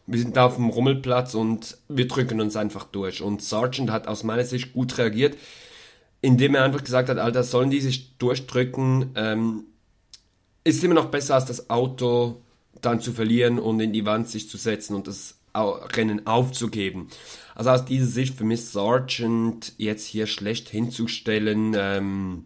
wir 0.08 0.20
sind 0.20 0.38
da 0.38 0.46
auf 0.46 0.56
dem 0.56 0.70
Rummelplatz 0.70 1.36
und 1.36 1.78
wir 1.90 2.08
drücken 2.08 2.40
uns 2.40 2.56
einfach 2.56 2.86
durch. 2.86 3.22
Und 3.22 3.42
Sargent 3.42 3.92
hat 3.92 4.08
aus 4.08 4.24
meiner 4.24 4.46
Sicht 4.46 4.74
gut 4.74 4.98
reagiert, 4.98 5.38
indem 6.22 6.56
er 6.56 6.64
einfach 6.64 6.84
gesagt 6.84 7.10
hat, 7.10 7.18
Alter, 7.18 7.44
sollen 7.44 7.70
die 7.70 7.82
sich 7.82 8.18
durchdrücken, 8.18 9.12
ähm, 9.16 9.66
ist 10.64 10.84
immer 10.84 10.94
noch 10.94 11.12
besser 11.12 11.36
als 11.36 11.46
das 11.46 11.70
Auto 11.70 12.42
dann 12.82 13.02
zu 13.02 13.12
verlieren 13.12 13.60
und 13.60 13.80
in 13.82 13.92
die 13.92 14.06
Wand 14.06 14.30
sich 14.30 14.50
zu 14.50 14.58
setzen 14.58 14.96
und 14.96 15.08
das 15.08 15.36
Rennen 15.54 16.26
aufzugeben. 16.28 17.10
Also 17.56 17.72
aus 17.72 17.86
dieser 17.86 18.06
Sicht 18.06 18.38
für 18.38 18.44
mich 18.44 18.66
Sargent 18.66 19.74
jetzt 19.78 20.06
hier 20.06 20.28
schlecht 20.28 20.70
hinzustellen 20.70 21.74
ähm, 21.76 22.46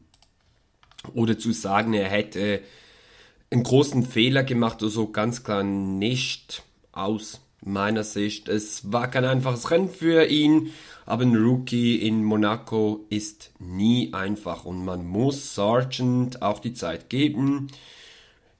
oder 1.14 1.38
zu 1.38 1.52
sagen, 1.52 1.94
er 1.94 2.10
hätte 2.10 2.62
einen 3.52 3.64
großen 3.64 4.04
Fehler 4.04 4.44
gemacht 4.44 4.82
oder 4.82 4.92
so, 4.92 5.12
ganz 5.12 5.44
klar 5.44 5.64
nicht 5.64 6.64
aus 6.94 7.42
meiner 7.62 8.04
Sicht. 8.04 8.50
Es 8.50 8.92
war 8.92 9.10
kein 9.10 9.26
einfaches 9.26 9.72
Rennen 9.72 9.90
für 9.90 10.26
ihn, 10.26 10.72
aber 11.06 11.24
ein 11.24 11.36
Rookie 11.36 11.96
in 11.96 12.24
Monaco 12.24 13.06
ist 13.10 13.52
nie 13.60 14.14
einfach 14.14 14.66
und 14.66 14.84
man 14.84 15.06
muss 15.06 15.56
Sargent 15.56 16.42
auch 16.42 16.60
die 16.60 16.74
Zeit 16.74 17.10
geben. 17.10 17.68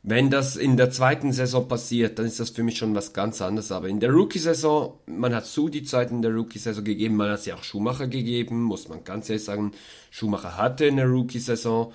Wenn 0.04 0.32
das 0.32 0.56
in 0.56 0.78
der 0.78 0.90
zweiten 0.90 1.32
Saison 1.32 1.68
passiert, 1.68 2.18
dann 2.18 2.26
ist 2.26 2.40
das 2.40 2.50
für 2.50 2.64
mich 2.64 2.78
schon 2.80 2.96
was 2.96 3.14
ganz 3.14 3.40
anderes. 3.40 3.72
Aber 3.72 3.88
in 3.88 4.00
der 4.00 4.10
Rookie-Saison, 4.10 4.98
man 5.06 5.36
hat 5.36 5.46
so 5.46 5.70
die 5.70 5.84
Zeit 5.84 6.10
in 6.10 6.24
der 6.24 6.34
Rookie-Saison 6.34 6.84
gegeben, 6.84 7.18
man 7.18 7.30
hat 7.30 7.42
sie 7.42 7.54
auch 7.54 7.64
Schumacher 7.64 8.08
gegeben, 8.08 8.64
muss 8.64 8.88
man 8.88 9.04
ganz 9.04 9.30
ehrlich 9.30 9.44
sagen. 9.46 9.74
Schumacher 10.10 10.58
hatte 10.58 10.88
eine 10.88 11.06
Rookie-Saison. 11.06 11.94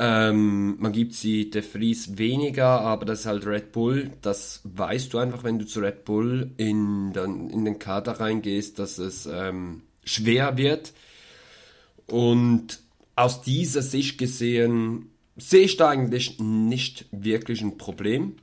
Ähm, 0.00 0.76
man 0.78 0.92
gibt 0.92 1.12
sie 1.14 1.50
De 1.50 1.60
Vries 1.60 2.18
weniger, 2.18 2.80
aber 2.82 3.04
das 3.04 3.20
ist 3.20 3.26
halt 3.26 3.44
Red 3.46 3.72
Bull. 3.72 4.12
Das 4.22 4.60
weißt 4.62 5.12
du 5.12 5.18
einfach, 5.18 5.42
wenn 5.42 5.58
du 5.58 5.66
zu 5.66 5.80
Red 5.80 6.04
Bull 6.04 6.52
in, 6.56 7.12
dann, 7.12 7.50
in 7.50 7.64
den 7.64 7.80
Kader 7.80 8.12
reingehst, 8.12 8.78
dass 8.78 8.98
es 8.98 9.26
ähm, 9.26 9.82
schwer 10.04 10.56
wird. 10.56 10.92
Und 12.06 12.78
aus 13.16 13.42
dieser 13.42 13.82
Sicht 13.82 14.18
gesehen 14.18 15.10
sehe 15.36 15.64
ich 15.64 15.76
da 15.76 15.88
eigentlich 15.88 16.38
nicht 16.38 17.06
wirklich 17.10 17.60
ein 17.60 17.76
Problem 17.76 18.36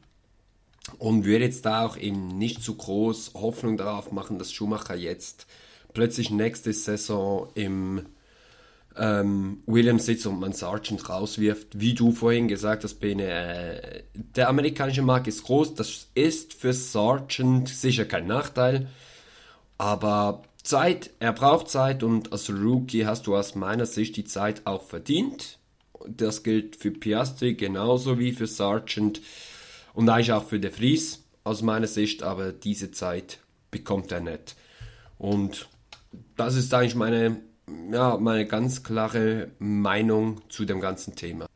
und 0.99 1.23
würde 1.23 1.45
jetzt 1.45 1.65
da 1.65 1.85
auch 1.85 1.95
eben 1.95 2.37
nicht 2.37 2.63
zu 2.63 2.75
groß 2.75 3.31
Hoffnung 3.33 3.77
darauf 3.77 4.11
machen, 4.11 4.39
dass 4.39 4.51
Schumacher 4.51 4.95
jetzt 4.95 5.47
plötzlich 5.93 6.31
nächste 6.31 6.73
Saison 6.73 7.47
im 7.55 8.05
ähm, 8.97 9.63
Williams 9.65 10.05
sitzt 10.05 10.25
und 10.25 10.39
man 10.39 10.53
Sargent 10.53 11.09
rauswirft. 11.09 11.79
Wie 11.79 11.93
du 11.93 12.11
vorhin 12.11 12.47
gesagt 12.47 12.83
hast, 12.83 12.95
Bene, 12.95 13.23
äh, 13.23 14.03
der 14.13 14.49
amerikanische 14.49 15.01
Markt 15.01 15.27
ist 15.27 15.43
groß, 15.43 15.75
das 15.75 16.07
ist 16.13 16.53
für 16.53 16.73
Sargent 16.73 17.69
sicher 17.69 18.05
kein 18.05 18.27
Nachteil, 18.27 18.87
aber 19.77 20.43
Zeit, 20.63 21.11
er 21.19 21.33
braucht 21.33 21.69
Zeit 21.69 22.01
und 22.01 22.31
als 22.31 22.49
Rookie 22.49 23.05
hast 23.05 23.27
du 23.27 23.35
aus 23.35 23.55
meiner 23.55 23.85
Sicht 23.85 24.15
die 24.15 24.25
Zeit 24.25 24.61
auch 24.65 24.83
verdient 24.83 25.59
das 26.07 26.43
gilt 26.43 26.75
für 26.75 26.91
Piastri 26.91 27.55
genauso 27.55 28.19
wie 28.19 28.31
für 28.31 28.47
Sargent 28.47 29.21
und 29.93 30.09
eigentlich 30.09 30.33
auch 30.33 30.45
für 30.45 30.59
De 30.59 30.71
Vries 30.71 31.23
aus 31.43 31.61
meiner 31.61 31.87
Sicht, 31.87 32.23
aber 32.23 32.51
diese 32.51 32.91
Zeit 32.91 33.39
bekommt 33.71 34.11
er 34.11 34.19
nicht. 34.19 34.55
Und 35.17 35.67
das 36.35 36.55
ist 36.55 36.73
eigentlich 36.73 36.95
meine, 36.95 37.37
ja, 37.91 38.17
meine 38.17 38.45
ganz 38.45 38.83
klare 38.83 39.49
Meinung 39.59 40.41
zu 40.49 40.65
dem 40.65 40.79
ganzen 40.79 41.15
Thema. 41.15 41.47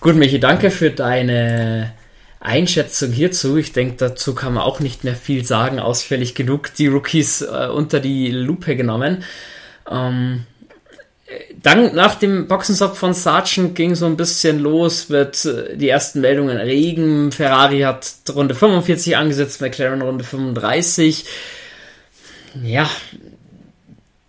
Gut, 0.00 0.16
Michi, 0.16 0.40
danke 0.40 0.70
für 0.70 0.90
deine 0.90 1.94
Einschätzung 2.40 3.12
hierzu. 3.12 3.56
Ich 3.56 3.72
denke, 3.72 3.96
dazu 3.98 4.34
kann 4.34 4.54
man 4.54 4.64
auch 4.64 4.80
nicht 4.80 5.04
mehr 5.04 5.14
viel 5.14 5.44
sagen. 5.44 5.78
Ausführlich 5.78 6.34
genug 6.34 6.74
die 6.74 6.88
Rookies 6.88 7.42
äh, 7.42 7.68
unter 7.72 8.00
die 8.00 8.30
Lupe 8.30 8.74
genommen. 8.74 9.22
Ähm, 9.88 10.44
dann 11.62 11.94
nach 11.94 12.16
dem 12.16 12.48
Boxenstopp 12.48 12.96
von 12.96 13.14
Sargent 13.14 13.74
ging 13.74 13.94
so 13.94 14.06
ein 14.06 14.16
bisschen 14.16 14.58
los, 14.58 15.08
wird 15.08 15.44
äh, 15.44 15.76
die 15.76 15.88
ersten 15.88 16.20
Meldungen 16.20 16.56
Regen. 16.56 17.30
Ferrari 17.32 17.80
hat 17.80 18.14
Runde 18.34 18.54
45 18.54 19.16
angesetzt, 19.16 19.60
McLaren 19.60 20.02
Runde 20.02 20.24
35. 20.24 21.24
Ja, 22.62 22.90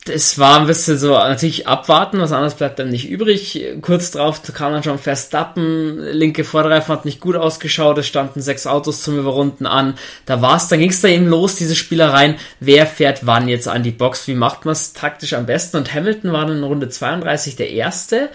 es 0.10 0.38
war 0.38 0.60
ein 0.60 0.68
bisschen 0.68 0.98
so 0.98 1.14
natürlich 1.14 1.68
abwarten, 1.68 2.20
was 2.20 2.34
anderes 2.34 2.56
bleibt 2.56 2.78
dann 2.80 2.90
nicht 2.90 3.10
übrig. 3.10 3.64
Kurz 3.82 4.12
drauf 4.12 4.42
kam 4.54 4.74
dann 4.74 4.84
schon 4.84 5.00
Verstappen, 5.00 5.98
linke 6.12 6.44
Vorderreifen 6.44 6.94
hat 6.94 7.06
nicht 7.06 7.22
gut 7.22 7.36
ausgeschaut, 7.36 7.98
es 7.98 8.08
standen 8.08 8.42
sechs 8.42 8.68
Autos 8.68 9.02
zum 9.02 9.18
Überrunden 9.18 9.66
an. 9.66 9.96
Da 10.26 10.42
war's, 10.42 10.68
dann 10.68 10.80
ging's 10.80 11.02
da 11.02 11.08
eben 11.08 11.28
los, 11.28 11.56
diese 11.56 11.76
Spielereien, 11.76 12.36
wer 12.60 12.86
fährt 12.86 13.26
wann 13.26 13.48
jetzt 13.48 13.68
an 13.68 13.84
die 13.84 13.92
Box, 13.92 14.28
wie 14.28 14.36
macht 14.36 14.66
man's 14.66 14.94
taktisch 14.94 15.34
am 15.34 15.46
besten? 15.46 15.78
Und 15.78 15.94
Hamilton 15.94 16.34
war 16.34 16.46
dann 16.46 16.58
in 16.58 16.64
Runde 16.64 16.90
32 16.90 17.56
der 17.56 17.70
Erste, 17.70 18.30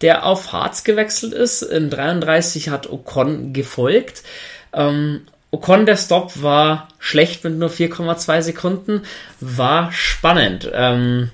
der 0.00 0.24
auf 0.24 0.52
Harz 0.52 0.84
gewechselt 0.84 1.34
ist. 1.34 1.62
In 1.62 1.90
33 1.90 2.70
hat 2.70 2.88
Ocon 2.88 3.52
gefolgt. 3.52 4.22
Ähm, 4.72 5.26
Ocon, 5.50 5.86
der 5.86 5.96
Stop 5.96 6.42
war 6.42 6.88
schlecht 6.98 7.42
mit 7.44 7.56
nur 7.56 7.70
4,2 7.70 8.42
Sekunden, 8.42 9.02
war 9.40 9.90
spannend. 9.92 10.70
Ähm, 10.72 11.30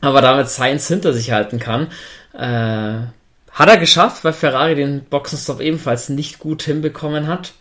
aber 0.00 0.20
damit 0.22 0.48
Sainz 0.48 0.88
hinter 0.88 1.12
sich 1.12 1.30
halten 1.30 1.58
kann. 1.58 1.88
Äh, 2.32 3.06
hat 3.52 3.68
er 3.68 3.76
geschafft, 3.76 4.24
weil 4.24 4.32
Ferrari 4.32 4.74
den 4.74 5.04
Boxenstopp 5.04 5.60
ebenfalls 5.60 6.08
nicht 6.08 6.38
gut 6.38 6.62
hinbekommen 6.62 7.26
hat. 7.26 7.52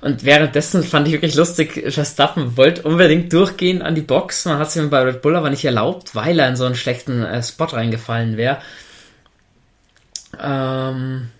Und 0.00 0.24
währenddessen 0.24 0.84
fand 0.84 1.08
ich 1.08 1.14
wirklich 1.14 1.34
lustig, 1.34 1.92
Verstappen 1.92 2.56
wollte 2.56 2.82
unbedingt 2.82 3.32
durchgehen 3.32 3.82
an 3.82 3.96
die 3.96 4.02
Box. 4.02 4.44
Man 4.44 4.58
hat 4.58 4.68
es 4.68 4.76
ihm 4.76 4.90
bei 4.90 5.02
Red 5.02 5.22
Bull 5.22 5.34
aber 5.34 5.50
nicht 5.50 5.64
erlaubt, 5.64 6.14
weil 6.14 6.38
er 6.38 6.48
in 6.48 6.56
so 6.56 6.64
einen 6.64 6.76
schlechten 6.76 7.24
äh, 7.24 7.42
Spot 7.42 7.64
reingefallen 7.64 8.36
wäre. 8.36 8.58
Ähm, 10.40 11.30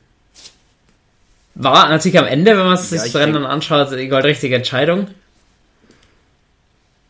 war 1.59 1.89
natürlich 1.89 2.19
am 2.19 2.27
Ende, 2.27 2.57
wenn 2.57 2.67
man 2.67 2.77
sich 2.77 2.99
ja, 2.99 3.05
das 3.05 3.15
Rennen 3.17 3.35
dann 3.35 3.47
anschaut, 3.47 3.91
die 3.93 4.09
goldrichtige 4.09 4.55
Entscheidung. 4.55 5.09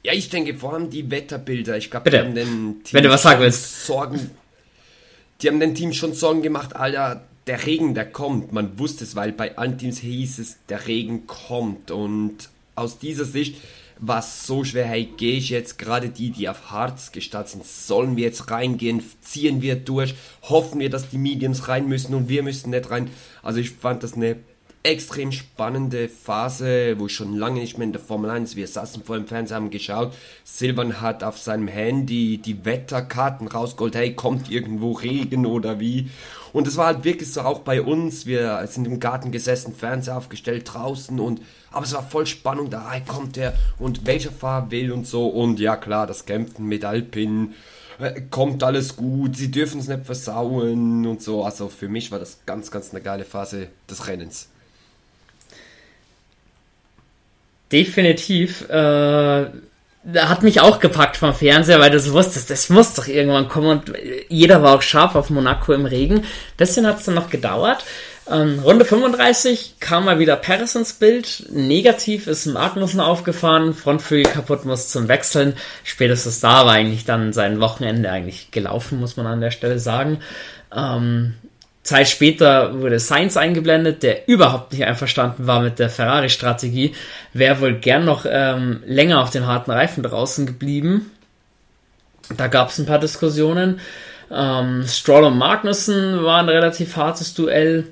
Ja, 0.03 0.13
ich 0.15 0.31
denke 0.31 0.55
vor 0.55 0.75
allem 0.75 0.89
die 0.89 1.11
Wetterbilder. 1.11 1.77
Ich 1.77 1.91
glaube, 1.91 2.11
die 2.11 2.19
haben 2.19 2.35
den 2.35 2.83
Team 2.83 2.93
Wenn 2.93 3.05
du 3.05 3.11
was 3.11 3.23
sagen 3.23 3.41
willst. 3.41 3.87
Sorgen, 3.87 4.31
die 5.43 5.49
haben 5.49 5.61
den 5.61 5.75
Team 5.75 5.93
schon 5.93 6.15
Sorgen 6.15 6.43
gemacht, 6.43 6.75
Alter, 6.75 7.23
der 7.47 7.67
Regen, 7.67 7.95
der 7.95 8.11
kommt. 8.11 8.53
Man 8.53 8.79
wusste 8.79 9.05
es, 9.05 9.17
weil 9.17 9.33
bei 9.33 9.57
allen 9.59 9.77
Teams 9.77 9.99
hieß 9.99 10.39
es, 10.39 10.57
der 10.69 10.87
Regen 10.87 11.27
kommt. 11.27 11.91
Und 11.91 12.49
aus 12.75 12.99
dieser 12.99 13.25
Sicht 13.25 13.57
war 14.01 14.21
es 14.21 14.47
so 14.47 14.65
schwer, 14.65 14.87
hey, 14.87 15.05
gehe 15.17 15.37
ich 15.37 15.51
jetzt 15.51 15.79
gerade 15.79 16.09
die, 16.09 16.31
die 16.31 16.49
auf 16.49 16.71
Harz 16.71 17.13
gestartet 17.13 17.53
sind, 17.53 17.67
sollen 17.67 18.17
wir 18.17 18.25
jetzt 18.25 18.51
reingehen, 18.51 19.03
ziehen 19.21 19.63
wir 19.63 19.77
durch, 19.77 20.15
hoffen 20.43 20.81
wir, 20.81 20.91
dass 20.91 21.11
die 21.11 21.19
Mediums 21.19 21.69
rein 21.69 21.89
müssen 21.89 22.15
und 22.15 22.29
wir 22.29 22.43
müssen 22.43 22.71
nicht 22.71 22.91
rein. 22.91 23.11
Also 23.43 23.61
ich 23.61 23.71
fand 23.71 24.03
das 24.03 24.15
eine 24.15 24.37
extrem 24.89 25.33
spannende 25.33 26.09
Phase, 26.09 26.99
wo 26.99 27.07
ich 27.07 27.15
schon 27.15 27.37
lange 27.37 27.61
nicht 27.61 27.79
mehr 27.79 27.87
in 27.87 27.93
der 27.93 28.01
Formel 28.01 28.31
1, 28.31 28.57
wir 28.57 28.67
saßen 28.67 29.03
vor 29.05 29.17
dem 29.17 29.27
Fernseher, 29.27 29.57
haben 29.57 29.71
geschaut, 29.71 30.15
Silvan 30.45 31.01
hat 31.01 31.23
auf 31.23 31.39
seinem 31.39 31.69
Handy 31.69 32.39
die 32.39 32.65
Wetterkarten 32.65 33.49
rausgeholt, 33.49 33.95
hey, 33.95 34.15
kommt 34.15 34.51
irgendwo 34.51 34.93
Regen 34.93 35.47
oder 35.47 35.81
wie 35.81 36.11
und 36.53 36.67
es 36.67 36.77
war 36.77 36.87
halt 36.87 37.05
wirklich 37.05 37.33
so 37.33 37.43
auch 37.43 37.61
bei 37.61 37.83
uns. 37.83 38.27
Wir 38.27 38.67
sind 38.67 38.87
im 38.87 39.01
Garten 39.01 39.31
gesessen, 39.31 39.75
Fernseher 39.75 40.17
aufgestellt 40.17 40.73
draußen 40.73 41.21
und 41.21 41.41
aber 41.71 41.85
es 41.85 41.93
war 41.93 42.03
voll 42.03 42.27
Spannung, 42.27 42.71
da 42.71 42.99
kommt 43.07 43.37
der 43.37 43.55
und 43.79 44.07
welcher 44.07 44.33
Fahrer 44.33 44.71
will 44.71 44.91
und 44.93 45.07
so. 45.07 45.29
Und 45.29 45.61
ja 45.61 45.77
klar, 45.77 46.07
das 46.07 46.25
Kämpfen 46.25 46.67
mit 46.67 46.85
Alpin, 46.85 47.55
äh, 47.99 48.23
kommt 48.31 48.63
alles 48.63 48.97
gut, 48.97 49.37
sie 49.37 49.51
dürfen 49.51 49.81
es 49.81 49.89
nicht 49.89 50.07
versauen 50.07 51.07
und 51.07 51.23
so. 51.23 51.45
Also 51.45 51.69
für 51.69 51.89
mich 51.89 52.11
war 52.11 52.19
das 52.19 52.41
ganz, 52.47 52.71
ganz 52.71 52.91
eine 52.91 53.03
geile 53.03 53.25
Phase 53.25 53.69
des 53.91 54.07
Rennens. 54.07 54.49
Definitiv. 57.73 58.69
Äh, 58.69 59.47
hat 60.17 60.43
mich 60.43 60.61
auch 60.61 60.81
gepackt 60.81 61.17
vom 61.17 61.35
Fernseher, 61.35 61.81
weil 61.81 61.91
du 61.91 62.01
so 62.01 62.13
wusstest, 62.13 62.51
das 62.51 62.71
muss 62.71 62.95
doch 62.95 63.09
irgendwann 63.09 63.49
kommen 63.49 63.69
und 63.69 63.93
jeder 64.29 64.63
war 64.63 64.75
auch 64.75 64.83
scharf 64.83 65.15
auf 65.15 65.29
Monaco 65.29 65.73
im 65.73 65.87
Regen. 65.87 66.25
Bisschen 66.57 66.87
hat 66.87 66.99
es 66.99 67.05
dann 67.05 67.15
noch 67.15 67.29
gedauert. 67.31 67.85
Ähm, 68.31 68.61
Runde 68.61 68.85
35 68.85 69.77
kam 69.81 70.05
mal 70.05 70.19
wieder 70.19 70.37
Paris 70.37 70.75
ins 70.75 70.93
Bild. 70.93 71.47
Negativ 71.51 72.27
ist 72.27 72.47
Magnussen 72.47 73.01
aufgefahren, 73.01 73.75
Frontflügel 73.75 74.31
kaputt, 74.33 74.65
muss 74.65 74.89
zum 74.89 75.09
Wechseln. 75.09 75.55
Spätestens 75.85 76.41
da 76.41 76.67
war 76.67 76.73
eigentlich 76.73 77.05
dann 77.05 77.33
sein 77.33 77.61
Wochenende 77.61 78.11
eigentlich 78.11 78.51
gelaufen, 78.51 79.01
muss 79.01 79.17
man 79.17 79.27
an 79.27 79.41
der 79.41 79.51
Stelle 79.51 79.79
sagen. 79.79 80.21
Ähm, 80.75 81.35
Zeit 81.83 82.09
später 82.09 82.81
wurde 82.81 82.99
Sainz 82.99 83.37
eingeblendet, 83.37 84.03
der 84.03 84.29
überhaupt 84.29 84.73
nicht 84.73 84.85
einverstanden 84.85 85.47
war 85.47 85.61
mit 85.61 85.79
der 85.79 85.89
Ferrari-Strategie. 85.89 86.95
Wäre 87.33 87.61
wohl 87.61 87.75
gern 87.75 88.05
noch 88.05 88.27
ähm, 88.29 88.83
länger 88.85 89.23
auf 89.23 89.31
den 89.31 89.47
harten 89.47 89.71
Reifen 89.71 90.03
draußen 90.03 90.45
geblieben. 90.45 91.11
Da 92.37 92.49
gab 92.49 92.69
es 92.69 92.79
ein 92.79 92.87
paar 92.87 92.99
Diskussionen. 92.99 93.81
Ähm, 94.31 94.85
Stroll 94.87 95.25
und 95.25 95.39
Magnussen 95.39 96.23
war 96.23 96.41
ein 96.41 96.51
relativ 96.51 96.97
hartes 96.97 97.33
Duell. 97.33 97.87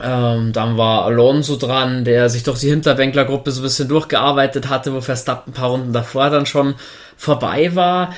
Ähm, 0.00 0.52
dann 0.52 0.76
war 0.76 1.06
Alonso 1.06 1.56
dran, 1.56 2.04
der 2.04 2.28
sich 2.28 2.44
durch 2.44 2.60
die 2.60 2.70
Hinterbänklergruppe 2.70 3.50
so 3.50 3.60
ein 3.60 3.64
bisschen 3.64 3.88
durchgearbeitet 3.88 4.68
hatte, 4.68 4.92
wo 4.94 5.00
Verstappen 5.00 5.52
ein 5.52 5.54
paar 5.54 5.70
Runden 5.70 5.92
davor 5.92 6.30
dann 6.30 6.46
schon 6.46 6.74
vorbei 7.16 7.74
war 7.74 8.14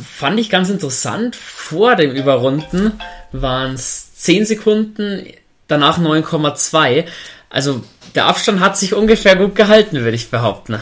fand 0.00 0.38
ich 0.38 0.50
ganz 0.50 0.70
interessant. 0.70 1.36
Vor 1.36 1.96
dem 1.96 2.12
Überrunden 2.12 2.98
waren 3.42 3.74
es 3.74 4.14
10 4.16 4.44
Sekunden, 4.46 5.26
danach 5.68 5.98
9,2. 5.98 7.06
Also 7.48 7.82
der 8.14 8.26
Abstand 8.26 8.60
hat 8.60 8.76
sich 8.76 8.94
ungefähr 8.94 9.36
gut 9.36 9.54
gehalten, 9.54 9.96
würde 9.96 10.16
ich 10.16 10.30
behaupten. 10.30 10.80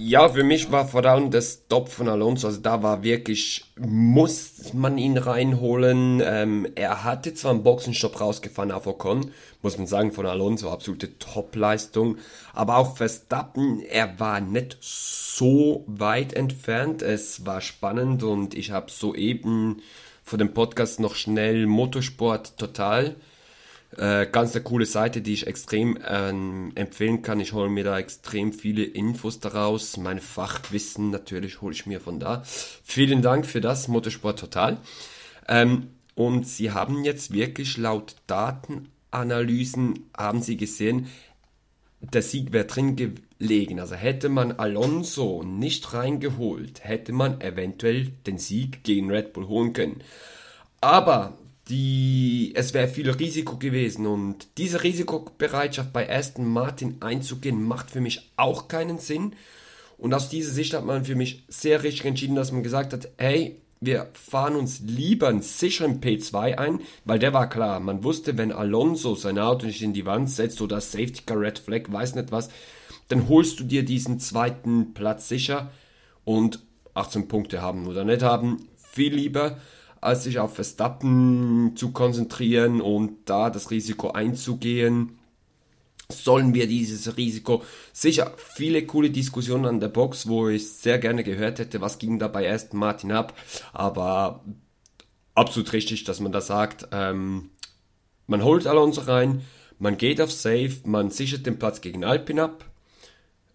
Ja, 0.00 0.28
für 0.28 0.44
mich 0.44 0.70
war 0.70 0.86
vor 0.86 1.04
allem 1.04 1.32
das 1.32 1.54
Stop 1.64 1.88
von 1.88 2.08
Alonso, 2.08 2.46
also 2.46 2.60
da 2.60 2.84
war 2.84 3.02
wirklich, 3.02 3.64
muss 3.76 4.72
man 4.72 4.96
ihn 4.96 5.18
reinholen. 5.18 6.22
Ähm, 6.24 6.68
er 6.76 7.02
hatte 7.02 7.34
zwar 7.34 7.50
einen 7.50 7.64
Boxenstopp 7.64 8.20
rausgefahren 8.20 8.70
auf 8.70 8.86
Ocon, 8.86 9.32
muss 9.60 9.76
man 9.76 9.88
sagen, 9.88 10.12
von 10.12 10.24
Alonso, 10.26 10.70
absolute 10.70 11.18
Topleistung. 11.18 12.18
Aber 12.54 12.76
auch 12.76 12.96
Verstappen, 12.96 13.80
er 13.80 14.20
war 14.20 14.40
nicht 14.40 14.78
so 14.80 15.82
weit 15.88 16.32
entfernt. 16.32 17.02
Es 17.02 17.44
war 17.44 17.60
spannend 17.60 18.22
und 18.22 18.54
ich 18.54 18.70
habe 18.70 18.92
soeben 18.92 19.82
vor 20.28 20.38
dem 20.38 20.52
Podcast 20.52 21.00
noch 21.00 21.14
schnell 21.14 21.66
Motorsport 21.66 22.58
total 22.58 23.16
äh, 23.96 24.26
ganz 24.26 24.54
eine 24.54 24.62
coole 24.62 24.84
Seite, 24.84 25.22
die 25.22 25.32
ich 25.32 25.46
extrem 25.46 25.98
ähm, 26.06 26.72
empfehlen 26.74 27.22
kann. 27.22 27.40
Ich 27.40 27.54
hole 27.54 27.70
mir 27.70 27.84
da 27.84 27.98
extrem 27.98 28.52
viele 28.52 28.84
Infos 28.84 29.40
daraus. 29.40 29.96
Mein 29.96 30.20
Fachwissen 30.20 31.10
natürlich 31.10 31.62
hole 31.62 31.74
ich 31.74 31.86
mir 31.86 32.00
von 32.00 32.20
da. 32.20 32.42
Vielen 32.84 33.22
Dank 33.22 33.46
für 33.46 33.62
das, 33.62 33.88
Motorsport 33.88 34.38
Total. 34.38 34.76
Ähm, 35.48 35.88
und 36.14 36.46
sie 36.46 36.72
haben 36.72 37.04
jetzt 37.04 37.32
wirklich 37.32 37.78
laut 37.78 38.16
Datenanalysen, 38.26 40.10
haben 40.16 40.42
sie 40.42 40.58
gesehen, 40.58 41.06
der 42.00 42.22
Sieg 42.22 42.52
wäre 42.52 42.66
drin 42.66 42.96
gelegen. 43.38 43.80
Also 43.80 43.94
hätte 43.94 44.28
man 44.28 44.52
Alonso 44.52 45.42
nicht 45.42 45.92
reingeholt, 45.94 46.84
hätte 46.84 47.12
man 47.12 47.40
eventuell 47.40 48.08
den 48.26 48.38
Sieg 48.38 48.82
gegen 48.84 49.10
Red 49.10 49.32
Bull 49.32 49.48
holen 49.48 49.72
können. 49.72 50.02
Aber 50.80 51.38
die, 51.68 52.52
es 52.54 52.72
wäre 52.72 52.88
viel 52.88 53.10
Risiko 53.10 53.56
gewesen 53.56 54.06
und 54.06 54.46
diese 54.56 54.82
Risikobereitschaft 54.82 55.92
bei 55.92 56.08
Aston 56.10 56.46
Martin 56.46 56.96
einzugehen, 57.00 57.62
macht 57.62 57.90
für 57.90 58.00
mich 58.00 58.30
auch 58.36 58.68
keinen 58.68 58.98
Sinn. 58.98 59.34
Und 59.98 60.14
aus 60.14 60.28
dieser 60.28 60.52
Sicht 60.52 60.74
hat 60.74 60.84
man 60.84 61.04
für 61.04 61.16
mich 61.16 61.44
sehr 61.48 61.82
richtig 61.82 62.06
entschieden, 62.06 62.36
dass 62.36 62.52
man 62.52 62.62
gesagt 62.62 62.92
hat, 62.92 63.08
hey, 63.18 63.60
wir 63.80 64.08
fahren 64.12 64.56
uns 64.56 64.80
lieber 64.80 65.28
einen 65.28 65.42
sicheren 65.42 66.00
P2 66.00 66.56
ein, 66.56 66.80
weil 67.04 67.18
der 67.18 67.32
war 67.32 67.48
klar. 67.48 67.80
Man 67.80 68.02
wusste, 68.02 68.38
wenn 68.38 68.52
Alonso 68.52 69.14
sein 69.14 69.38
Auto 69.38 69.66
nicht 69.66 69.82
in 69.82 69.92
die 69.92 70.06
Wand 70.06 70.30
setzt 70.30 70.60
oder 70.60 70.80
Safety 70.80 71.22
Car 71.26 71.40
Red 71.40 71.58
Flag, 71.58 71.82
weiß 71.88 72.14
nicht 72.14 72.32
was, 72.32 72.48
dann 73.08 73.28
holst 73.28 73.58
du 73.60 73.64
dir 73.64 73.84
diesen 73.84 74.20
zweiten 74.20 74.94
Platz 74.94 75.28
sicher 75.28 75.70
und 76.24 76.60
18 76.94 77.28
Punkte 77.28 77.62
haben 77.62 77.86
oder 77.86 78.04
nicht 78.04 78.22
haben, 78.22 78.68
viel 78.76 79.14
lieber 79.14 79.58
als 80.00 80.24
sich 80.24 80.38
auf 80.38 80.54
Verstappen 80.54 81.72
zu 81.76 81.90
konzentrieren 81.92 82.80
und 82.80 83.28
da 83.28 83.50
das 83.50 83.70
Risiko 83.70 84.10
einzugehen. 84.10 85.18
Sollen 86.10 86.54
wir 86.54 86.66
dieses 86.66 87.16
Risiko? 87.16 87.62
Sicher, 87.92 88.32
viele 88.36 88.86
coole 88.86 89.10
Diskussionen 89.10 89.66
an 89.66 89.80
der 89.80 89.88
Box, 89.88 90.26
wo 90.26 90.48
ich 90.48 90.70
sehr 90.72 90.98
gerne 90.98 91.22
gehört 91.22 91.58
hätte, 91.58 91.80
was 91.80 91.98
ging 91.98 92.18
da 92.18 92.28
bei 92.28 92.50
Aston 92.50 92.80
Martin 92.80 93.12
ab. 93.12 93.34
Aber 93.72 94.44
absolut 95.34 95.72
richtig, 95.72 96.04
dass 96.04 96.20
man 96.20 96.32
da 96.32 96.40
sagt, 96.40 96.88
ähm, 96.92 97.50
man 98.26 98.42
holt 98.42 98.66
Alonso 98.66 99.02
rein, 99.02 99.42
man 99.78 99.98
geht 99.98 100.20
auf 100.20 100.32
Safe, 100.32 100.72
man 100.84 101.10
sichert 101.10 101.44
den 101.44 101.58
Platz 101.58 101.82
gegen 101.82 102.04
Alpin 102.04 102.40
ab. 102.40 102.64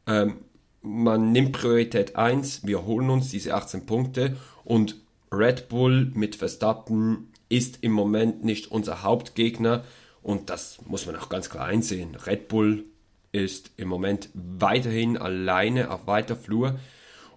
Ähm, 0.07 0.37
man 0.81 1.31
nimmt 1.31 1.53
Priorität 1.53 2.15
1, 2.15 2.65
wir 2.67 2.85
holen 2.85 3.09
uns 3.09 3.29
diese 3.29 3.53
18 3.53 3.85
Punkte 3.85 4.35
und 4.65 4.97
Red 5.31 5.69
Bull 5.69 6.11
mit 6.13 6.35
Verstappen 6.35 7.31
ist 7.49 7.79
im 7.81 7.93
Moment 7.93 8.43
nicht 8.43 8.69
unser 8.69 9.01
Hauptgegner 9.01 9.83
und 10.21 10.49
das 10.49 10.79
muss 10.85 11.05
man 11.05 11.15
auch 11.15 11.29
ganz 11.29 11.49
klar 11.49 11.65
einsehen. 11.65 12.15
Red 12.15 12.49
Bull 12.49 12.85
ist 13.31 13.71
im 13.77 13.87
Moment 13.87 14.29
weiterhin 14.33 15.17
alleine 15.17 15.89
auf 15.89 16.05
weiter 16.05 16.35
Flur 16.35 16.79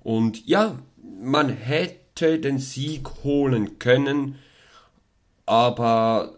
und 0.02 0.46
ja, 0.46 0.78
man 1.22 1.48
hätte 1.48 2.38
den 2.38 2.58
Sieg 2.58 3.08
holen 3.22 3.78
können, 3.78 4.36
aber 5.46 6.36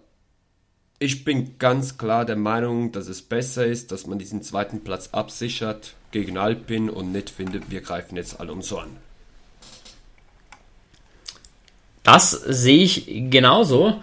ich 0.98 1.24
bin 1.24 1.58
ganz 1.58 1.96
klar 1.96 2.24
der 2.24 2.36
Meinung, 2.36 2.92
dass 2.92 3.08
es 3.08 3.22
besser 3.22 3.64
ist, 3.64 3.92
dass 3.92 4.06
man 4.06 4.18
diesen 4.18 4.42
zweiten 4.42 4.84
Platz 4.84 5.10
absichert 5.12 5.94
gegen 6.10 6.38
Alpin 6.38 6.90
und 6.90 7.12
nicht 7.12 7.30
findet, 7.30 7.70
wir 7.70 7.80
greifen 7.80 8.16
jetzt 8.16 8.40
Alonso 8.40 8.78
an. 8.78 8.96
Das 12.02 12.30
sehe 12.30 12.84
ich 12.84 13.04
genauso. 13.30 14.00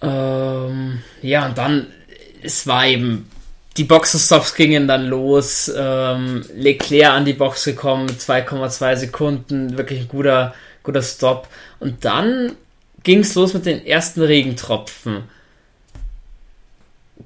Ähm, 0.00 1.02
ja, 1.22 1.46
und 1.46 1.58
dann, 1.58 1.88
es 2.42 2.66
war 2.66 2.86
eben, 2.86 3.28
die 3.76 3.84
Boxenstops 3.84 4.54
gingen 4.54 4.86
dann 4.86 5.06
los. 5.06 5.70
Ähm, 5.76 6.44
Leclerc 6.54 7.12
an 7.12 7.24
die 7.24 7.32
Box 7.32 7.64
gekommen, 7.64 8.08
2,2 8.08 8.96
Sekunden, 8.96 9.76
wirklich 9.76 10.02
ein 10.02 10.08
guter, 10.08 10.54
guter 10.82 11.02
Stop. 11.02 11.48
Und 11.80 12.04
dann 12.04 12.52
ging 13.02 13.20
es 13.20 13.34
los 13.34 13.54
mit 13.54 13.66
den 13.66 13.84
ersten 13.84 14.22
Regentropfen. 14.22 15.24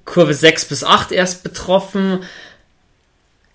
Kurve 0.04 0.34
6 0.34 0.64
bis 0.66 0.82
8 0.82 1.12
erst 1.12 1.42
betroffen. 1.42 2.24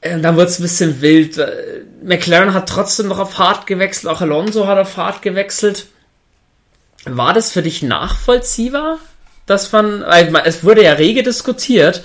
Ähm, 0.05 0.21
dann 0.21 0.35
wurde 0.35 0.45
es 0.45 0.59
ein 0.59 0.61
bisschen 0.61 1.01
wild. 1.01 1.37
Äh, 1.39 1.81
McLaren 2.03 2.53
hat 2.53 2.69
trotzdem 2.69 3.07
noch 3.07 3.17
auf 3.17 3.39
hart 3.39 3.65
gewechselt, 3.65 4.13
auch 4.13 4.21
Alonso 4.21 4.67
hat 4.67 4.77
auf 4.77 4.95
hart 4.97 5.23
gewechselt. 5.23 5.87
War 7.05 7.33
das 7.33 7.51
für 7.51 7.63
dich 7.63 7.81
nachvollziehbar, 7.81 8.99
dass 9.47 9.71
man, 9.71 10.01
weil 10.01 10.43
es 10.45 10.63
wurde 10.63 10.83
ja 10.83 10.93
rege 10.93 11.23
diskutiert, 11.23 12.03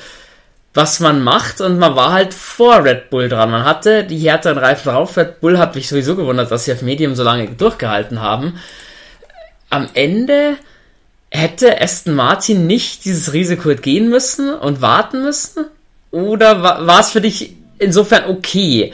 was 0.72 1.00
man 1.00 1.22
macht 1.22 1.60
und 1.60 1.78
man 1.78 1.94
war 1.94 2.12
halt 2.12 2.32
vor 2.32 2.84
Red 2.84 3.10
Bull 3.10 3.28
dran. 3.28 3.50
Man 3.50 3.64
hatte 3.64 4.04
die 4.04 4.18
härteren 4.18 4.58
Reifen 4.58 4.90
drauf. 4.90 5.16
Red 5.16 5.40
Bull 5.40 5.58
hat 5.58 5.74
mich 5.74 5.88
sowieso 5.88 6.16
gewundert, 6.16 6.50
dass 6.50 6.64
sie 6.64 6.72
auf 6.72 6.82
Medium 6.82 7.14
so 7.14 7.22
lange 7.22 7.48
durchgehalten 7.48 8.20
haben. 8.20 8.58
Am 9.68 9.88
Ende 9.92 10.56
hätte 11.30 11.80
Aston 11.80 12.14
Martin 12.14 12.66
nicht 12.66 13.04
dieses 13.04 13.32
Risiko 13.32 13.74
gehen 13.74 14.08
müssen 14.08 14.54
und 14.54 14.80
warten 14.80 15.22
müssen. 15.22 15.66
oder 16.12 16.62
war 16.62 17.00
es 17.00 17.10
für 17.10 17.20
dich 17.20 17.56
insofern 17.80 18.30
okay? 18.30 18.92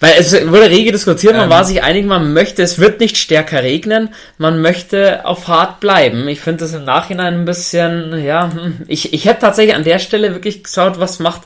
Weil 0.00 0.14
es 0.18 0.32
wurde 0.48 0.70
rege 0.70 0.92
diskutiert, 0.92 1.34
man 1.34 1.44
ähm, 1.44 1.50
war 1.50 1.64
sich 1.64 1.82
einig, 1.82 2.06
man 2.06 2.32
möchte, 2.32 2.62
es 2.62 2.78
wird 2.78 3.00
nicht 3.00 3.18
stärker 3.18 3.62
regnen, 3.62 4.08
man 4.38 4.62
möchte 4.62 5.26
auf 5.26 5.46
hart 5.46 5.80
bleiben. 5.80 6.26
Ich 6.26 6.40
finde 6.40 6.64
das 6.64 6.72
im 6.72 6.84
Nachhinein 6.84 7.34
ein 7.34 7.44
bisschen, 7.44 8.24
ja, 8.24 8.50
hm, 8.50 8.78
ich, 8.88 9.12
ich 9.12 9.26
hätte 9.26 9.42
tatsächlich 9.42 9.74
an 9.74 9.84
der 9.84 9.98
Stelle 9.98 10.32
wirklich 10.32 10.64
geschaut, 10.64 10.98
was 10.98 11.18
macht 11.18 11.42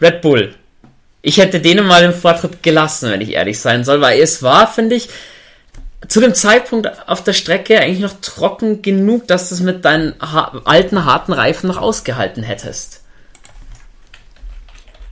Red 0.00 0.22
Bull. 0.22 0.54
Ich 1.20 1.36
hätte 1.36 1.60
denen 1.60 1.86
mal 1.86 2.00
den 2.00 2.14
Vortritt 2.14 2.62
gelassen, 2.62 3.10
wenn 3.10 3.20
ich 3.20 3.32
ehrlich 3.32 3.60
sein 3.60 3.84
soll, 3.84 4.00
weil 4.00 4.18
es 4.18 4.42
war, 4.42 4.66
finde 4.66 4.96
ich, 4.96 5.10
zu 6.08 6.20
dem 6.20 6.34
Zeitpunkt 6.34 6.88
auf 7.06 7.22
der 7.22 7.34
Strecke 7.34 7.78
eigentlich 7.78 8.00
noch 8.00 8.14
trocken 8.22 8.80
genug, 8.80 9.28
dass 9.28 9.50
du 9.50 9.56
es 9.56 9.60
mit 9.60 9.84
deinen 9.84 10.14
alten, 10.20 11.04
harten 11.04 11.34
Reifen 11.34 11.66
noch 11.66 11.76
ausgehalten 11.76 12.42
hättest. 12.42 12.99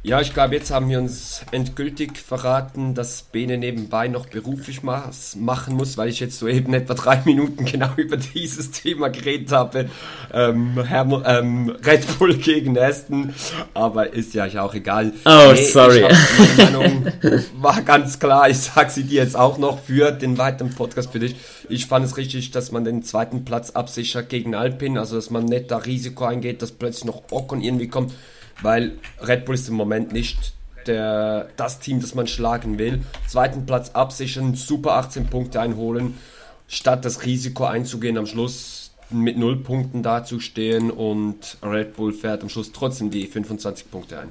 Ja, 0.04 0.20
ich 0.20 0.32
glaube, 0.32 0.54
jetzt 0.54 0.70
haben 0.70 0.88
wir 0.88 1.00
uns 1.00 1.42
endgültig 1.50 2.18
verraten, 2.18 2.94
dass 2.94 3.22
Bene 3.22 3.58
nebenbei 3.58 4.06
noch 4.06 4.26
beruflich 4.26 4.82
machen 4.84 5.74
muss, 5.74 5.98
weil 5.98 6.08
ich 6.08 6.20
jetzt 6.20 6.38
soeben 6.38 6.72
etwa 6.72 6.94
drei 6.94 7.20
Minuten 7.24 7.64
genau 7.64 7.90
über 7.96 8.16
dieses 8.16 8.70
Thema 8.70 9.08
geredet 9.08 9.50
habe. 9.50 9.90
Ähm, 10.32 10.80
Herr, 10.84 11.04
ähm, 11.26 11.76
Red 11.84 12.16
Bull 12.16 12.34
gegen 12.34 12.78
Aston, 12.78 13.34
aber 13.74 14.12
ist 14.12 14.34
ja 14.34 14.62
auch 14.62 14.72
egal. 14.72 15.12
Oh, 15.24 15.52
nee, 15.52 15.64
sorry. 15.64 16.04
meine 16.56 16.78
Meinung 16.78 17.06
war 17.56 17.82
ganz 17.82 18.20
klar, 18.20 18.48
ich 18.48 18.58
sage 18.58 18.90
sie 18.90 19.02
dir 19.02 19.24
jetzt 19.24 19.36
auch 19.36 19.58
noch 19.58 19.80
für 19.82 20.12
den 20.12 20.38
weiteren 20.38 20.70
Podcast 20.70 21.10
für 21.10 21.18
dich. 21.18 21.34
Ich 21.68 21.86
fand 21.86 22.06
es 22.06 22.16
richtig, 22.16 22.52
dass 22.52 22.70
man 22.70 22.84
den 22.84 23.02
zweiten 23.02 23.44
Platz 23.44 23.70
absichert 23.70 24.28
gegen 24.28 24.54
Alpine, 24.54 25.00
also 25.00 25.16
dass 25.16 25.30
man 25.30 25.44
nicht 25.44 25.72
da 25.72 25.78
Risiko 25.78 26.24
eingeht, 26.24 26.62
dass 26.62 26.70
plötzlich 26.70 27.04
noch 27.04 27.24
Ocon 27.32 27.60
irgendwie 27.60 27.88
kommt 27.88 28.12
weil 28.62 28.92
Red 29.20 29.44
Bull 29.44 29.54
ist 29.54 29.68
im 29.68 29.74
Moment 29.74 30.12
nicht 30.12 30.52
der, 30.86 31.48
das 31.56 31.80
Team, 31.80 32.00
das 32.00 32.14
man 32.14 32.26
schlagen 32.26 32.78
will. 32.78 33.02
Zweiten 33.26 33.66
Platz 33.66 33.90
absichern, 33.90 34.54
super 34.54 34.94
18 34.94 35.26
Punkte 35.26 35.60
einholen, 35.60 36.18
statt 36.66 37.04
das 37.04 37.24
Risiko 37.24 37.64
einzugehen, 37.64 38.18
am 38.18 38.26
Schluss 38.26 38.90
mit 39.10 39.38
0 39.38 39.62
Punkten 39.62 40.02
dazustehen 40.02 40.90
und 40.90 41.56
Red 41.62 41.96
Bull 41.96 42.12
fährt 42.12 42.42
am 42.42 42.48
Schluss 42.48 42.72
trotzdem 42.72 43.10
die 43.10 43.26
25 43.26 43.90
Punkte 43.90 44.20
ein. 44.20 44.28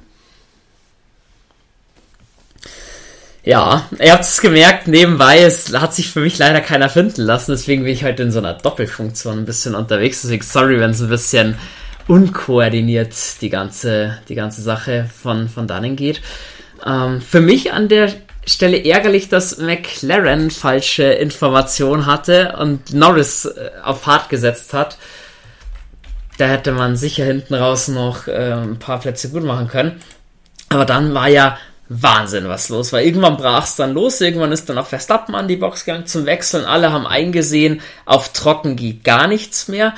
Ja, 3.44 3.88
ihr 3.98 4.12
habt 4.12 4.24
es 4.24 4.40
gemerkt, 4.40 4.88
nebenbei, 4.88 5.40
es 5.40 5.72
hat 5.72 5.94
sich 5.94 6.10
für 6.10 6.20
mich 6.20 6.38
leider 6.38 6.60
keiner 6.60 6.90
finden 6.90 7.22
lassen, 7.22 7.52
deswegen 7.52 7.84
bin 7.84 7.92
ich 7.92 8.04
heute 8.04 8.24
in 8.24 8.30
so 8.30 8.40
einer 8.40 8.54
Doppelfunktion 8.54 9.38
ein 9.38 9.46
bisschen 9.46 9.74
unterwegs, 9.74 10.22
deswegen 10.22 10.42
sorry, 10.42 10.78
wenn 10.78 10.90
es 10.90 11.00
ein 11.00 11.08
bisschen 11.08 11.56
unkoordiniert 12.08 13.14
die 13.40 13.50
ganze, 13.50 14.18
die 14.28 14.34
ganze 14.34 14.62
Sache 14.62 15.08
von, 15.14 15.48
von 15.48 15.68
dannen 15.68 15.94
geht. 15.94 16.20
Ähm, 16.84 17.20
für 17.20 17.40
mich 17.40 17.72
an 17.72 17.88
der 17.88 18.12
Stelle 18.46 18.82
ärgerlich, 18.84 19.28
dass 19.28 19.58
McLaren 19.58 20.50
falsche 20.50 21.04
Information 21.04 22.06
hatte 22.06 22.56
und 22.58 22.92
Norris 22.94 23.44
äh, 23.44 23.70
auf 23.84 24.06
hart 24.06 24.30
gesetzt 24.30 24.72
hat. 24.72 24.96
Da 26.38 26.46
hätte 26.46 26.72
man 26.72 26.96
sicher 26.96 27.24
hinten 27.24 27.54
raus 27.54 27.88
noch 27.88 28.26
äh, 28.26 28.52
ein 28.52 28.78
paar 28.78 29.00
Plätze 29.00 29.28
gut 29.30 29.44
machen 29.44 29.68
können. 29.68 30.00
Aber 30.70 30.86
dann 30.86 31.12
war 31.12 31.28
ja 31.28 31.58
Wahnsinn, 31.90 32.48
was 32.48 32.68
los 32.68 32.92
war. 32.92 33.02
Irgendwann 33.02 33.36
brach 33.36 33.64
es 33.64 33.76
dann 33.76 33.92
los, 33.92 34.20
irgendwann 34.20 34.52
ist 34.52 34.68
dann 34.68 34.78
auch 34.78 34.86
Verstappen 34.86 35.34
an 35.34 35.48
die 35.48 35.56
Box 35.56 35.84
gegangen 35.84 36.06
zum 36.06 36.26
Wechseln. 36.26 36.64
Alle 36.64 36.92
haben 36.92 37.06
eingesehen, 37.06 37.80
auf 38.04 38.32
Trocken 38.32 38.76
geht 38.76 39.04
gar 39.04 39.26
nichts 39.26 39.68
mehr. 39.68 39.94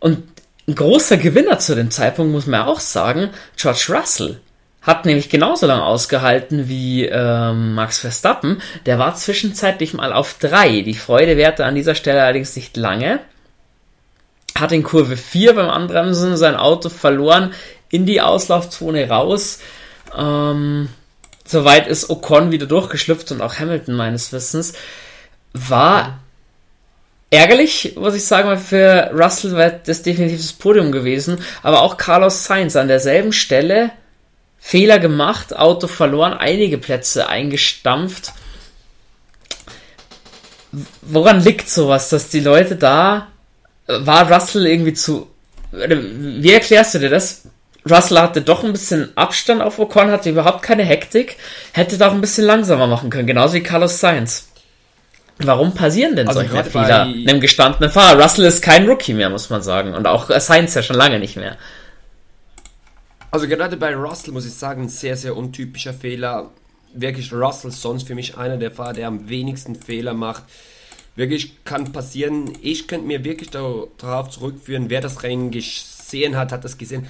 Und 0.00 0.22
ein 0.68 0.74
großer 0.74 1.16
Gewinner 1.16 1.58
zu 1.58 1.74
dem 1.74 1.90
Zeitpunkt, 1.90 2.32
muss 2.32 2.46
man 2.46 2.62
auch 2.62 2.80
sagen, 2.80 3.30
George 3.56 3.86
Russell. 3.90 4.40
Hat 4.82 5.04
nämlich 5.04 5.28
genauso 5.28 5.66
lange 5.66 5.84
ausgehalten 5.84 6.68
wie 6.68 7.04
ähm, 7.04 7.74
Max 7.74 7.98
Verstappen. 7.98 8.62
Der 8.86 8.98
war 8.98 9.14
zwischenzeitlich 9.14 9.92
mal 9.92 10.12
auf 10.12 10.34
drei. 10.38 10.80
Die 10.80 10.94
Freude 10.94 11.36
währte 11.36 11.66
an 11.66 11.74
dieser 11.74 11.94
Stelle 11.94 12.22
allerdings 12.22 12.56
nicht 12.56 12.78
lange. 12.78 13.20
Hat 14.58 14.72
in 14.72 14.82
Kurve 14.82 15.18
4 15.18 15.54
beim 15.54 15.68
Anbremsen 15.68 16.36
sein 16.38 16.56
Auto 16.56 16.88
verloren, 16.88 17.52
in 17.90 18.06
die 18.06 18.22
Auslaufzone 18.22 19.08
raus. 19.08 19.60
Ähm, 20.16 20.88
soweit 21.44 21.86
ist 21.86 22.08
Ocon 22.08 22.50
wieder 22.50 22.66
durchgeschlüpft 22.66 23.32
und 23.32 23.42
auch 23.42 23.58
Hamilton 23.58 23.94
meines 23.96 24.32
Wissens. 24.32 24.72
War 25.52 26.19
ärgerlich, 27.30 27.94
muss 27.96 28.14
ich 28.14 28.24
sagen, 28.24 28.56
für 28.58 29.10
Russell 29.14 29.56
wäre 29.56 29.80
das 29.84 30.02
definitiv 30.02 30.38
das 30.38 30.52
Podium 30.52 30.92
gewesen, 30.92 31.38
aber 31.62 31.82
auch 31.82 31.96
Carlos 31.96 32.44
Sainz 32.44 32.76
an 32.76 32.88
derselben 32.88 33.32
Stelle 33.32 33.90
Fehler 34.58 34.98
gemacht, 34.98 35.56
Auto 35.56 35.86
verloren, 35.86 36.34
einige 36.34 36.76
Plätze 36.76 37.28
eingestampft. 37.28 38.32
Woran 41.02 41.40
liegt 41.40 41.68
sowas, 41.68 42.10
dass 42.10 42.28
die 42.28 42.40
Leute 42.40 42.76
da 42.76 43.28
war 43.86 44.30
Russell 44.30 44.66
irgendwie 44.66 44.92
zu 44.92 45.28
wie 45.72 46.52
erklärst 46.52 46.94
du 46.94 46.98
dir 46.98 47.10
das? 47.10 47.42
Russell 47.88 48.18
hatte 48.18 48.42
doch 48.42 48.64
ein 48.64 48.72
bisschen 48.72 49.16
Abstand 49.16 49.62
auf 49.62 49.78
Ocon, 49.78 50.10
hatte 50.10 50.30
überhaupt 50.30 50.62
keine 50.62 50.84
Hektik, 50.84 51.36
hätte 51.72 51.96
da 51.96 52.08
auch 52.08 52.12
ein 52.12 52.20
bisschen 52.20 52.44
langsamer 52.44 52.86
machen 52.86 53.08
können, 53.08 53.26
genauso 53.26 53.54
wie 53.54 53.62
Carlos 53.62 54.00
Sainz. 54.00 54.49
Warum 55.46 55.74
passieren 55.74 56.16
denn 56.16 56.28
also 56.28 56.40
solche 56.40 56.64
Fehler 56.64 57.02
einem 57.02 57.40
gestandenen 57.40 57.90
Fahrer? 57.90 58.22
Russell 58.22 58.44
ist 58.44 58.62
kein 58.62 58.88
Rookie 58.88 59.14
mehr, 59.14 59.30
muss 59.30 59.50
man 59.50 59.62
sagen. 59.62 59.94
Und 59.94 60.06
auch 60.06 60.30
Sainz 60.40 60.74
ja 60.74 60.82
schon 60.82 60.96
lange 60.96 61.18
nicht 61.18 61.36
mehr. 61.36 61.56
Also 63.30 63.46
gerade 63.46 63.76
bei 63.76 63.94
Russell 63.94 64.32
muss 64.32 64.46
ich 64.46 64.54
sagen, 64.54 64.88
sehr, 64.88 65.16
sehr 65.16 65.36
untypischer 65.36 65.94
Fehler. 65.94 66.50
Wirklich 66.92 67.32
Russell 67.32 67.70
sonst 67.70 68.08
für 68.08 68.14
mich 68.14 68.36
einer 68.36 68.56
der 68.56 68.70
Fahrer, 68.70 68.94
der 68.94 69.08
am 69.08 69.28
wenigsten 69.28 69.76
Fehler 69.76 70.14
macht. 70.14 70.42
Wirklich 71.16 71.64
kann 71.64 71.92
passieren. 71.92 72.52
Ich 72.62 72.88
könnte 72.88 73.06
mir 73.06 73.24
wirklich 73.24 73.50
darauf 73.50 74.30
zurückführen, 74.30 74.90
wer 74.90 75.00
das 75.00 75.22
Rennen 75.22 75.50
gesehen 75.50 76.36
hat, 76.36 76.52
hat 76.52 76.64
das 76.64 76.78
gesehen 76.78 77.06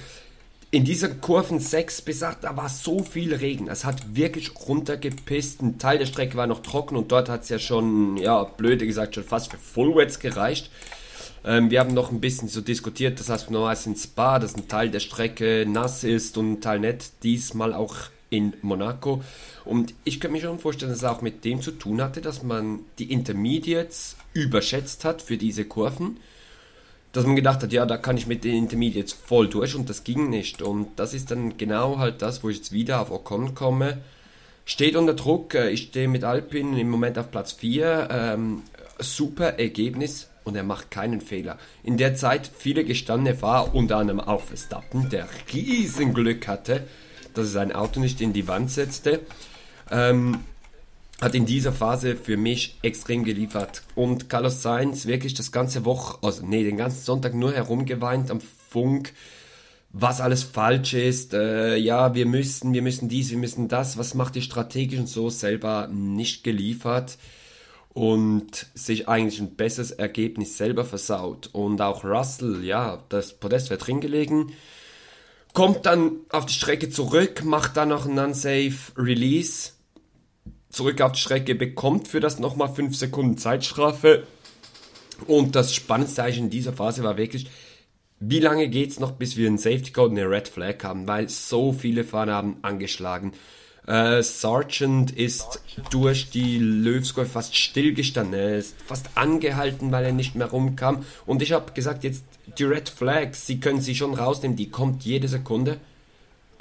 in 0.73 0.85
dieser 0.85 1.09
Kurven 1.09 1.59
6 1.59 2.01
bis 2.03 2.23
8, 2.23 2.45
da 2.45 2.55
war 2.55 2.69
so 2.69 3.03
viel 3.03 3.35
Regen. 3.35 3.67
Es 3.67 3.83
hat 3.83 4.15
wirklich 4.15 4.51
runtergepisst. 4.55 5.61
Ein 5.61 5.77
Teil 5.79 5.97
der 5.97 6.05
Strecke 6.05 6.37
war 6.37 6.47
noch 6.47 6.61
trocken 6.61 6.95
und 6.95 7.11
dort 7.11 7.27
hat 7.27 7.43
es 7.43 7.49
ja 7.49 7.59
schon, 7.59 8.15
ja, 8.15 8.43
blöde 8.45 8.87
gesagt, 8.87 9.15
schon 9.15 9.25
fast 9.25 9.51
für 9.51 9.57
Fullwets 9.57 10.19
gereicht. 10.19 10.71
Ähm, 11.43 11.69
wir 11.71 11.81
haben 11.81 11.93
noch 11.93 12.11
ein 12.11 12.21
bisschen 12.21 12.47
so 12.47 12.61
diskutiert, 12.61 13.19
das 13.19 13.27
heißt 13.27 13.51
normalerweise 13.51 13.89
in 13.89 13.97
Spa, 13.97 14.39
dass 14.39 14.55
ein 14.55 14.69
Teil 14.69 14.89
der 14.89 15.01
Strecke 15.01 15.65
nass 15.67 16.05
ist 16.05 16.37
und 16.37 16.53
ein 16.53 16.61
Teil 16.61 16.79
nicht. 16.79 17.23
Diesmal 17.23 17.73
auch 17.73 17.95
in 18.29 18.53
Monaco. 18.61 19.21
Und 19.65 19.93
ich 20.05 20.21
könnte 20.21 20.37
mir 20.37 20.41
schon 20.41 20.57
vorstellen, 20.59 20.91
dass 20.91 20.99
es 20.99 21.05
auch 21.05 21.21
mit 21.21 21.43
dem 21.43 21.61
zu 21.61 21.71
tun 21.71 22.01
hatte, 22.01 22.21
dass 22.21 22.43
man 22.43 22.79
die 22.97 23.11
Intermediates 23.11 24.15
überschätzt 24.33 25.03
hat 25.03 25.21
für 25.21 25.35
diese 25.35 25.65
Kurven 25.65 26.17
dass 27.11 27.25
man 27.25 27.35
gedacht 27.35 27.61
hat, 27.61 27.73
ja, 27.73 27.85
da 27.85 27.97
kann 27.97 28.17
ich 28.17 28.27
mit 28.27 28.43
den 28.43 28.55
Intermediates 28.55 29.13
voll 29.13 29.49
durch 29.49 29.75
und 29.75 29.89
das 29.89 30.03
ging 30.03 30.29
nicht. 30.29 30.61
Und 30.61 30.87
das 30.97 31.13
ist 31.13 31.31
dann 31.31 31.57
genau 31.57 31.97
halt 31.97 32.21
das, 32.21 32.43
wo 32.43 32.49
ich 32.49 32.57
jetzt 32.57 32.71
wieder 32.71 33.01
auf 33.01 33.11
Ocon 33.11 33.53
komme. 33.53 33.97
Steht 34.65 34.95
unter 34.95 35.13
Druck, 35.13 35.53
äh, 35.53 35.69
ich 35.69 35.83
stehe 35.83 36.07
mit 36.07 36.23
Alpin 36.23 36.77
im 36.77 36.89
Moment 36.89 37.17
auf 37.17 37.31
Platz 37.31 37.51
4. 37.51 38.07
Ähm, 38.11 38.61
super 38.99 39.59
Ergebnis 39.59 40.29
und 40.43 40.55
er 40.55 40.63
macht 40.63 40.91
keinen 40.91 41.21
Fehler. 41.21 41.57
In 41.83 41.97
der 41.97 42.15
Zeit 42.15 42.49
viele 42.55 42.85
gestandene 42.85 43.35
Fahrer, 43.35 43.75
unter 43.75 43.97
anderem 43.97 44.19
auch 44.19 44.41
Verstappen, 44.41 45.09
der 45.09 45.27
riesen 45.53 46.13
Glück 46.13 46.47
hatte, 46.47 46.83
dass 47.33 47.47
er 47.47 47.51
sein 47.51 47.71
Auto 47.71 47.99
nicht 47.99 48.21
in 48.21 48.33
die 48.33 48.47
Wand 48.47 48.71
setzte. 48.71 49.21
Ähm, 49.89 50.39
hat 51.21 51.35
in 51.35 51.45
dieser 51.45 51.71
Phase 51.71 52.15
für 52.15 52.35
mich 52.35 52.79
extrem 52.81 53.23
geliefert. 53.23 53.83
Und 53.93 54.27
Carlos 54.27 54.63
Sainz 54.63 55.05
wirklich 55.05 55.35
das 55.35 55.51
ganze 55.51 55.85
Woche, 55.85 56.17
also 56.23 56.43
nee, 56.43 56.63
den 56.63 56.77
ganzen 56.77 57.03
Sonntag 57.03 57.35
nur 57.35 57.53
herumgeweint 57.53 58.31
am 58.31 58.41
Funk, 58.41 59.13
was 59.93 60.19
alles 60.19 60.41
falsch 60.43 60.95
ist. 60.95 61.33
Äh, 61.33 61.77
ja, 61.77 62.15
wir 62.15 62.25
müssen, 62.25 62.73
wir 62.73 62.81
müssen 62.81 63.07
dies, 63.07 63.29
wir 63.29 63.37
müssen 63.37 63.67
das. 63.67 63.97
Was 63.97 64.15
macht 64.15 64.33
die 64.33 64.41
strategisch 64.41 64.99
und 64.99 65.07
so 65.07 65.29
selber 65.29 65.87
nicht 65.87 66.43
geliefert 66.43 67.17
und 67.93 68.67
sich 68.73 69.07
eigentlich 69.07 69.39
ein 69.39 69.55
besseres 69.55 69.91
Ergebnis 69.91 70.57
selber 70.57 70.85
versaut. 70.85 71.49
Und 71.51 71.81
auch 71.81 72.03
Russell, 72.03 72.63
ja, 72.63 73.03
das 73.09 73.33
Podest 73.33 73.69
wäre 73.69 73.79
drin 73.79 73.99
gelegen. 73.99 74.53
Kommt 75.53 75.85
dann 75.85 76.13
auf 76.29 76.45
die 76.45 76.53
Strecke 76.53 76.89
zurück, 76.89 77.43
macht 77.43 77.75
dann 77.75 77.89
noch 77.89 78.07
einen 78.07 78.17
Unsafe 78.17 78.93
Release 78.97 79.71
zurück 80.71 81.01
auf 81.01 81.11
die 81.11 81.19
Strecke, 81.19 81.55
bekommt 81.55 82.07
für 82.07 82.19
das 82.19 82.39
nochmal 82.39 82.73
5 82.73 82.95
Sekunden 82.95 83.37
Zeitstrafe. 83.37 84.23
Und 85.27 85.55
das 85.55 85.75
Spannendste 85.75 86.23
in 86.23 86.49
dieser 86.49 86.73
Phase 86.73 87.03
war 87.03 87.17
wirklich, 87.17 87.47
wie 88.19 88.39
lange 88.39 88.69
geht 88.69 88.91
es 88.91 88.99
noch, 88.99 89.11
bis 89.11 89.37
wir 89.37 89.47
einen 89.47 89.57
Safety 89.57 89.91
Code 89.91 90.11
und 90.11 90.19
eine 90.19 90.29
Red 90.29 90.47
Flag 90.47 90.83
haben, 90.83 91.07
weil 91.07 91.29
so 91.29 91.73
viele 91.73 92.03
Fahrer 92.03 92.33
haben 92.33 92.57
angeschlagen. 92.61 93.33
Äh, 93.87 94.21
Sargent 94.21 95.11
ist 95.11 95.61
durch 95.89 96.29
die 96.29 96.59
Löwskurve 96.59 97.27
fast 97.27 97.55
stillgestanden. 97.55 98.39
Er 98.39 98.57
ist 98.57 98.75
fast 98.85 99.09
angehalten, 99.15 99.91
weil 99.91 100.05
er 100.05 100.11
nicht 100.11 100.35
mehr 100.35 100.47
rumkam. 100.47 101.03
Und 101.25 101.41
ich 101.41 101.51
habe 101.51 101.71
gesagt, 101.73 102.03
jetzt 102.03 102.23
die 102.59 102.63
Red 102.63 102.89
Flag, 102.89 103.33
sie 103.33 103.59
können 103.59 103.81
sie 103.81 103.95
schon 103.95 104.13
rausnehmen, 104.13 104.55
die 104.55 104.69
kommt 104.69 105.03
jede 105.03 105.27
Sekunde. 105.27 105.79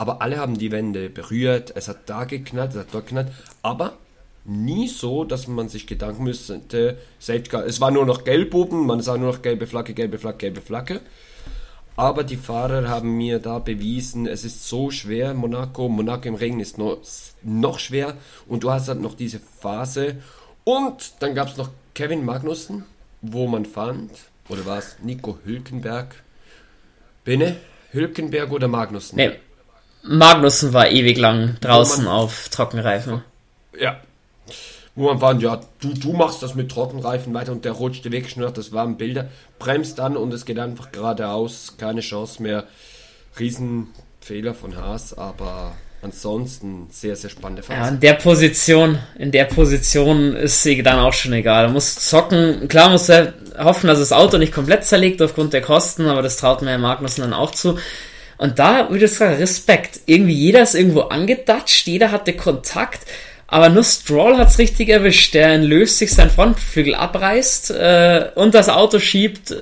Aber 0.01 0.23
alle 0.23 0.39
haben 0.39 0.57
die 0.57 0.73
Wände 0.73 1.11
berührt, 1.11 1.75
es 1.77 1.87
hat 1.87 2.09
da 2.09 2.25
geknallt, 2.25 2.71
es 2.71 2.79
hat 2.79 2.87
dort 2.93 3.09
geknallt, 3.09 3.29
aber 3.61 3.99
nie 4.47 4.89
so, 4.89 5.25
dass 5.25 5.47
man 5.47 5.69
sich 5.69 5.87
Gedanken 5.87 6.25
müsste, 6.25 6.97
es 7.19 7.81
war 7.83 7.91
nur 7.91 8.07
noch 8.07 8.25
gelb 8.25 8.55
oben, 8.55 8.87
man 8.87 9.03
sah 9.03 9.19
nur 9.19 9.31
noch 9.31 9.43
gelbe 9.43 9.67
Flagge, 9.67 9.93
gelbe 9.93 10.17
Flagge, 10.17 10.39
gelbe 10.39 10.63
Flagge. 10.63 11.01
Aber 11.97 12.25
die 12.25 12.39
Fahrer 12.39 12.89
haben 12.89 13.19
mir 13.19 13.41
da 13.41 13.59
bewiesen, 13.59 14.27
es 14.27 14.43
ist 14.43 14.67
so 14.67 14.91
schwer, 14.91 15.35
Monaco. 15.35 15.91
Monaco 15.91 16.29
im 16.29 16.35
Regen 16.35 16.61
ist 16.61 16.79
noch, 16.79 17.03
noch 17.43 17.79
schwer. 17.79 18.17
Und 18.49 18.65
du 18.65 18.71
hast 18.71 18.89
halt 18.89 19.03
noch 19.03 19.15
diese 19.15 19.39
Phase. 19.39 20.17
Und 20.65 21.13
dann 21.21 21.35
gab 21.35 21.49
es 21.49 21.59
noch 21.59 21.69
Kevin 21.93 22.25
Magnussen, 22.25 22.85
wo 23.21 23.47
man 23.47 23.67
fand, 23.67 24.13
oder 24.49 24.65
war 24.65 24.79
es 24.79 24.97
Nico 25.03 25.41
Hülkenberg? 25.45 26.15
Bene? 27.23 27.57
Hülkenberg 27.91 28.51
oder 28.51 28.67
Magnussen? 28.69 29.17
Nee, 29.17 29.33
Magnussen 30.03 30.73
war 30.73 30.91
ewig 30.91 31.19
lang 31.19 31.57
draußen 31.61 32.07
auf 32.07 32.49
Trockenreifen. 32.49 33.23
Ja, 33.79 34.01
wo 35.01 35.07
man 35.07 35.21
fand, 35.21 35.43
ja, 35.43 35.61
du, 35.81 35.95
du 35.95 36.13
machst 36.13 36.43
das 36.43 36.55
mit 36.55 36.71
Trockenreifen 36.71 37.33
weiter 37.33 37.53
und 37.53 37.65
der 37.65 37.73
rutschte 37.73 38.11
weg, 38.11 38.29
schnurrt, 38.29 38.59
das 38.59 38.73
waren 38.73 38.97
Bilder, 38.97 39.29
bremst 39.59 39.99
dann 39.99 40.17
und 40.17 40.35
es 40.35 40.45
geht 40.45 40.59
einfach 40.59 40.93
geradeaus, 40.93 41.77
keine 41.79 42.01
Chance 42.01 42.43
mehr. 42.43 42.65
Riesenfehler 43.39 44.55
von 44.55 44.77
Haas, 44.77 45.17
aber 45.17 45.73
ansonsten 46.03 46.89
sehr, 46.91 47.15
sehr 47.15 47.31
spannende 47.31 47.63
Phase. 47.63 47.79
Ja, 47.79 47.89
in 47.89 48.01
der 48.01 48.15
Position, 48.15 48.99
in 49.17 49.31
der 49.31 49.45
Position 49.45 50.35
ist 50.35 50.63
sie 50.63 50.83
dann 50.83 50.99
auch 50.99 51.13
schon 51.13 51.33
egal. 51.33 51.67
Er 51.67 51.71
muss 51.71 51.95
zocken, 51.95 52.67
klar 52.67 52.91
muss 52.91 53.09
er 53.09 53.35
hoffen, 53.59 53.87
dass 53.87 54.01
das 54.01 54.13
Auto 54.13 54.39
nicht 54.39 54.53
komplett 54.53 54.85
zerlegt 54.85 55.23
aufgrund 55.23 55.53
der 55.53 55.63
Kosten, 55.63 56.07
aber 56.07 56.23
das 56.23 56.37
traut 56.37 56.63
mir 56.63 56.77
Magnussen 56.77 57.23
dann 57.23 57.33
auch 57.33 57.53
zu. 57.53 57.79
Und 58.41 58.59
da 58.59 58.89
würde 58.89 59.05
ich 59.05 59.13
sagen, 59.13 59.35
Respekt. 59.35 60.01
Irgendwie 60.07 60.33
jeder 60.33 60.63
ist 60.63 60.75
irgendwo 60.75 61.03
angedatscht, 61.03 61.87
jeder 61.87 62.11
hatte 62.11 62.33
Kontakt. 62.33 63.07
Aber 63.47 63.69
nur 63.69 63.85
Stroll 63.85 64.39
hat's 64.39 64.57
richtig 64.57 64.89
erwischt, 64.89 65.35
der 65.35 65.59
Löw 65.59 65.91
sich 65.91 66.11
sein 66.11 66.31
Frontflügel 66.31 66.95
abreißt 66.95 67.73
äh, 67.73 68.31
und 68.37 68.55
das 68.55 68.71
Auto 68.71 68.99
schiebt. 68.99 69.55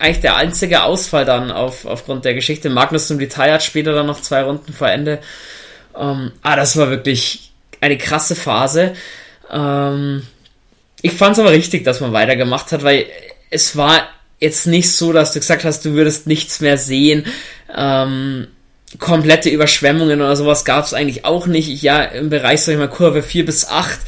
Eigentlich 0.00 0.20
der 0.20 0.34
einzige 0.34 0.82
Ausfall 0.82 1.26
dann 1.26 1.52
auf, 1.52 1.84
aufgrund 1.84 2.24
der 2.24 2.34
Geschichte. 2.34 2.70
Magnus 2.70 3.08
im 3.08 3.20
Detail 3.20 3.52
hat 3.52 3.62
später 3.62 3.92
dann 3.92 4.06
noch 4.06 4.20
zwei 4.20 4.42
Runden 4.42 4.72
vor 4.72 4.88
Ende. 4.88 5.20
Ähm, 5.96 6.32
ah, 6.42 6.56
das 6.56 6.76
war 6.76 6.90
wirklich 6.90 7.52
eine 7.80 7.98
krasse 7.98 8.34
Phase. 8.34 8.94
Ähm, 9.48 10.26
ich 11.02 11.12
fand's 11.12 11.38
aber 11.38 11.52
richtig, 11.52 11.84
dass 11.84 12.00
man 12.00 12.12
weitergemacht 12.12 12.72
hat, 12.72 12.82
weil 12.82 13.06
es 13.48 13.76
war 13.76 14.08
jetzt 14.38 14.66
nicht 14.66 14.92
so, 14.92 15.12
dass 15.12 15.32
du 15.32 15.40
gesagt 15.40 15.64
hast, 15.64 15.84
du 15.84 15.92
würdest 15.92 16.26
nichts 16.26 16.60
mehr 16.60 16.78
sehen. 16.78 17.26
Ähm, 17.74 18.48
komplette 18.98 19.50
Überschwemmungen 19.50 20.20
oder 20.20 20.36
sowas 20.36 20.64
gab 20.64 20.84
es 20.84 20.94
eigentlich 20.94 21.24
auch 21.24 21.46
nicht. 21.46 21.82
Ja, 21.82 22.02
im 22.02 22.30
Bereich, 22.30 22.62
sag 22.62 22.72
ich 22.72 22.78
mal, 22.78 22.88
Kurve 22.88 23.22
4 23.22 23.44
bis 23.44 23.68
8 23.68 23.98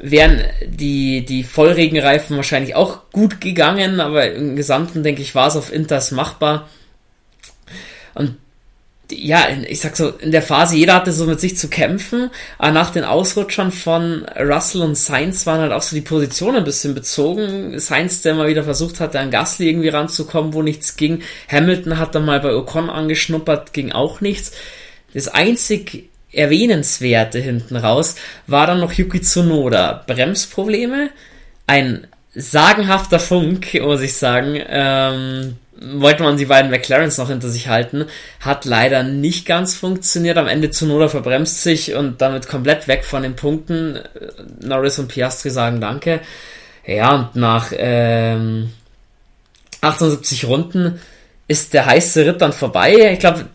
wären 0.00 0.44
die, 0.64 1.24
die 1.24 1.42
Vollregenreifen 1.42 2.36
wahrscheinlich 2.36 2.76
auch 2.76 3.10
gut 3.10 3.40
gegangen, 3.40 4.00
aber 4.00 4.30
im 4.30 4.54
Gesamten, 4.54 5.02
denke 5.02 5.22
ich, 5.22 5.34
war 5.34 5.48
es 5.48 5.56
auf 5.56 5.72
Inters 5.72 6.12
machbar. 6.12 6.68
Und 8.14 8.36
ja, 9.10 9.46
ich 9.66 9.80
sag 9.80 9.96
so, 9.96 10.10
in 10.10 10.32
der 10.32 10.42
Phase, 10.42 10.76
jeder 10.76 10.94
hatte 10.94 11.12
so 11.12 11.24
mit 11.24 11.40
sich 11.40 11.56
zu 11.56 11.68
kämpfen, 11.68 12.30
aber 12.58 12.72
nach 12.72 12.90
den 12.90 13.04
Ausrutschern 13.04 13.72
von 13.72 14.26
Russell 14.38 14.82
und 14.82 14.96
Sainz 14.96 15.46
waren 15.46 15.60
halt 15.60 15.72
auch 15.72 15.82
so 15.82 15.96
die 15.96 16.02
Positionen 16.02 16.58
ein 16.58 16.64
bisschen 16.64 16.94
bezogen. 16.94 17.78
Sainz, 17.78 18.22
der 18.22 18.34
mal 18.34 18.48
wieder 18.48 18.64
versucht 18.64 19.00
hatte, 19.00 19.18
an 19.18 19.30
Gasly 19.30 19.68
irgendwie 19.68 19.88
ranzukommen, 19.88 20.52
wo 20.52 20.62
nichts 20.62 20.96
ging. 20.96 21.22
Hamilton 21.50 21.98
hat 21.98 22.14
dann 22.14 22.26
mal 22.26 22.40
bei 22.40 22.54
Ocon 22.54 22.90
angeschnuppert, 22.90 23.72
ging 23.72 23.92
auch 23.92 24.20
nichts. 24.20 24.52
Das 25.14 25.28
einzig 25.28 26.10
Erwähnenswerte 26.30 27.38
hinten 27.38 27.76
raus 27.76 28.16
war 28.46 28.66
dann 28.66 28.80
noch 28.80 28.92
Yuki 28.92 29.22
Tsunoda. 29.22 30.04
Bremsprobleme, 30.06 31.10
ein 31.66 32.06
sagenhafter 32.34 33.18
Funk, 33.18 33.74
muss 33.80 34.02
ich 34.02 34.14
sagen. 34.14 34.60
Ähm, 34.68 35.56
wollte 35.80 36.22
man 36.22 36.36
die 36.36 36.46
beiden 36.46 36.70
McLarens 36.70 37.18
noch 37.18 37.28
hinter 37.28 37.48
sich 37.48 37.68
halten. 37.68 38.06
Hat 38.40 38.64
leider 38.64 39.02
nicht 39.02 39.46
ganz 39.46 39.74
funktioniert. 39.74 40.36
Am 40.36 40.48
Ende 40.48 40.70
Zunoda 40.70 41.08
verbremst 41.08 41.62
sich 41.62 41.94
und 41.94 42.20
damit 42.20 42.48
komplett 42.48 42.88
weg 42.88 43.04
von 43.04 43.22
den 43.22 43.36
Punkten. 43.36 44.00
Norris 44.60 44.98
und 44.98 45.08
Piastri 45.08 45.50
sagen 45.50 45.80
Danke. 45.80 46.20
Ja, 46.86 47.14
und 47.14 47.36
nach 47.36 47.72
ähm, 47.76 48.72
78 49.80 50.46
Runden 50.46 50.98
ist 51.46 51.74
der 51.74 51.86
heiße 51.86 52.26
Ritt 52.26 52.40
dann 52.40 52.52
vorbei. 52.52 53.12
Ich 53.12 53.18
glaube, 53.20 53.46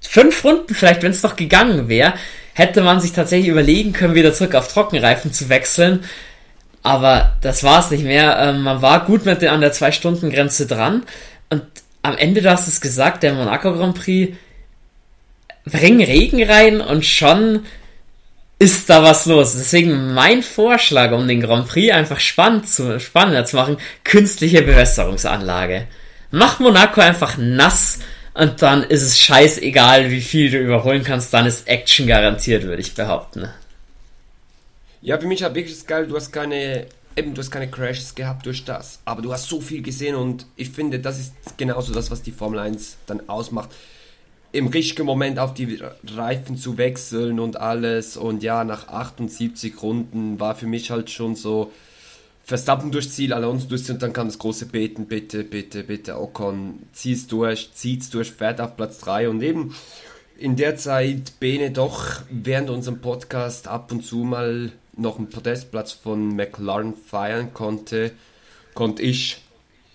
fünf 0.00 0.44
Runden 0.44 0.74
vielleicht, 0.74 1.02
wenn 1.02 1.10
es 1.10 1.22
noch 1.22 1.36
gegangen 1.36 1.88
wäre, 1.88 2.14
hätte 2.54 2.82
man 2.82 3.00
sich 3.00 3.12
tatsächlich 3.12 3.48
überlegen 3.48 3.92
können, 3.92 4.14
wieder 4.14 4.32
zurück 4.32 4.54
auf 4.54 4.72
Trockenreifen 4.72 5.32
zu 5.32 5.48
wechseln. 5.48 6.04
Aber 6.86 7.32
das 7.40 7.64
war 7.64 7.80
es 7.80 7.90
nicht 7.90 8.04
mehr. 8.04 8.38
Ähm, 8.38 8.62
man 8.62 8.80
war 8.80 9.06
gut 9.06 9.26
mit 9.26 9.42
der, 9.42 9.50
an 9.50 9.60
der 9.60 9.72
Zwei-Stunden-Grenze 9.72 10.68
dran. 10.68 11.02
Und 11.50 11.64
am 12.02 12.16
Ende, 12.16 12.42
du 12.42 12.48
hast 12.48 12.68
es 12.68 12.80
gesagt, 12.80 13.24
der 13.24 13.34
Monaco 13.34 13.72
Grand 13.72 13.98
Prix, 13.98 14.36
bring 15.64 16.00
Regen 16.00 16.48
rein 16.48 16.80
und 16.80 17.04
schon 17.04 17.66
ist 18.60 18.88
da 18.88 19.02
was 19.02 19.26
los. 19.26 19.54
Deswegen 19.54 20.14
mein 20.14 20.44
Vorschlag, 20.44 21.10
um 21.10 21.26
den 21.26 21.40
Grand 21.40 21.66
Prix 21.66 21.92
einfach 21.92 22.20
spannend 22.20 22.68
zu, 22.68 23.00
spannender 23.00 23.44
zu 23.44 23.56
machen, 23.56 23.78
künstliche 24.04 24.62
Bewässerungsanlage. 24.62 25.88
Mach 26.30 26.60
Monaco 26.60 27.00
einfach 27.00 27.36
nass 27.36 27.98
und 28.32 28.62
dann 28.62 28.84
ist 28.84 29.02
es 29.02 29.18
scheißegal, 29.18 30.12
wie 30.12 30.20
viel 30.20 30.52
du 30.52 30.58
überholen 30.58 31.02
kannst, 31.02 31.34
dann 31.34 31.46
ist 31.46 31.66
Action 31.66 32.06
garantiert, 32.06 32.62
würde 32.62 32.82
ich 32.82 32.94
behaupten. 32.94 33.48
Ja, 35.02 35.18
für 35.18 35.26
mich 35.26 35.42
war 35.42 35.54
wirklich 35.54 35.86
geil, 35.86 36.06
du 36.06 36.16
hast 36.16 36.32
keine, 36.32 36.86
eben, 37.14 37.34
du 37.34 37.40
hast 37.40 37.50
keine 37.50 37.70
Crashes 37.70 38.14
gehabt 38.14 38.46
durch 38.46 38.64
das, 38.64 39.00
aber 39.04 39.22
du 39.22 39.32
hast 39.32 39.48
so 39.48 39.60
viel 39.60 39.82
gesehen 39.82 40.14
und 40.16 40.46
ich 40.56 40.70
finde, 40.70 40.98
das 40.98 41.18
ist 41.18 41.32
genauso 41.56 41.92
das, 41.92 42.10
was 42.10 42.22
die 42.22 42.32
Formel 42.32 42.58
1 42.58 42.96
dann 43.06 43.28
ausmacht. 43.28 43.70
Im 44.52 44.68
richtigen 44.68 45.04
Moment 45.04 45.38
auf 45.38 45.54
die 45.54 45.78
Reifen 46.14 46.56
zu 46.56 46.78
wechseln 46.78 47.40
und 47.40 47.58
alles 47.60 48.16
und 48.16 48.42
ja, 48.42 48.64
nach 48.64 48.88
78 48.88 49.82
Runden 49.82 50.40
war 50.40 50.54
für 50.54 50.66
mich 50.66 50.90
halt 50.90 51.10
schon 51.10 51.36
so, 51.36 51.72
Verstappen 52.46 52.92
durchs 52.92 53.10
Ziel, 53.10 53.32
Alonso 53.32 53.66
durchs 53.66 53.86
Ziel 53.86 53.94
und 53.94 54.02
dann 54.02 54.12
kam 54.12 54.28
das 54.28 54.38
große 54.38 54.66
Beten, 54.66 55.06
bitte, 55.06 55.42
bitte, 55.42 55.82
bitte, 55.82 56.16
Ocon, 56.16 56.78
zieh's 56.92 57.26
durch, 57.26 57.72
zieht's 57.74 58.08
durch, 58.08 58.30
fährt 58.30 58.60
auf 58.60 58.76
Platz 58.76 58.98
3 58.98 59.28
und 59.28 59.42
eben 59.42 59.74
in 60.38 60.54
der 60.54 60.76
Zeit 60.76 61.40
Bene 61.40 61.72
doch 61.72 62.22
während 62.30 62.70
unserem 62.70 63.00
Podcast 63.00 63.66
ab 63.66 63.90
und 63.90 64.04
zu 64.04 64.18
mal 64.18 64.70
noch 64.96 65.18
einen 65.18 65.28
Podestplatz 65.28 65.92
von 65.92 66.34
McLaren 66.34 66.94
feiern 66.94 67.52
konnte, 67.52 68.12
konnte 68.74 69.02
ich 69.02 69.38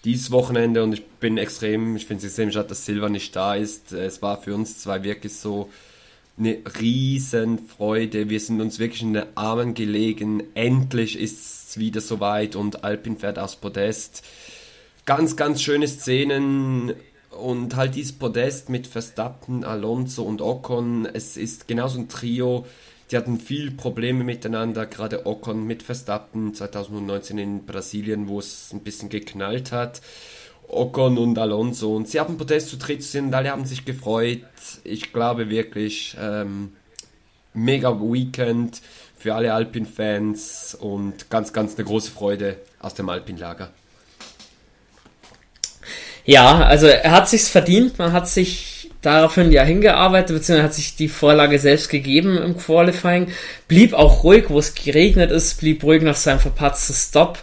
dieses 0.04 0.32
Wochenende 0.32 0.84
und 0.84 0.94
ich 0.94 1.06
bin 1.06 1.38
extrem, 1.38 1.96
ich 1.96 2.06
finde 2.06 2.22
es 2.22 2.32
extrem 2.32 2.52
schade, 2.52 2.70
dass 2.70 2.86
Silva 2.86 3.10
nicht 3.10 3.36
da 3.36 3.56
ist. 3.56 3.92
Es 3.92 4.22
war 4.22 4.42
für 4.42 4.56
uns 4.56 4.80
zwei 4.80 5.04
wirklich 5.04 5.36
so 5.36 5.70
eine 6.38 6.58
riesen 6.80 7.60
Freude. 7.60 8.30
Wir 8.30 8.40
sind 8.40 8.62
uns 8.62 8.80
wirklich 8.80 9.04
in 9.04 9.14
den 9.14 9.26
Armen 9.36 9.74
gelegen. 9.74 10.44
Endlich 10.56 11.20
ist 11.20 11.70
es 11.70 11.78
wieder 11.78 12.02
soweit 12.02 12.56
und 12.56 12.84
Alpin 12.84 13.18
fährt 13.18 13.38
aufs 13.38 13.56
Podest. 13.56 14.24
Ganz, 15.06 15.36
ganz 15.36 15.62
schöne 15.62 15.88
Szenen 15.88 16.94
und 17.30 17.76
halt 17.76 17.96
dieses 17.96 18.14
Podest 18.14 18.70
mit 18.70 18.88
Verstappen, 18.88 19.64
Alonso 19.64 20.24
und 20.24 20.42
Ocon. 20.42 21.06
Es 21.06 21.38
ist 21.38 21.68
genauso 21.68 22.00
ein 22.00 22.10
Trio, 22.10 22.66
die 23.12 23.18
hatten 23.18 23.40
viel 23.40 23.72
Probleme 23.72 24.24
miteinander, 24.24 24.86
gerade 24.86 25.26
Ocon 25.26 25.66
mit 25.68 25.84
Verstappen 25.84 26.54
2019 26.54 27.38
in 27.38 27.66
Brasilien, 27.66 28.30
wo 28.30 28.40
es 28.40 28.70
ein 28.72 28.82
bisschen 28.82 29.10
geknallt 29.10 29.74
hat. 29.74 30.02
Ocon 30.70 31.18
und 31.18 31.38
Alonso. 31.38 31.94
Und 31.94 32.08
sie 32.08 32.22
haben 32.22 32.38
Protest 32.38 32.70
zu 32.70 32.78
dritt 32.78 33.04
sind, 33.04 33.34
alle 33.34 33.52
haben 33.52 33.66
sich 33.66 33.84
gefreut. 33.84 34.46
Ich 34.86 35.12
glaube 35.12 35.50
wirklich, 35.50 36.16
ähm, 36.20 36.72
mega 37.54 38.00
Weekend 38.00 38.82
für 39.18 39.36
alle 39.36 39.54
Alpin-Fans 39.54 40.78
und 40.80 41.30
ganz, 41.30 41.52
ganz 41.52 41.76
eine 41.76 41.86
große 41.86 42.12
Freude 42.12 42.58
aus 42.80 42.94
dem 42.94 43.10
Alpin-Lager. 43.10 43.72
Ja, 46.24 46.64
also 46.64 46.88
er 46.88 47.12
hat 47.12 47.28
sich's 47.28 47.50
verdient, 47.50 47.98
man 48.00 48.14
hat 48.14 48.30
sich 48.30 48.71
daraufhin 49.02 49.52
ja 49.52 49.64
hingearbeitet, 49.64 50.36
beziehungsweise 50.36 50.64
hat 50.64 50.74
sich 50.74 50.96
die 50.96 51.10
Vorlage 51.10 51.60
selbst 51.60 51.90
gegeben 51.90 52.38
im 52.38 52.58
Qualifying, 52.58 53.32
blieb 53.68 53.94
auch 53.94 54.24
ruhig, 54.24 54.46
wo 54.50 54.60
es 54.60 54.76
geregnet 54.76 55.32
ist, 55.32 55.60
blieb 55.60 55.84
ruhig 55.84 56.04
nach 56.04 56.16
seinem 56.16 56.40
verpatzten 56.40 56.94
Stop. 56.94 57.40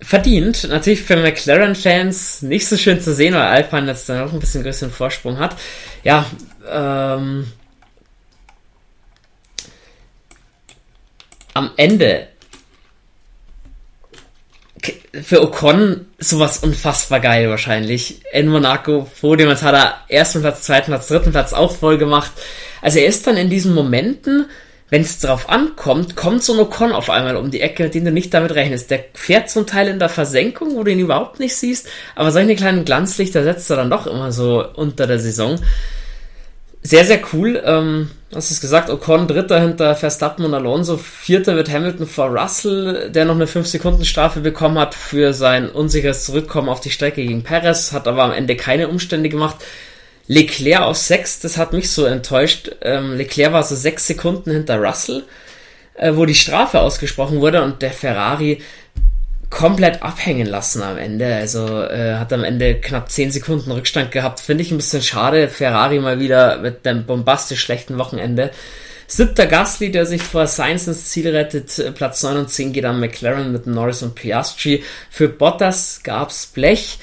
Verdient, 0.00 0.68
natürlich 0.68 1.02
für 1.02 1.16
McLaren-Fans 1.16 2.42
nicht 2.42 2.68
so 2.68 2.76
schön 2.76 3.00
zu 3.00 3.12
sehen, 3.12 3.34
weil 3.34 3.42
Alpine 3.42 3.88
jetzt 3.88 4.08
dann 4.08 4.24
noch 4.24 4.32
ein 4.32 4.38
bisschen 4.38 4.62
größeren 4.62 4.92
Vorsprung 4.92 5.38
hat. 5.38 5.56
Ja, 6.04 6.24
ähm, 6.70 7.52
am 11.52 11.72
Ende 11.76 12.28
für 15.22 15.42
Ocon 15.42 16.06
sowas 16.18 16.58
unfassbar 16.58 17.20
geil 17.20 17.48
wahrscheinlich. 17.48 18.20
In 18.32 18.48
Monaco, 18.48 19.08
Podium, 19.20 19.50
jetzt 19.50 19.62
hat 19.62 19.74
er 19.74 19.94
ersten 20.08 20.40
Platz, 20.40 20.62
zweiten 20.62 20.90
Platz, 20.90 21.08
dritten 21.08 21.30
Platz 21.30 21.52
auch 21.52 21.74
voll 21.74 21.98
gemacht. 21.98 22.32
Also 22.82 22.98
er 22.98 23.06
ist 23.06 23.26
dann 23.26 23.36
in 23.36 23.50
diesen 23.50 23.74
Momenten, 23.74 24.46
wenn 24.90 25.02
es 25.02 25.20
drauf 25.20 25.50
ankommt, 25.50 26.16
kommt 26.16 26.42
so 26.42 26.54
ein 26.54 26.60
Ocon 26.60 26.92
auf 26.92 27.10
einmal 27.10 27.36
um 27.36 27.50
die 27.50 27.60
Ecke, 27.60 27.90
den 27.90 28.04
du 28.04 28.12
nicht 28.12 28.32
damit 28.32 28.54
rechnest. 28.54 28.90
Der 28.90 29.04
fährt 29.12 29.50
zum 29.50 29.66
Teil 29.66 29.88
in 29.88 29.98
der 29.98 30.08
Versenkung, 30.08 30.74
wo 30.74 30.82
du 30.82 30.90
ihn 30.90 31.00
überhaupt 31.00 31.40
nicht 31.40 31.54
siehst, 31.56 31.88
aber 32.14 32.30
solche 32.30 32.56
kleinen 32.56 32.84
Glanzlichter 32.84 33.42
setzt 33.42 33.70
er 33.70 33.76
dann 33.76 33.90
doch 33.90 34.06
immer 34.06 34.32
so 34.32 34.64
unter 34.74 35.06
der 35.06 35.18
Saison 35.18 35.58
sehr, 36.88 37.04
sehr 37.04 37.20
cool. 37.34 37.62
Ähm, 37.66 38.10
hast 38.34 38.50
es 38.50 38.62
gesagt, 38.62 38.88
Ocon 38.88 39.28
dritter 39.28 39.60
hinter 39.60 39.94
Verstappen 39.94 40.46
und 40.46 40.54
Alonso, 40.54 40.96
vierter 40.96 41.54
wird 41.54 41.70
Hamilton 41.70 42.06
vor 42.06 42.28
Russell, 42.28 43.10
der 43.10 43.26
noch 43.26 43.34
eine 43.34 43.44
5-Sekunden-Strafe 43.44 44.40
bekommen 44.40 44.78
hat 44.78 44.94
für 44.94 45.34
sein 45.34 45.68
unsicheres 45.68 46.24
Zurückkommen 46.24 46.70
auf 46.70 46.80
die 46.80 46.90
Strecke 46.90 47.22
gegen 47.22 47.42
Perez, 47.42 47.92
hat 47.92 48.08
aber 48.08 48.22
am 48.22 48.32
Ende 48.32 48.56
keine 48.56 48.88
Umstände 48.88 49.28
gemacht. 49.28 49.56
Leclerc 50.28 50.82
auf 50.82 50.96
6, 50.96 51.40
das 51.40 51.58
hat 51.58 51.74
mich 51.74 51.90
so 51.90 52.06
enttäuscht. 52.06 52.70
Ähm, 52.80 53.16
Leclerc 53.16 53.52
war 53.52 53.62
so 53.62 53.74
6 53.74 54.06
Sekunden 54.06 54.50
hinter 54.50 54.78
Russell, 54.78 55.24
äh, 55.94 56.12
wo 56.14 56.24
die 56.24 56.34
Strafe 56.34 56.80
ausgesprochen 56.80 57.40
wurde 57.40 57.62
und 57.62 57.82
der 57.82 57.92
Ferrari 57.92 58.62
komplett 59.50 60.02
abhängen 60.02 60.46
lassen 60.46 60.82
am 60.82 60.98
Ende. 60.98 61.34
Also 61.34 61.82
äh, 61.82 62.16
hat 62.16 62.32
am 62.32 62.44
Ende 62.44 62.80
knapp 62.80 63.10
10 63.10 63.30
Sekunden 63.30 63.70
Rückstand 63.70 64.10
gehabt. 64.10 64.40
Finde 64.40 64.62
ich 64.62 64.70
ein 64.70 64.76
bisschen 64.76 65.02
schade. 65.02 65.48
Ferrari 65.48 65.98
mal 65.98 66.20
wieder 66.20 66.58
mit 66.58 66.86
einem 66.86 67.06
bombastisch 67.06 67.60
schlechten 67.60 67.98
Wochenende. 67.98 68.50
Siebter 69.06 69.46
Gasly, 69.46 69.90
der 69.90 70.04
sich 70.04 70.22
vor 70.22 70.46
Sainz 70.46 70.86
ins 70.86 71.06
Ziel 71.06 71.28
rettet. 71.34 71.94
Platz 71.94 72.22
9 72.22 72.36
und 72.36 72.50
10 72.50 72.74
geht 72.74 72.84
an 72.84 73.00
McLaren 73.00 73.52
mit 73.52 73.66
Norris 73.66 74.02
und 74.02 74.14
Piastri. 74.14 74.84
Für 75.10 75.28
Bottas 75.28 76.00
gab's 76.02 76.46
Blech. 76.46 76.98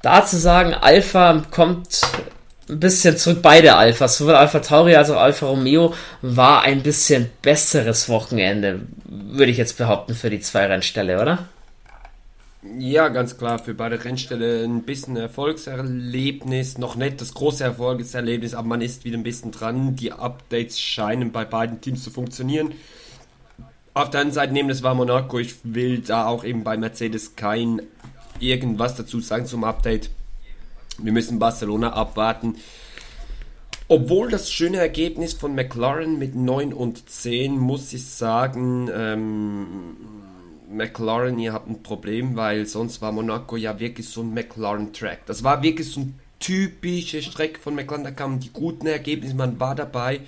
Da 0.00 0.24
zu 0.24 0.38
sagen, 0.38 0.74
Alpha 0.74 1.42
kommt 1.50 2.02
ein 2.68 2.80
bisschen 2.80 3.16
zurück. 3.16 3.40
Beide 3.42 3.76
Alphas, 3.76 4.18
sowohl 4.18 4.34
Alpha 4.34 4.60
Tauri 4.60 4.94
als 4.94 5.10
auch 5.10 5.20
Alpha 5.20 5.46
Romeo, 5.46 5.94
war 6.22 6.62
ein 6.62 6.82
bisschen 6.82 7.30
besseres 7.42 8.08
Wochenende, 8.08 8.80
würde 9.04 9.50
ich 9.50 9.58
jetzt 9.58 9.78
behaupten, 9.78 10.14
für 10.14 10.30
die 10.30 10.40
zwei 10.40 10.66
Rennställe, 10.66 11.20
oder? 11.20 11.48
Ja, 12.78 13.08
ganz 13.08 13.38
klar, 13.38 13.58
für 13.60 13.72
beide 13.72 14.04
Rennställe 14.04 14.64
ein 14.64 14.82
bisschen 14.82 15.16
Erfolgserlebnis, 15.16 16.76
noch 16.76 16.96
nicht 16.96 17.20
das 17.20 17.32
große 17.32 17.62
Erfolgserlebnis, 17.62 18.54
aber 18.54 18.66
man 18.66 18.80
ist 18.80 19.04
wieder 19.04 19.16
ein 19.16 19.22
bisschen 19.22 19.52
dran. 19.52 19.94
Die 19.94 20.12
Updates 20.12 20.78
scheinen 20.80 21.30
bei 21.30 21.44
beiden 21.44 21.80
Teams 21.80 22.02
zu 22.02 22.10
funktionieren. 22.10 22.72
Auf 23.94 24.10
der 24.10 24.20
anderen 24.20 24.34
Seite 24.34 24.52
nehmen, 24.52 24.68
das 24.68 24.82
war 24.82 24.94
Monaco, 24.94 25.38
ich 25.38 25.54
will 25.62 26.00
da 26.00 26.26
auch 26.26 26.44
eben 26.44 26.64
bei 26.64 26.76
Mercedes 26.76 27.36
kein 27.36 27.80
irgendwas 28.40 28.96
dazu 28.96 29.20
sagen 29.20 29.46
zum 29.46 29.64
Update. 29.64 30.10
Wir 30.98 31.12
müssen 31.12 31.38
Barcelona 31.38 31.92
abwarten. 31.92 32.56
Obwohl 33.86 34.30
das 34.30 34.50
schöne 34.52 34.78
Ergebnis 34.78 35.32
von 35.32 35.54
McLaren 35.54 36.18
mit 36.18 36.34
9 36.34 36.74
und 36.74 37.08
10, 37.08 37.58
muss 37.58 37.92
ich 37.92 38.04
sagen, 38.04 38.90
ähm, 38.94 39.96
McLaren, 40.70 41.38
ihr 41.38 41.54
habt 41.54 41.70
ein 41.70 41.82
Problem, 41.82 42.36
weil 42.36 42.66
sonst 42.66 43.00
war 43.00 43.12
Monaco 43.12 43.56
ja 43.56 43.80
wirklich 43.80 44.08
so 44.08 44.20
ein 44.20 44.34
McLaren-Track. 44.34 45.24
Das 45.24 45.42
war 45.42 45.62
wirklich 45.62 45.90
so 45.90 46.00
ein 46.00 46.18
typische 46.38 47.22
Strecke 47.22 47.60
von 47.60 47.74
McLaren, 47.74 48.04
da 48.04 48.10
kamen 48.10 48.40
die 48.40 48.52
guten 48.52 48.86
Ergebnisse, 48.86 49.34
man 49.34 49.58
war 49.58 49.74
dabei. 49.74 50.20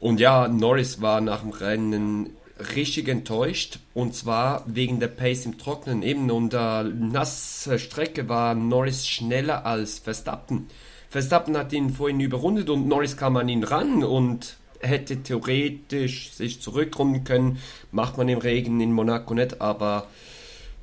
Und 0.00 0.18
ja, 0.18 0.48
Norris 0.48 1.02
war 1.02 1.20
nach 1.20 1.42
dem 1.42 1.50
Rennen 1.50 2.30
richtig 2.74 3.08
enttäuscht 3.08 3.78
und 3.94 4.14
zwar 4.14 4.64
wegen 4.66 5.00
der 5.00 5.08
Pace 5.08 5.46
im 5.46 5.58
Trocknen. 5.58 6.02
Eben 6.02 6.30
unter 6.30 6.84
nasser 6.84 7.78
Strecke 7.78 8.28
war 8.28 8.54
Norris 8.54 9.06
schneller 9.06 9.66
als 9.66 9.98
Verstappen. 9.98 10.68
Verstappen 11.10 11.56
hat 11.56 11.72
ihn 11.72 11.90
vorhin 11.90 12.20
überrundet 12.20 12.70
und 12.70 12.88
Norris 12.88 13.16
kam 13.16 13.36
an 13.36 13.48
ihn 13.48 13.64
ran 13.64 14.02
und 14.02 14.56
hätte 14.80 15.22
theoretisch 15.22 16.32
sich 16.32 16.60
zurückrunden 16.60 17.24
können. 17.24 17.58
Macht 17.90 18.16
man 18.16 18.28
im 18.28 18.38
Regen 18.38 18.80
in 18.80 18.92
Monaco 18.92 19.34
nicht, 19.34 19.60
aber 19.60 20.06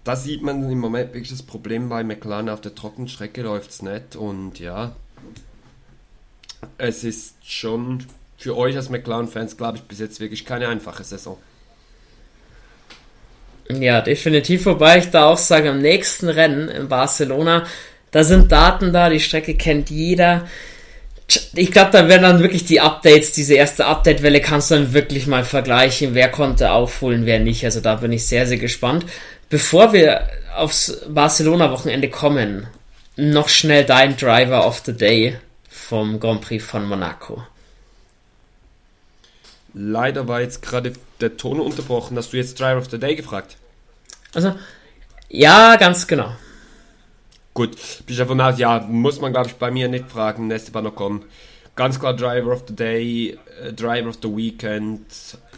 da 0.04 0.16
sieht 0.16 0.42
man 0.42 0.70
im 0.70 0.80
Moment 0.80 1.14
wirklich 1.14 1.30
das 1.30 1.44
Problem 1.44 1.90
bei 1.90 2.04
McLaren 2.04 2.50
auf 2.50 2.62
der 2.62 2.76
Trockenstrecke 2.76 3.42
läuft 3.42 3.72
es 3.72 3.82
nicht 3.82 4.16
und 4.16 4.60
ja, 4.60 4.96
es 6.78 7.04
ist 7.04 7.36
schon 7.44 8.06
für 8.38 8.56
euch 8.56 8.76
als 8.76 8.90
McLaren-Fans, 8.90 9.58
glaube 9.58 9.78
ich, 9.78 9.84
bis 9.84 10.00
jetzt 10.00 10.20
wirklich 10.20 10.46
keine 10.46 10.70
einfache 10.70 11.04
Saison. 11.04 11.38
Ja, 13.72 14.02
definitiv. 14.02 14.66
Wobei 14.66 14.98
ich 14.98 15.10
da 15.12 15.26
auch 15.26 15.38
sage, 15.38 15.70
am 15.70 15.80
nächsten 15.80 16.28
Rennen 16.28 16.70
in 16.70 16.88
Barcelona, 16.88 17.66
da 18.12 18.24
sind 18.24 18.52
Daten 18.52 18.92
da, 18.92 19.10
die 19.10 19.20
Strecke 19.20 19.56
kennt 19.56 19.90
jeder. 19.90 20.48
Ich 21.54 21.72
glaube, 21.72 21.92
da 21.92 22.08
werden 22.08 22.24
dann 22.24 22.40
wirklich 22.40 22.66
die 22.66 22.82
Updates, 22.82 23.34
diese 23.34 23.54
erste 23.54 23.86
Update-Welle 23.86 24.42
kannst 24.42 24.72
du 24.72 24.76
dann 24.76 24.94
wirklich 24.94 25.28
mal 25.28 25.44
vergleichen, 25.44 26.16
wer 26.16 26.30
konnte 26.30 26.72
aufholen, 26.72 27.28
wer 27.28 27.40
nicht. 27.40 27.64
Also 27.64 27.82
da 27.82 27.96
bin 27.96 28.12
ich 28.12 28.26
sehr, 28.26 28.48
sehr 28.48 28.58
gespannt. 28.58 29.06
Bevor 29.50 29.94
wir 29.94 30.28
aufs 30.56 31.02
Barcelona-Wochenende 31.08 32.10
kommen, 32.10 32.66
noch 33.16 33.50
schnell 33.50 33.84
dein 33.84 34.18
Driver 34.18 34.66
of 34.66 34.82
the 34.86 34.94
Day 34.94 35.36
vom 35.70 36.20
Grand 36.20 36.42
Prix 36.42 36.64
von 36.64 36.88
Monaco. 36.88 37.44
Leider 39.74 40.28
war 40.28 40.42
jetzt 40.42 40.62
gerade 40.62 40.94
der 41.22 41.38
Ton 41.38 41.60
unterbrochen. 41.60 42.18
Hast 42.18 42.34
du 42.34 42.38
jetzt 42.38 42.60
Driver 42.60 42.78
of 42.78 42.90
the 42.90 43.00
Day 43.00 43.16
gefragt? 43.16 43.58
Also, 44.34 44.56
ja, 45.30 45.76
ganz 45.76 46.08
genau. 46.08 46.32
Gut, 47.54 47.76
ich 48.08 48.18
davon 48.18 48.40
aus, 48.42 48.58
ja, 48.58 48.80
muss 48.88 49.20
man 49.20 49.34
glaube 49.34 49.50
ich 49.50 49.56
bei 49.56 49.70
mir 49.72 49.90
nicht 49.90 50.10
fragen, 50.10 50.50
Esteban 50.50 50.88
Ocon. 50.88 51.26
Ganz 51.76 52.00
klar 52.00 52.16
Driver 52.16 52.54
of 52.54 52.64
the 52.68 52.76
Day, 52.76 53.38
äh, 53.62 53.74
Driver 53.74 54.10
of 54.10 54.20
the 54.22 54.36
Weekend, 54.36 55.02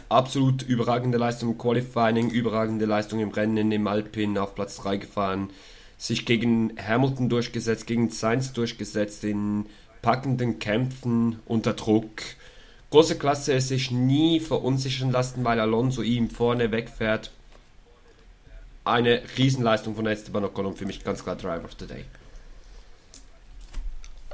absolut 0.08 0.62
überragende 0.62 1.18
Leistung 1.18 1.52
im 1.52 1.58
Qualifying, 1.58 2.30
überragende 2.30 2.86
Leistung 2.86 3.20
im 3.20 3.30
Rennen 3.30 3.72
im 3.72 3.86
Alpin 3.86 4.38
auf 4.38 4.54
Platz 4.54 4.76
3 4.76 4.98
gefahren, 4.98 5.50
sich 5.96 6.26
gegen 6.26 6.74
Hamilton 6.76 7.28
durchgesetzt, 7.28 7.86
gegen 7.86 8.10
Sainz 8.10 8.52
durchgesetzt 8.52 9.24
in 9.24 9.66
packenden 10.00 10.58
Kämpfen 10.58 11.40
unter 11.46 11.74
Druck 11.74 12.22
große 12.92 13.18
Klasse 13.18 13.60
sich 13.60 13.90
nie 13.90 14.38
verunsichern 14.38 15.10
lassen, 15.10 15.44
weil 15.44 15.58
Alonso 15.58 16.02
ihm 16.02 16.30
vorne 16.30 16.70
wegfährt. 16.70 17.30
Eine 18.84 19.22
Riesenleistung 19.38 19.96
von 19.96 20.06
Esteban 20.06 20.44
Ocon 20.44 20.66
und 20.66 20.78
für 20.78 20.86
mich 20.86 21.02
ganz 21.02 21.24
klar 21.24 21.36
Driver 21.36 21.64
of 21.64 21.70
the 21.78 21.86
Day. 21.86 22.04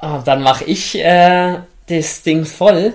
Oh, 0.02 0.20
dann 0.24 0.42
mache 0.42 0.64
ich 0.64 0.96
äh, 0.98 1.58
das 1.86 2.22
Ding 2.22 2.44
voll. 2.44 2.94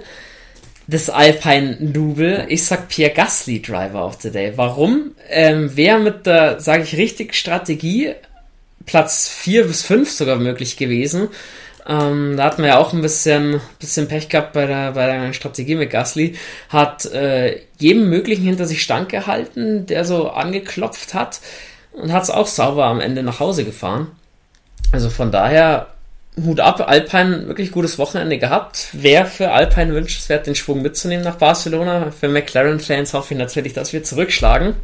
Das 0.88 1.09
Alpine 1.09 1.78
Double. 1.80 2.45
Ich 2.49 2.66
sag 2.66 2.89
Pierre 2.89 3.14
Gasly 3.14 3.61
Driver 3.61 4.05
of 4.05 4.22
the 4.22 4.32
Day. 4.32 4.53
Warum? 4.57 5.16
Ähm, 5.30 5.76
Wäre 5.78 5.99
mit 5.99 6.26
der, 6.26 6.59
sage 6.59 6.84
ich 6.84 6.97
richtig, 6.97 7.36
Strategie 7.36 8.16
Platz 8.86 9.30
4 9.30 9.68
bis 9.68 9.84
5 9.84 10.11
sogar 10.11 10.36
möglich 10.36 10.76
gewesen. 10.76 11.30
Ähm, 11.86 12.38
da 12.38 12.46
hatten 12.46 12.62
wir 12.62 12.70
ja 12.70 12.78
auch 12.78 12.94
ein 12.94 13.02
bisschen, 13.02 13.60
bisschen 13.80 14.08
Pech 14.08 14.30
gehabt 14.30 14.54
bei 14.54 14.66
der, 14.66 14.92
bei 14.94 15.06
der 15.06 15.34
Strategie 15.34 15.76
mit 15.76 15.90
Gasly. 15.90 16.36
Hat 16.70 17.06
äh, 17.06 17.62
jedem 17.78 18.10
Möglichen 18.10 18.44
hinter 18.44 18.66
sich 18.66 18.82
Stand 18.82 19.10
gehalten, 19.10 19.86
der 19.86 20.06
so 20.06 20.30
angeklopft 20.30 21.14
hat 21.14 21.42
und 21.92 22.14
hat 22.14 22.24
es 22.24 22.30
auch 22.30 22.48
sauber 22.48 22.86
am 22.86 23.02
Ende 23.02 23.24
nach 23.24 23.40
Hause 23.40 23.66
gefahren. 23.66 24.12
Also 24.92 25.10
von 25.10 25.32
daher 25.32 25.88
Hut 26.42 26.60
ab, 26.60 26.88
Alpine 26.88 27.48
wirklich 27.48 27.72
gutes 27.72 28.00
Wochenende 28.00 28.38
gehabt. 28.38 28.88
Wäre 28.94 29.26
für 29.26 29.52
Alpine 29.52 29.94
wünschenswert, 29.94 30.48
den 30.48 30.56
Schwung 30.56 30.82
mitzunehmen 30.82 31.24
nach 31.24 31.36
Barcelona. 31.36 32.12
Für 32.12 32.28
McLaren-Fans 32.28 33.14
hoffe 33.14 33.34
ich 33.34 33.40
natürlich, 33.40 33.74
dass 33.74 33.94
wir 33.94 34.04
zurückschlagen. 34.04 34.76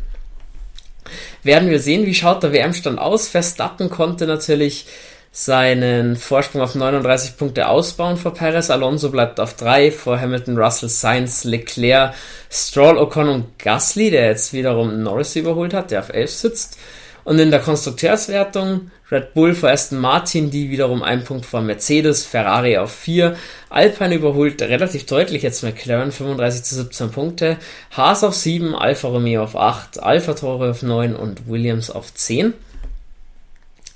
Werden 1.41 1.70
wir 1.70 1.80
sehen, 1.80 2.06
wie 2.06 2.14
schaut 2.14 2.43
der 2.43 2.54
WM-Stand 2.54 3.00
aus. 3.00 3.28
Verstappen 3.28 3.89
konnte 3.89 4.28
natürlich 4.28 4.86
seinen 5.32 6.15
Vorsprung 6.15 6.61
auf 6.61 6.75
39 6.75 7.38
Punkte 7.38 7.67
ausbauen 7.67 8.17
vor 8.17 8.34
Perez. 8.34 8.69
Alonso 8.69 9.09
bleibt 9.09 9.39
auf 9.39 9.55
3, 9.55 9.91
vor 9.91 10.19
Hamilton, 10.19 10.57
Russell, 10.57 10.89
Sainz, 10.89 11.43
Leclerc, 11.43 12.13
Stroll, 12.49 12.97
Ocon 12.97 13.30
und 13.30 13.59
Gasly, 13.59 14.09
der 14.09 14.27
jetzt 14.27 14.53
wiederum 14.53 15.03
Norris 15.03 15.36
überholt 15.36 15.73
hat, 15.73 15.91
der 15.91 15.99
auf 15.99 16.09
11 16.09 16.32
sitzt. 16.32 16.80
Und 17.23 17.38
in 17.38 17.51
der 17.51 17.59
Konstrukteurswertung 17.59 18.89
Red 19.11 19.34
Bull 19.34 19.55
vor 19.55 19.69
Aston 19.69 19.99
Martin, 19.99 20.51
die 20.51 20.69
wiederum 20.69 21.03
einen 21.03 21.23
Punkt 21.23 21.45
vor 21.45 21.61
Mercedes, 21.61 22.25
Ferrari 22.25 22.77
auf 22.77 22.91
4, 22.91 23.36
Alpine 23.69 24.15
überholt 24.15 24.61
relativ 24.61 25.05
deutlich 25.05 25.41
jetzt 25.43 25.63
McLaren 25.63 26.11
35 26.11 26.63
zu 26.63 26.75
17 26.75 27.11
Punkte, 27.11 27.57
Haas 27.91 28.23
auf 28.23 28.36
7, 28.36 28.75
Alfa 28.75 29.07
Romeo 29.07 29.43
auf 29.43 29.55
8, 29.55 30.01
Alfa 30.01 30.34
Tore 30.34 30.71
auf 30.71 30.84
9 30.84 31.15
und 31.15 31.47
Williams 31.47 31.89
auf 31.89 32.13
10. 32.13 32.53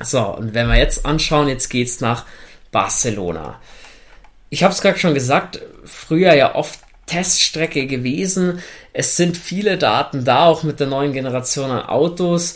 So, 0.04 0.22
und 0.22 0.54
wenn 0.54 0.68
wir 0.68 0.78
jetzt 0.78 1.06
anschauen, 1.06 1.48
jetzt 1.48 1.70
geht's 1.70 2.02
nach 2.02 2.26
Barcelona. 2.72 3.60
Ich 4.50 4.64
habe 4.64 4.74
es 4.74 4.82
gerade 4.82 5.00
schon 5.00 5.14
gesagt, 5.14 5.62
früher 5.86 6.34
ja 6.34 6.56
oft 6.56 6.80
Teststrecke 7.06 7.88
gewesen. 7.88 8.60
Es 8.94 9.18
sind 9.18 9.38
viele 9.38 9.78
Daten 9.78 10.24
da, 10.24 10.46
auch 10.46 10.64
mit 10.64 10.80
der 10.80 10.88
neuen 10.88 11.14
Generation 11.14 11.72
an 11.72 11.86
Autos. 11.86 12.56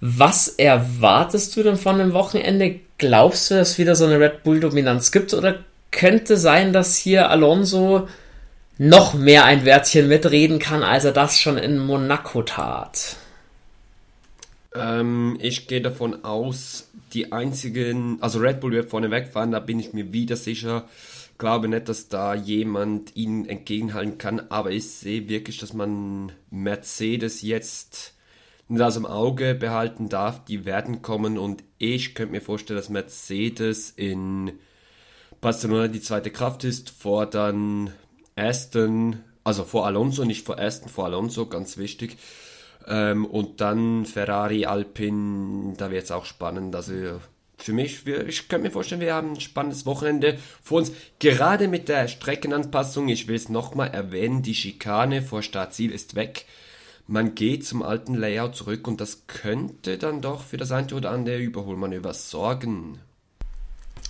Was 0.00 0.48
erwartest 0.48 1.56
du 1.56 1.62
denn 1.62 1.76
von 1.76 1.98
dem 1.98 2.12
Wochenende? 2.12 2.80
Glaubst 2.98 3.50
du, 3.50 3.54
dass 3.54 3.70
es 3.70 3.78
wieder 3.78 3.94
so 3.94 4.06
eine 4.06 4.20
Red 4.20 4.42
Bull-Dominanz 4.42 5.12
gibt 5.12 5.34
oder 5.34 5.58
könnte 5.90 6.36
sein, 6.36 6.72
dass 6.72 6.96
hier 6.96 7.30
Alonso 7.30 8.08
noch 8.78 9.14
mehr 9.14 9.44
ein 9.44 9.66
Wörtchen 9.66 10.08
mitreden 10.08 10.58
kann, 10.58 10.82
als 10.82 11.04
er 11.04 11.12
das 11.12 11.38
schon 11.38 11.58
in 11.58 11.78
Monaco 11.78 12.42
tat? 12.42 13.16
Ähm, 14.74 15.38
ich 15.40 15.66
gehe 15.66 15.80
davon 15.80 16.24
aus, 16.24 16.90
die 17.12 17.32
einzigen, 17.32 18.18
also 18.20 18.38
Red 18.38 18.60
Bull 18.60 18.72
wird 18.72 18.90
vorne 18.90 19.10
wegfahren, 19.10 19.50
da 19.50 19.60
bin 19.60 19.80
ich 19.80 19.92
mir 19.92 20.12
wieder 20.12 20.36
sicher. 20.36 20.88
Glaube 21.38 21.68
nicht, 21.68 21.88
dass 21.88 22.08
da 22.08 22.34
jemand 22.34 23.16
ihnen 23.16 23.46
entgegenhalten 23.46 24.18
kann, 24.18 24.40
aber 24.50 24.70
ich 24.70 24.90
sehe 24.90 25.28
wirklich, 25.28 25.58
dass 25.58 25.72
man 25.72 26.32
Mercedes 26.50 27.42
jetzt 27.42 28.14
nicht 28.68 28.82
aus 28.82 28.94
dem 28.94 29.06
Auge 29.06 29.54
behalten 29.54 30.08
darf. 30.08 30.44
Die 30.44 30.64
werden 30.64 31.02
kommen 31.02 31.38
und 31.38 31.64
ich 31.78 32.14
könnte 32.14 32.32
mir 32.32 32.42
vorstellen, 32.42 32.76
dass 32.76 32.90
Mercedes 32.90 33.90
in 33.90 34.52
Barcelona 35.40 35.88
die 35.88 36.02
zweite 36.02 36.30
Kraft 36.30 36.64
ist, 36.64 36.90
vor 36.90 37.26
dann 37.26 37.92
Aston, 38.36 39.20
also 39.42 39.64
vor 39.64 39.86
Alonso, 39.86 40.24
nicht 40.24 40.44
vor 40.44 40.58
Aston, 40.58 40.90
vor 40.90 41.06
Alonso, 41.06 41.46
ganz 41.46 41.78
wichtig. 41.78 42.18
Ähm, 42.90 43.24
und 43.24 43.60
dann 43.60 44.04
Ferrari, 44.04 44.66
Alpine, 44.66 45.74
da 45.76 45.90
wird 45.92 46.04
es 46.04 46.10
auch 46.10 46.24
spannend. 46.26 46.74
Also 46.74 46.92
für 47.56 47.72
mich, 47.72 48.04
wir, 48.04 48.26
ich 48.26 48.48
könnte 48.48 48.66
mir 48.66 48.72
vorstellen, 48.72 49.00
wir 49.00 49.14
haben 49.14 49.34
ein 49.34 49.40
spannendes 49.40 49.86
Wochenende 49.86 50.38
vor 50.62 50.78
uns. 50.78 50.92
Gerade 51.20 51.68
mit 51.68 51.88
der 51.88 52.08
Streckenanpassung, 52.08 53.08
ich 53.08 53.28
will 53.28 53.36
es 53.36 53.48
nochmal 53.48 53.90
erwähnen, 53.90 54.42
die 54.42 54.54
Schikane 54.54 55.22
vor 55.22 55.42
Startziel 55.42 55.92
ist 55.92 56.16
weg. 56.16 56.46
Man 57.06 57.34
geht 57.34 57.64
zum 57.64 57.82
alten 57.82 58.14
Layout 58.14 58.56
zurück 58.56 58.88
und 58.88 59.00
das 59.00 59.26
könnte 59.28 59.96
dann 59.96 60.20
doch 60.20 60.42
für 60.42 60.56
das 60.56 60.72
eine 60.72 60.92
oder 60.92 61.10
andere 61.10 61.38
Überholmanöver 61.38 62.12
sorgen. 62.12 62.98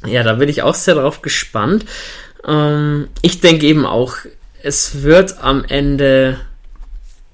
Ja, 0.07 0.23
da 0.23 0.35
bin 0.35 0.49
ich 0.49 0.63
auch 0.63 0.75
sehr 0.75 0.95
drauf 0.95 1.21
gespannt. 1.21 1.85
Ähm, 2.47 3.09
ich 3.21 3.41
denke 3.41 3.67
eben 3.67 3.85
auch, 3.85 4.17
es 4.63 5.03
wird 5.03 5.43
am 5.43 5.65
Ende 5.65 6.41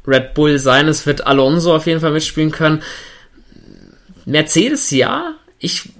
Red 0.06 0.34
Bull 0.34 0.58
sein. 0.58 0.88
Es 0.88 1.06
wird 1.06 1.26
Alonso 1.26 1.74
auf 1.74 1.86
jeden 1.86 2.00
Fall 2.00 2.12
mitspielen 2.12 2.50
können. 2.50 2.82
Mercedes 4.24 4.90
ja. 4.90 5.34
Ich 5.58 5.90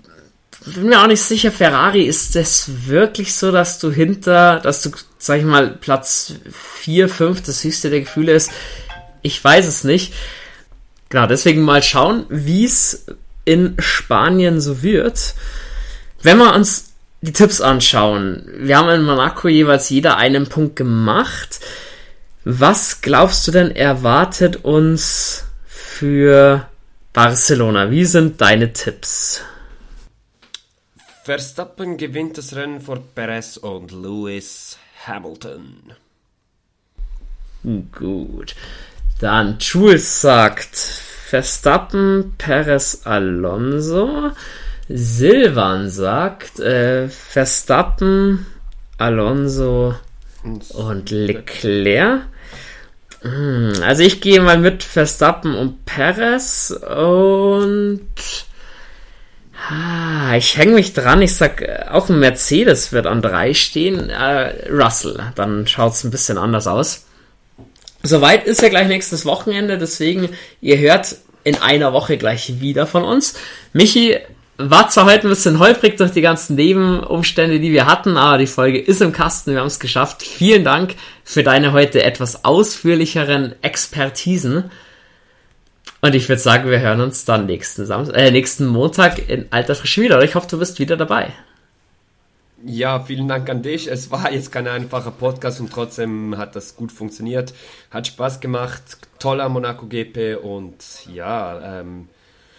bin 0.67 0.89
mir 0.89 1.01
auch 1.01 1.07
nicht 1.07 1.23
sicher. 1.23 1.53
Ferrari 1.53 2.03
ist 2.03 2.35
es 2.37 2.87
wirklich 2.87 3.35
so, 3.35 3.53
dass 3.53 3.79
du 3.79 3.91
hinter, 3.91 4.61
dass 4.61 4.83
du, 4.83 4.91
sag 5.19 5.39
ich 5.39 5.45
mal, 5.45 5.71
Platz 5.71 6.35
4, 6.81 7.09
5 7.09 7.43
das 7.43 7.63
höchste 7.63 7.91
der 7.91 8.01
Gefühle 8.01 8.33
ist. 8.33 8.51
Ich 9.23 9.43
weiß 9.43 9.67
es 9.67 9.85
nicht. 9.85 10.13
Genau, 11.09 11.27
deswegen 11.27 11.63
mal 11.63 11.83
schauen, 11.83 12.27
wie 12.29 12.65
es 12.65 13.07
in 13.45 13.77
Spanien 13.79 14.61
so 14.61 14.83
wird. 14.83 15.35
Wenn 16.23 16.39
wir 16.39 16.55
uns 16.55 16.93
die 17.21 17.33
Tipps 17.33 17.61
anschauen, 17.61 18.49
wir 18.59 18.77
haben 18.77 18.89
in 18.89 19.05
Monaco 19.05 19.49
jeweils 19.49 19.89
jeder 19.89 20.17
einen 20.17 20.49
Punkt 20.49 20.75
gemacht. 20.77 21.61
Was 22.49 23.01
glaubst 23.01 23.49
du 23.49 23.51
denn 23.51 23.75
erwartet 23.75 24.65
uns 24.65 25.47
für 25.67 26.69
Barcelona? 27.13 27.91
Wie 27.91 28.05
sind 28.05 28.41
deine 28.41 28.73
Tipps? 28.73 29.43
Verstappen 31.25 31.97
gewinnt 31.97 32.39
das 32.39 32.55
Rennen 32.55 32.81
vor 32.81 33.01
Perez 33.17 33.57
und 33.57 33.91
Lewis 33.91 34.79
Hamilton. 35.05 35.95
Gut. 37.91 38.55
Dann 39.19 39.59
Jules 39.59 40.21
sagt 40.21 40.77
Verstappen, 40.77 42.35
Perez, 42.39 43.01
Alonso. 43.07 44.31
Silvan 44.89 45.91
sagt 45.91 46.61
äh, 46.61 47.09
Verstappen, 47.09 48.47
Alonso 48.99 49.97
und 50.75 51.11
Leclerc. 51.11 52.23
Hm, 53.27 53.83
also 53.83 54.03
ich 54.03 54.21
gehe 54.21 54.41
mal 54.41 54.59
mit 54.59 54.83
Verstappen 54.83 55.55
und 55.55 55.85
Perez 55.85 56.71
und 56.71 58.07
ah, 59.69 60.37
ich 60.37 60.57
hänge 60.57 60.75
mich 60.75 60.93
dran. 60.93 61.23
Ich 61.23 61.35
sag, 61.35 61.61
äh, 61.63 61.87
auch 61.91 62.09
ein 62.09 62.21
Mercedes 62.21 62.93
wird 62.93 63.07
an 63.07 63.23
drei 63.23 63.53
stehen. 63.55 64.11
Äh, 64.11 64.71
Russell, 64.71 65.19
dann 65.35 65.67
schaut 65.67 65.95
es 65.95 66.05
ein 66.05 66.11
bisschen 66.11 66.39
anders 66.39 66.67
aus. 66.67 67.07
Soweit 68.03 68.47
ist 68.47 68.63
ja 68.63 68.69
gleich 68.69 68.87
nächstes 68.87 69.27
Wochenende, 69.27 69.79
deswegen 69.79 70.29
ihr 70.61 70.79
hört 70.79 71.17
in 71.43 71.57
einer 71.57 71.93
Woche 71.93 72.19
gleich 72.19 72.61
wieder 72.61 72.87
von 72.87 73.03
uns. 73.03 73.35
Michi, 73.73 74.19
war 74.59 74.89
zwar 74.89 75.07
heute 75.07 75.27
ein 75.27 75.31
bisschen 75.31 75.59
holprig 75.59 75.97
durch 75.97 76.13
die 76.13 76.23
ganzen 76.23 76.57
Nebenumstände, 76.57 77.61
die 77.61 77.73
wir 77.73 77.87
hatten, 77.87 78.17
aber 78.17 78.39
die 78.39 78.47
Folge 78.47 78.79
ist 78.81 79.03
im 79.03 79.13
Kasten, 79.13 79.53
wir 79.53 79.61
haben 79.61 79.67
es 79.67 79.81
geschafft. 79.81 80.23
Vielen 80.23 80.65
Dank 80.65 80.95
für 81.25 81.43
deine 81.43 81.73
heute 81.73 82.03
etwas 82.03 82.45
ausführlicheren 82.45 83.55
Expertisen. 83.63 84.71
Und 86.01 86.15
ich 86.15 86.29
würde 86.29 86.41
sagen, 86.41 86.71
wir 86.71 86.81
hören 86.81 87.01
uns 87.01 87.25
dann 87.25 87.47
nächsten, 87.47 87.85
Sam 87.85 88.09
äh, 88.11 88.31
nächsten 88.31 88.67
Montag 88.67 89.29
in 89.29 89.47
alter 89.51 89.75
Frische 89.75 90.03
wieder. 90.03 90.23
Ich 90.23 90.35
hoffe, 90.35 90.49
du 90.49 90.59
bist 90.59 90.79
wieder 90.79 90.97
dabei. 90.97 91.33
Ja, 92.65 93.01
vielen 93.01 93.29
Dank 93.29 93.51
an 93.51 93.63
dich. 93.63 93.91
Es 93.91 94.11
war 94.11 94.33
jetzt 94.33 94.51
kein 94.51 94.67
einfacher 94.67 95.11
Podcast 95.11 95.61
und 95.61 95.71
trotzdem 95.71 96.37
hat 96.39 96.57
das 96.57 96.77
gut 96.77 96.91
funktioniert. 96.91 97.53
Hat 97.91 98.07
Spaß 98.07 98.41
gemacht. 98.41 98.99
Toller 99.19 99.49
Monaco 99.49 99.87
GP 99.87 100.37
und 100.43 100.77
ja, 101.13 101.81
ähm, 101.81 102.09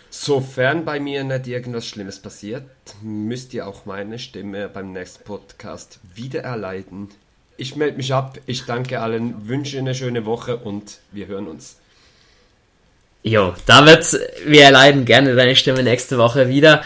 Sofern 0.10 0.86
bei 0.86 1.00
mir 1.00 1.24
nicht 1.24 1.48
irgendwas 1.48 1.88
Schlimmes 1.88 2.20
passiert, 2.20 2.64
müsst 3.02 3.54
ihr 3.54 3.68
auch 3.68 3.86
meine 3.86 4.20
Stimme 4.20 4.70
beim 4.70 4.94
nächsten 4.94 5.24
Podcast 5.24 6.00
wieder 6.16 6.42
erleiden. 6.42 7.10
Ich 7.58 7.76
melde 7.76 7.98
mich 7.98 8.14
ab, 8.14 8.40
ich 8.46 8.66
danke 8.66 9.00
allen, 9.00 9.48
wünsche 9.48 9.78
eine 9.78 9.96
schöne 9.96 10.26
Woche 10.26 10.58
und 10.58 11.00
wir 11.12 11.28
hören 11.28 11.48
uns. 11.48 11.78
Jo, 13.24 13.54
damit, 13.66 14.18
wir 14.46 14.64
erleiden 14.64 15.04
gerne 15.04 15.36
deine 15.36 15.56
Stimme 15.56 15.84
nächste 15.84 16.18
Woche 16.18 16.48
wieder. 16.48 16.84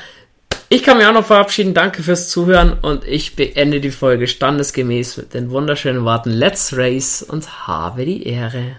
Ich 0.70 0.84
kann 0.84 0.98
mich 0.98 1.06
auch 1.06 1.14
noch 1.14 1.26
verabschieden, 1.26 1.74
danke 1.74 2.02
fürs 2.02 2.30
Zuhören 2.30 2.74
und 2.82 3.06
ich 3.06 3.36
beende 3.36 3.82
die 3.82 3.92
Folge 3.92 4.28
standesgemäß 4.28 5.18
mit 5.18 5.34
den 5.34 5.52
wunderschönen 5.52 6.06
Worten 6.06 6.32
Let's 6.32 6.76
Race 6.76 7.22
und 7.22 7.68
habe 7.68 8.06
die 8.06 8.26
Ehre. 8.26 8.78